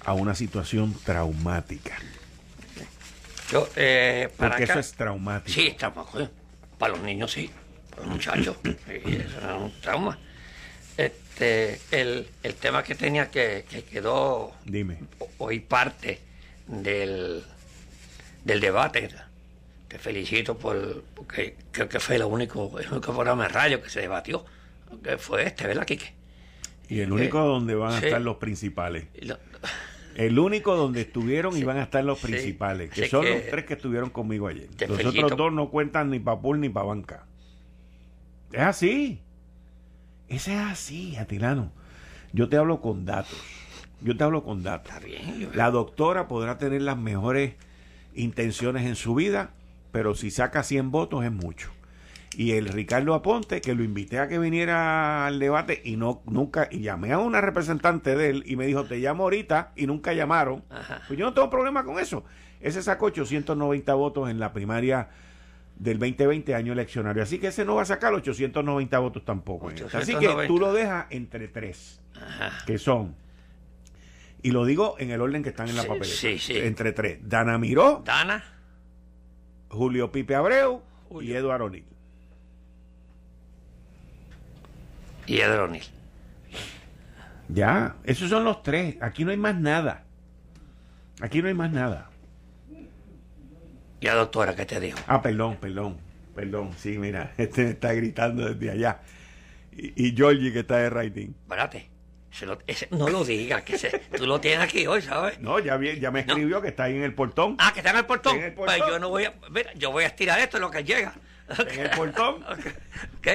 a 0.05 0.13
una 0.13 0.35
situación 0.35 0.95
traumática. 1.03 1.97
Yo, 3.51 3.67
eh, 3.75 4.29
para 4.37 4.51
Porque 4.51 4.63
eso 4.63 4.79
es 4.79 4.93
traumático. 4.93 5.53
Sí, 5.53 5.75
Para 6.77 6.93
los 6.93 7.01
niños 7.03 7.31
sí, 7.31 7.49
para 7.89 8.03
los 8.03 8.11
muchachos. 8.11 8.55
eso 8.63 8.87
es 8.87 9.61
un 9.61 9.73
trauma. 9.81 10.17
Este, 10.97 11.79
el, 11.91 12.27
el 12.43 12.55
tema 12.55 12.83
que 12.83 12.95
tenía 12.95 13.29
que, 13.29 13.65
que 13.69 13.83
quedó 13.83 14.53
Dime. 14.65 14.99
hoy 15.37 15.59
parte 15.59 16.19
del, 16.67 17.43
del 18.45 18.59
debate. 18.59 19.09
Te 19.87 19.99
felicito 19.99 20.57
por 20.57 21.03
porque 21.13 21.57
creo 21.71 21.89
que 21.89 21.99
fue 21.99 22.15
el 22.15 22.23
único, 22.23 22.79
el 22.79 22.89
único 22.89 23.13
programa 23.13 23.43
de 23.43 23.49
radio 23.49 23.81
que 23.81 23.89
se 23.89 23.99
debatió. 23.99 24.45
Que 25.03 25.17
fue 25.17 25.45
este, 25.47 25.67
¿verdad, 25.67 25.85
Quique? 25.85 26.13
Y 26.87 26.99
el 26.99 27.11
único 27.11 27.39
eh, 27.39 27.47
donde 27.47 27.75
van 27.75 27.93
a 27.93 27.99
estar 27.99 28.21
los 28.21 28.37
principales. 28.37 29.05
El 30.15 30.39
único 30.39 30.75
donde 30.75 31.01
estuvieron 31.01 31.57
y 31.57 31.63
van 31.63 31.77
a 31.77 31.83
estar 31.83 32.03
los 32.03 32.19
principales, 32.19 32.91
que 32.91 33.07
son 33.07 33.25
los 33.25 33.47
tres 33.49 33.65
que 33.65 33.73
estuvieron 33.73 34.09
conmigo 34.09 34.47
ayer. 34.47 34.69
Los 34.87 35.05
otros 35.05 35.37
dos 35.37 35.53
no 35.53 35.69
cuentan 35.69 36.09
ni 36.09 36.19
para 36.19 36.39
pool 36.39 36.59
ni 36.59 36.69
para 36.69 36.85
banca. 36.87 37.25
Es 38.51 38.61
así. 38.61 39.21
Ese 40.27 40.53
es 40.53 40.59
así, 40.59 41.15
Atilano. 41.17 41.71
Yo 42.33 42.49
te 42.49 42.57
hablo 42.57 42.81
con 42.81 43.05
datos. 43.05 43.39
Yo 44.01 44.17
te 44.17 44.23
hablo 44.23 44.43
con 44.43 44.63
datos. 44.63 44.93
La 45.53 45.71
doctora 45.71 46.27
podrá 46.27 46.57
tener 46.57 46.81
las 46.81 46.97
mejores 46.97 47.55
intenciones 48.13 48.85
en 48.85 48.95
su 48.95 49.15
vida, 49.15 49.51
pero 49.91 50.15
si 50.15 50.31
saca 50.31 50.63
100 50.63 50.91
votos 50.91 51.23
es 51.23 51.31
mucho 51.31 51.71
y 52.35 52.53
el 52.53 52.67
Ricardo 52.69 53.13
Aponte, 53.13 53.59
que 53.59 53.75
lo 53.75 53.83
invité 53.83 54.19
a 54.19 54.27
que 54.27 54.39
viniera 54.39 55.27
al 55.27 55.39
debate 55.39 55.81
y 55.83 55.97
no 55.97 56.21
nunca, 56.25 56.69
y 56.71 56.79
llamé 56.79 57.11
a 57.11 57.19
una 57.19 57.41
representante 57.41 58.15
de 58.15 58.29
él 58.29 58.43
y 58.45 58.55
me 58.55 58.65
dijo, 58.65 58.85
te 58.85 58.97
llamo 58.97 59.23
ahorita 59.23 59.73
y 59.75 59.85
nunca 59.85 60.13
llamaron. 60.13 60.63
Pues 61.07 61.19
yo 61.19 61.25
no 61.25 61.33
tengo 61.33 61.49
problema 61.49 61.83
con 61.83 61.99
eso. 61.99 62.23
Ese 62.61 62.81
sacó 62.81 63.07
890 63.07 63.93
votos 63.95 64.29
en 64.29 64.39
la 64.39 64.53
primaria 64.53 65.09
del 65.75 65.99
2020 65.99 66.55
año 66.55 66.73
eleccionario. 66.73 67.23
Así 67.23 67.39
que 67.39 67.47
ese 67.47 67.65
no 67.65 67.75
va 67.75 67.81
a 67.81 67.85
sacar 67.85 68.13
890 68.13 68.99
votos 68.99 69.25
tampoco. 69.25 69.69
Así 69.93 70.15
que 70.15 70.29
tú 70.47 70.57
lo 70.57 70.71
dejas 70.71 71.07
entre 71.09 71.47
tres, 71.47 72.01
que 72.65 72.77
son, 72.77 73.15
y 74.41 74.51
lo 74.51 74.65
digo 74.65 74.95
en 74.99 75.11
el 75.11 75.21
orden 75.21 75.43
que 75.43 75.49
están 75.49 75.67
en 75.67 75.75
la 75.75 75.83
papeleta, 75.83 76.27
entre 76.53 76.93
tres. 76.93 77.19
Dana 77.23 77.57
Miró, 77.57 78.03
Dana, 78.05 78.43
Julio 79.69 80.11
Pipe 80.11 80.35
Abreu 80.35 80.81
y 81.21 81.33
Eduardo 81.33 81.65
O'Neill. 81.65 81.90
Y 85.27 85.39
Edronil. 85.39 85.83
Ya, 87.49 87.95
esos 88.03 88.29
son 88.29 88.43
los 88.43 88.63
tres. 88.63 88.95
Aquí 89.01 89.25
no 89.25 89.31
hay 89.31 89.37
más 89.37 89.55
nada. 89.55 90.05
Aquí 91.21 91.41
no 91.41 91.47
hay 91.47 91.53
más 91.53 91.71
nada. 91.71 92.09
¿Y 93.99 94.05
la 94.05 94.15
doctora 94.15 94.55
qué 94.55 94.65
te 94.65 94.79
dijo? 94.79 94.99
Ah, 95.07 95.21
perdón, 95.21 95.57
perdón. 95.57 95.97
Perdón, 96.35 96.71
sí, 96.77 96.97
mira, 96.97 97.33
este 97.37 97.69
está 97.69 97.93
gritando 97.93 98.53
desde 98.53 98.71
allá. 98.71 99.01
Y, 99.71 100.07
y 100.07 100.15
Georgie 100.15 100.51
que 100.51 100.59
está 100.59 100.77
de 100.77 100.89
rating. 100.89 101.33
Espérate. 101.43 101.89
no 102.91 103.09
lo 103.09 103.23
digas, 103.23 103.63
que 103.63 103.77
tú 104.17 104.25
lo 104.25 104.39
tienes 104.39 104.61
aquí 104.61 104.87
hoy, 104.87 105.01
¿sabes? 105.01 105.39
No, 105.39 105.59
ya, 105.59 105.79
ya 105.79 106.09
me 106.09 106.21
escribió 106.21 106.61
que 106.61 106.69
está 106.69 106.83
ahí 106.85 106.95
en 106.95 107.03
el 107.03 107.13
portón. 107.13 107.57
Ah, 107.59 107.71
que 107.73 107.81
está 107.81 107.91
en 107.91 107.97
el 107.97 108.05
portón. 108.05 108.39
Pues 108.55 108.77
yo 108.77 108.97
no 108.97 109.09
voy 109.09 109.25
a. 109.25 109.33
Mira, 109.49 109.73
yo 109.73 109.91
voy 109.91 110.05
a 110.05 110.07
estirar 110.07 110.39
esto 110.39 110.57
en 110.57 110.61
lo 110.61 110.71
que 110.71 110.83
llega. 110.83 111.13
En 111.69 111.79
el 111.81 111.89
portón. 111.91 112.43
ok, 113.17 113.27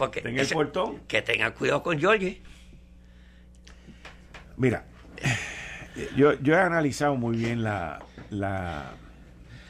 porque. 0.00 0.20
En 0.20 0.38
el 0.38 0.48
portón. 0.48 1.00
Que 1.06 1.20
tenga 1.20 1.52
cuidado 1.52 1.82
con 1.82 2.00
Georgie. 2.00 2.40
Mira, 4.56 4.84
yo, 6.16 6.32
yo 6.40 6.54
he 6.54 6.58
analizado 6.58 7.16
muy 7.16 7.36
bien 7.36 7.62
la, 7.62 8.00
la, 8.30 8.92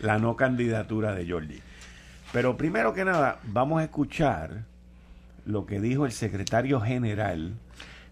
la 0.01 0.19
no 0.19 0.37
candidatura 0.37 1.15
de 1.15 1.27
Georgie. 1.27 1.63
Pero 2.33 2.57
primero 2.57 2.95
que 2.95 3.05
nada, 3.05 3.41
vamos 3.43 3.81
a 3.81 3.85
escuchar 3.85 4.65
lo 5.45 5.67
que 5.67 5.81
dijo 5.81 6.07
el 6.07 6.13
secretario 6.13 6.81
general 6.81 7.55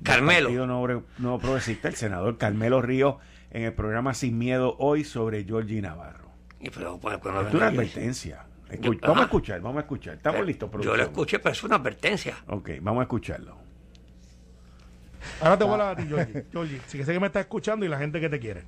Carmelo. 0.02 0.48
Partido 0.48 0.66
Nuevo, 0.66 1.38
Progresista, 1.38 1.88
el 1.88 1.94
senador 1.94 2.36
Carmelo 2.36 2.82
Ríos, 2.82 3.16
en 3.52 3.62
el 3.62 3.72
programa 3.72 4.14
Sin 4.14 4.38
Miedo 4.38 4.76
hoy 4.78 5.04
sobre 5.04 5.44
Georgie 5.44 5.80
Navarro. 5.80 6.30
Y 6.60 6.70
pero, 6.70 6.98
pues, 6.98 7.16
es 7.16 7.54
una 7.54 7.68
advertencia. 7.68 8.47
Vamos 9.00 9.20
a 9.20 9.24
escuchar, 9.24 9.60
vamos 9.60 9.78
a 9.78 9.80
escuchar. 9.80 10.14
Estamos 10.14 10.46
listos. 10.46 10.70
Yo 10.80 10.96
lo 10.96 11.02
escuché, 11.02 11.38
pero 11.38 11.52
es 11.52 11.62
una 11.62 11.76
advertencia. 11.76 12.36
Ok, 12.46 12.70
vamos 12.80 13.00
a 13.00 13.02
escucharlo. 13.04 13.56
Ahora 15.40 15.58
te 15.58 15.64
voy 15.64 15.70
a 15.70 15.74
hablar 15.74 15.92
a 15.92 15.96
ti, 15.96 16.08
Georgie. 16.08 16.46
Georgie, 16.52 16.80
si 16.86 16.98
que 16.98 17.04
sé 17.04 17.12
que 17.12 17.20
me 17.20 17.26
estás 17.26 17.42
escuchando 17.42 17.84
y 17.84 17.88
la 17.88 17.98
gente 17.98 18.20
que 18.20 18.28
te 18.28 18.38
quiere. 18.38 18.64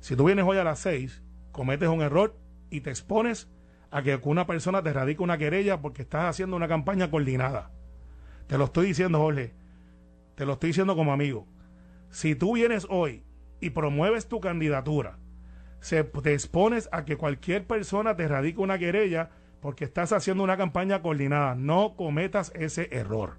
Si 0.00 0.16
tú 0.16 0.24
vienes 0.24 0.44
hoy 0.46 0.58
a 0.58 0.64
las 0.64 0.78
seis, 0.78 1.22
cometes 1.52 1.88
un 1.88 2.02
error 2.02 2.36
y 2.70 2.80
te 2.80 2.90
expones 2.90 3.48
a 3.90 4.02
que 4.02 4.18
una 4.22 4.46
persona 4.46 4.82
te 4.82 4.92
radique 4.92 5.22
una 5.22 5.38
querella 5.38 5.80
porque 5.80 6.02
estás 6.02 6.24
haciendo 6.24 6.56
una 6.56 6.68
campaña 6.68 7.10
coordinada. 7.10 7.70
Te 8.46 8.58
lo 8.58 8.64
estoy 8.64 8.88
diciendo, 8.88 9.18
Jorge. 9.18 9.54
Te 10.34 10.44
lo 10.44 10.54
estoy 10.54 10.68
diciendo 10.68 10.94
como 10.96 11.12
amigo. 11.12 11.46
Si 12.10 12.34
tú 12.34 12.54
vienes 12.54 12.86
hoy 12.90 13.24
y 13.60 13.70
promueves 13.70 14.28
tu 14.28 14.40
candidatura, 14.40 15.18
se, 15.86 16.02
te 16.02 16.34
expones 16.34 16.88
a 16.90 17.04
que 17.04 17.16
cualquier 17.16 17.64
persona 17.64 18.16
te 18.16 18.26
radique 18.26 18.60
una 18.60 18.76
querella 18.76 19.30
porque 19.60 19.84
estás 19.84 20.12
haciendo 20.12 20.42
una 20.42 20.56
campaña 20.56 21.00
coordinada. 21.00 21.54
No 21.54 21.94
cometas 21.94 22.50
ese 22.56 22.88
error. 22.90 23.38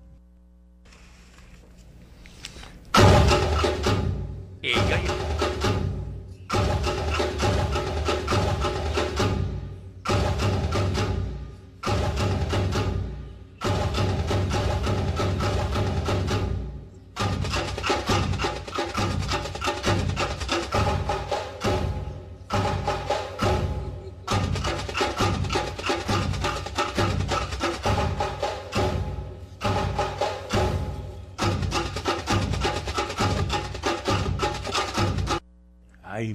Y 36.21 36.33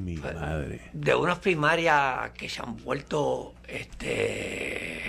de 0.93 1.15
unas 1.15 1.39
primarias 1.39 2.31
que 2.31 2.49
se 2.49 2.63
han 2.63 2.77
vuelto 2.77 3.55
este, 3.67 5.01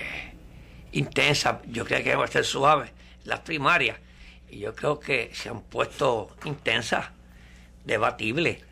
intensas, 0.92 1.58
yo 1.68 1.86
creo 1.86 2.04
que 2.04 2.16
va 2.16 2.26
a 2.26 2.28
ser 2.28 2.46
suave, 2.46 2.92
las 3.26 3.42
primarias, 3.42 3.98
y 4.50 4.60
yo 4.60 4.76
creo 4.76 5.00
que 5.00 5.30
se 5.34 5.50
han 5.50 5.62
puesto 5.62 6.36
intensas, 6.46 7.10
debatibles. 7.86 8.64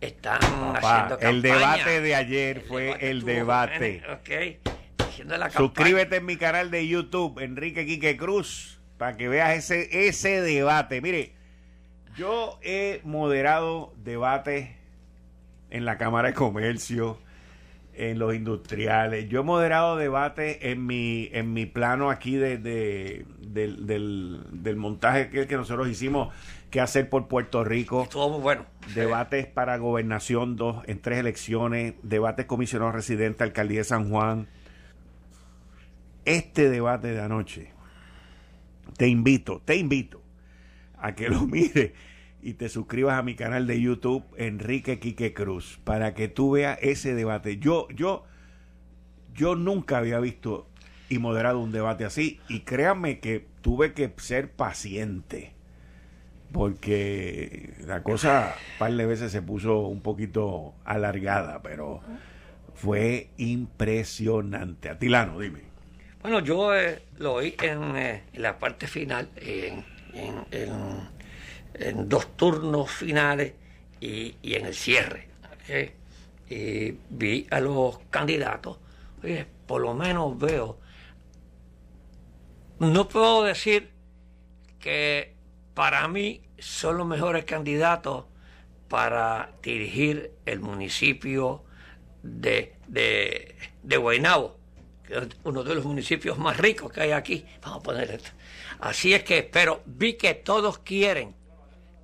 Están 0.00 0.40
haciendo 0.40 1.18
campaña. 1.18 1.28
El 1.28 1.42
debate 1.42 2.00
de 2.00 2.14
ayer 2.14 2.64
fue 2.66 2.96
el 3.10 3.22
debate. 3.22 4.02
Suscríbete 5.54 6.16
en 6.16 6.24
mi 6.24 6.36
canal 6.36 6.70
de 6.70 6.88
YouTube, 6.88 7.38
Enrique 7.40 7.84
Quique 7.84 8.16
Cruz, 8.16 8.80
para 8.96 9.18
que 9.18 9.28
veas 9.28 9.58
ese, 9.58 10.08
ese 10.08 10.40
debate. 10.40 11.02
Mire, 11.02 11.34
yo 12.16 12.58
he 12.62 13.00
moderado 13.04 13.92
debates 13.98 14.79
en 15.70 15.84
la 15.84 15.98
Cámara 15.98 16.28
de 16.28 16.34
Comercio, 16.34 17.18
en 17.94 18.18
los 18.18 18.34
industriales. 18.34 19.28
Yo 19.28 19.40
he 19.40 19.42
moderado 19.42 19.96
debate 19.96 20.70
en 20.70 20.86
mi, 20.86 21.28
en 21.32 21.52
mi 21.52 21.66
plano 21.66 22.10
aquí 22.10 22.36
de, 22.36 22.58
del, 22.58 24.46
del, 24.52 24.76
montaje 24.76 25.28
que, 25.30 25.46
que 25.46 25.56
nosotros 25.56 25.88
hicimos 25.88 26.32
que 26.70 26.80
hacer 26.80 27.08
por 27.08 27.28
Puerto 27.28 27.64
Rico. 27.64 28.04
Estuvo 28.04 28.30
muy 28.30 28.40
bueno. 28.40 28.64
Debates 28.94 29.46
para 29.46 29.76
gobernación 29.76 30.56
dos, 30.56 30.82
en 30.86 31.00
tres 31.00 31.18
elecciones, 31.18 31.94
debates 32.02 32.46
comisionado 32.46 32.92
residente, 32.92 33.44
alcaldía 33.44 33.78
de 33.78 33.84
San 33.84 34.08
Juan. 34.10 34.48
Este 36.24 36.70
debate 36.70 37.08
de 37.08 37.20
anoche, 37.20 37.72
te 38.96 39.08
invito, 39.08 39.60
te 39.64 39.76
invito 39.76 40.22
a 40.98 41.14
que 41.14 41.28
lo 41.28 41.40
mire 41.46 41.94
y 42.42 42.54
te 42.54 42.68
suscribas 42.68 43.18
a 43.18 43.22
mi 43.22 43.34
canal 43.34 43.66
de 43.66 43.80
YouTube 43.80 44.24
Enrique 44.36 44.98
Quique 44.98 45.34
Cruz 45.34 45.80
para 45.84 46.14
que 46.14 46.28
tú 46.28 46.52
veas 46.52 46.78
ese 46.82 47.14
debate. 47.14 47.58
Yo 47.58 47.88
yo 47.90 48.24
yo 49.34 49.56
nunca 49.56 49.98
había 49.98 50.18
visto 50.20 50.66
y 51.08 51.18
moderado 51.18 51.60
un 51.60 51.72
debate 51.72 52.04
así 52.04 52.40
y 52.48 52.60
créanme 52.60 53.20
que 53.20 53.46
tuve 53.62 53.92
que 53.92 54.12
ser 54.18 54.50
paciente 54.50 55.52
porque 56.52 57.74
la 57.86 58.02
cosa 58.02 58.54
un 58.72 58.78
par 58.78 58.92
de 58.92 59.06
veces 59.06 59.30
se 59.30 59.42
puso 59.42 59.80
un 59.80 60.00
poquito 60.00 60.74
alargada, 60.84 61.62
pero 61.62 62.00
fue 62.74 63.28
impresionante. 63.36 64.88
Atilano, 64.88 65.38
dime. 65.38 65.60
Bueno, 66.22 66.40
yo 66.40 66.74
eh, 66.74 67.02
lo 67.18 67.34
oí 67.34 67.54
en, 67.62 67.96
eh, 67.96 68.22
la 68.34 68.58
parte 68.58 68.86
final, 68.86 69.30
en, 69.36 69.84
en 70.12 70.44
en 70.50 70.72
dos 71.94 72.36
turnos 72.36 72.90
finales 72.90 73.54
y, 74.00 74.34
en 74.42 74.66
el 74.66 74.74
cierre. 74.74 75.28
Y 76.48 76.94
vi 77.10 77.46
a 77.50 77.60
los 77.60 77.98
candidatos, 78.10 78.78
oye, 79.22 79.46
por 79.66 79.82
lo 79.82 79.94
menos 79.94 80.36
veo, 80.38 80.78
no 82.80 83.08
puedo 83.08 83.44
decir 83.44 83.90
que 84.80 85.34
para 85.74 86.08
mí 86.08 86.42
son 86.58 86.98
los 86.98 87.06
mejores 87.06 87.44
candidatos 87.44 88.24
para 88.88 89.52
dirigir 89.62 90.32
el 90.46 90.60
municipio 90.60 91.62
de, 92.22 92.74
de, 92.88 93.54
de 93.82 93.96
Guaynabo, 93.96 94.56
que 95.06 95.18
es 95.18 95.28
uno 95.44 95.62
de 95.62 95.74
los 95.76 95.84
municipios 95.84 96.38
más 96.38 96.56
ricos 96.56 96.90
que 96.90 97.02
hay 97.02 97.12
aquí. 97.12 97.44
Vamos 97.62 97.78
a 97.78 97.82
poner 97.82 98.10
esto. 98.10 98.30
Así 98.80 99.14
es 99.14 99.22
que, 99.22 99.42
pero 99.44 99.82
vi 99.86 100.14
que 100.14 100.34
todos 100.34 100.78
quieren 100.78 101.34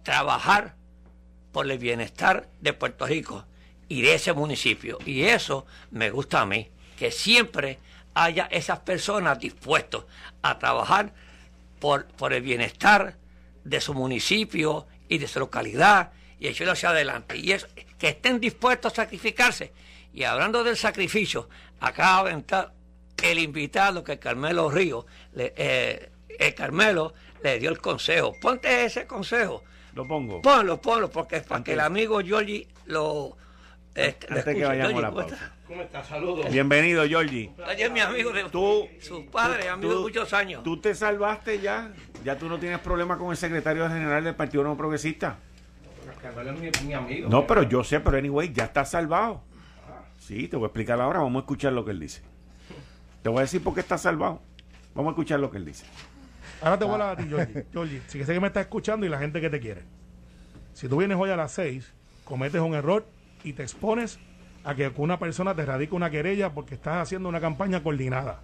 trabajar 0.07 0.77
por 1.51 1.69
el 1.69 1.79
bienestar 1.79 2.49
de 2.61 2.73
Puerto 2.73 3.09
Rico 3.09 3.45
y 3.89 4.03
de 4.03 4.15
ese 4.15 4.33
municipio. 4.33 4.99
Y 5.05 5.23
eso 5.23 5.67
me 5.91 6.11
gusta 6.11 6.43
a 6.43 6.47
mí, 6.47 6.71
que 6.97 7.11
siempre 7.11 7.81
haya 8.15 8.47
esas 8.53 8.79
personas 8.79 9.41
dispuestas 9.41 10.03
a 10.43 10.61
trabajar 10.61 11.13
por, 11.81 12.07
por 12.07 12.33
el 12.33 12.43
bienestar 12.43 13.17
de 13.65 13.81
su 13.81 13.95
municipio 13.95 14.87
y 15.09 15.19
de 15.19 15.27
su 15.27 15.41
localidad 15.41 16.13
y 16.39 16.47
echarlo 16.47 16.75
hacia 16.75 16.91
adelante. 16.91 17.37
Y 17.37 17.51
es 17.51 17.67
que 17.99 18.11
estén 18.11 18.39
dispuestos 18.39 18.93
a 18.93 19.03
sacrificarse. 19.03 19.73
Y 20.15 20.23
hablando 20.23 20.63
del 20.63 20.77
sacrificio, 20.77 21.49
acaba 21.81 22.29
de 22.29 22.35
entrar 22.35 22.73
el 23.21 23.41
invitado 23.41 24.05
que 24.05 24.21
Carmelo 24.21 24.71
Río, 24.71 25.05
le, 25.35 25.53
eh, 25.57 26.11
el 26.39 26.55
Carmelo 26.55 27.13
le 27.43 27.59
dio 27.59 27.71
el 27.71 27.81
consejo. 27.81 28.37
Ponte 28.41 28.85
ese 28.85 29.09
consejo 29.09 29.65
lo 29.97 30.07
pongo. 30.07 30.43
Ponlo, 30.43 30.79
ponlo, 30.79 31.11
porque 31.11 31.37
es 31.37 31.43
para 31.43 31.65
que 31.65 31.73
el 31.73 31.81
amigo 31.81 32.21
Giorgi 32.21 32.69
lo. 32.85 33.35
Este, 33.95 34.27
Antes 34.29 34.55
que 34.55 34.65
vayamos 34.65 34.99
a 34.99 35.01
la 35.01 35.11
pausa. 35.11 35.53
¿Cómo 35.67 35.81
estás? 35.81 36.07
Saludos. 36.07 36.51
Bienvenido, 36.53 37.07
Giorgi. 37.07 37.51
Ayer 37.67 37.91
mi 37.91 38.01
amigo 38.01 38.31
de 38.31 38.45
tú, 38.45 38.87
su 39.01 39.25
padre, 39.25 39.71
amigo 39.71 39.95
de 39.95 40.01
muchos 40.01 40.35
años. 40.35 40.63
¿Tú 40.63 40.79
te 40.79 40.95
salvaste 40.95 41.61
ya? 41.61 41.93
¿Ya 42.23 42.37
tú 42.37 42.47
no 42.47 42.59
tienes 42.59 42.79
problema 42.81 43.17
con 43.17 43.31
el 43.31 43.39
secretario 43.39 43.89
general 43.89 44.23
del 44.23 44.35
Partido 44.35 44.63
No 44.63 44.77
Progresista? 44.77 45.39
Mi, 46.85 46.93
amigo. 46.93 47.29
No, 47.31 47.47
pero 47.47 47.63
yo 47.63 47.83
sé, 47.83 48.01
pero 48.01 48.19
anyway, 48.19 48.53
ya 48.53 48.65
está 48.65 48.85
salvado. 48.85 49.43
Sí, 50.19 50.47
te 50.47 50.57
voy 50.57 50.65
a 50.65 50.69
explicar 50.69 51.01
ahora, 51.01 51.21
vamos 51.21 51.41
a 51.41 51.45
escuchar 51.45 51.73
lo 51.73 51.85
que 51.85 51.93
él 51.93 52.01
dice. 52.01 52.21
Te 53.23 53.31
voy 53.31 53.39
a 53.39 53.43
decir 53.43 53.63
por 53.63 53.75
qué 53.75 53.81
está 53.81 53.97
salvado. 53.97 54.43
Vamos 54.95 55.11
a 55.11 55.13
escuchar 55.13 55.41
lo 55.41 55.51
que 55.51 55.57
él 55.57 55.65
dice. 55.65 55.87
Ahora 56.61 56.79
te 56.79 56.85
voy 56.85 57.01
a 57.01 57.11
hablar 57.11 57.11
a 57.11 57.17
ti, 57.17 57.65
Georgie. 57.73 58.03
si 58.07 58.19
que 58.19 58.25
sé 58.25 58.35
que 58.35 58.41
me 58.41 58.49
estás 58.49 58.63
escuchando 58.63 59.07
y 59.07 59.09
la 59.09 59.19
gente 59.19 59.41
que 59.41 59.51
te 59.51 59.61
quiere. 59.61 59.83
Si 60.73 60.89
tú 60.89 60.99
vienes 60.99 61.17
hoy 61.19 61.31
a 61.31 61.37
las 61.37 61.53
seis, 61.53 61.93
cometes 62.25 62.61
un 62.61 62.75
error 62.75 63.07
y 63.45 63.53
te 63.53 63.63
expones 63.63 64.19
a 64.65 64.75
que 64.75 64.93
una 64.97 65.19
persona 65.19 65.55
te 65.55 65.65
radique 65.65 65.95
una 65.95 66.11
querella 66.11 66.53
porque 66.53 66.75
estás 66.75 66.97
haciendo 66.97 67.29
una 67.29 67.41
campaña 67.41 67.83
coordinada. 67.83 68.41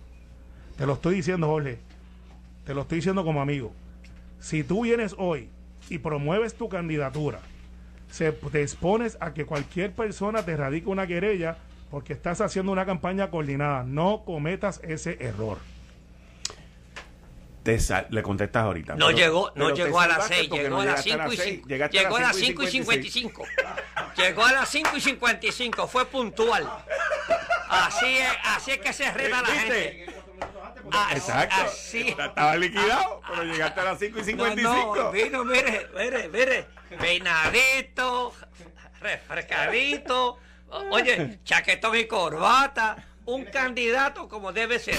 Te 0.76 0.86
lo 0.86 0.94
estoy 0.94 1.16
diciendo, 1.16 1.48
Jorge. 1.48 1.78
Te 2.64 2.74
lo 2.74 2.82
estoy 2.82 2.96
diciendo 2.98 3.24
como 3.24 3.42
amigo. 3.42 3.72
Si 4.38 4.62
tú 4.62 4.82
vienes 4.82 5.14
hoy 5.18 5.50
y 5.90 5.98
promueves 5.98 6.54
tu 6.54 6.68
candidatura, 6.68 7.40
se, 8.10 8.30
te 8.32 8.62
expones 8.62 9.16
a 9.20 9.34
que 9.34 9.46
cualquier 9.46 9.92
persona 9.92 10.44
te 10.44 10.56
radique 10.56 10.88
una 10.88 11.06
querella 11.06 11.56
porque 11.90 12.12
estás 12.12 12.40
haciendo 12.40 12.72
una 12.72 12.86
campaña 12.86 13.30
coordinada. 13.30 13.82
No 13.84 14.22
cometas 14.24 14.80
ese 14.84 15.16
error. 15.20 15.58
Te 17.62 17.78
sal- 17.78 18.06
le 18.10 18.22
contestas 18.22 18.64
ahorita. 18.64 18.94
No 18.96 19.06
Pero- 19.06 19.18
llegó, 19.18 19.52
no 19.54 19.70
llegó 19.70 20.00
a 20.00 20.06
las 20.08 20.16
salvaste 20.16 20.34
6, 20.36 20.48
porque 20.48 20.62
llegó 20.64 20.80
a 20.80 20.84
las 20.84 21.04
llegaste 21.04 21.10
5 21.10 21.32
y, 21.32 21.36
seis, 21.36 21.60
cin- 21.62 21.66
llegaste 21.68 21.98
a 21.98 22.02
llegó 22.02 22.16
a 22.16 22.20
las 22.20 22.36
5 22.36 22.62
y 22.62 22.66
56. 22.70 23.12
55. 23.12 23.44
Llegó 24.16 24.44
a 24.44 24.52
las 24.52 24.68
5 24.68 24.96
y 24.96 25.00
55, 25.00 25.86
fue 25.88 26.06
puntual. 26.06 26.68
Así 27.68 28.16
es, 28.18 28.28
así 28.44 28.70
es 28.72 28.78
que 28.78 28.92
se 28.92 29.10
reta 29.12 29.42
la 29.42 29.48
gente. 29.48 30.06
Así- 30.90 31.14
Exacto. 31.16 31.56
Así. 31.64 32.08
Estaba 32.08 32.56
liquidado, 32.56 33.20
pero 33.28 33.44
llegaste 33.44 33.80
a 33.80 33.84
las 33.84 33.98
5 34.00 34.18
y 34.18 34.24
55. 34.24 34.96
No, 34.96 35.02
no, 35.04 35.12
vino, 35.12 35.44
mire, 35.44 35.86
mire, 35.96 36.28
mire, 36.28 36.66
peinadito, 36.98 38.34
refrescadito, 39.00 40.38
oye, 40.90 41.38
chaquetón 41.44 41.96
y 41.96 42.06
corbata, 42.06 43.06
un 43.24 43.44
candidato 43.44 44.28
como 44.28 44.52
debe 44.52 44.78
ser. 44.80 44.98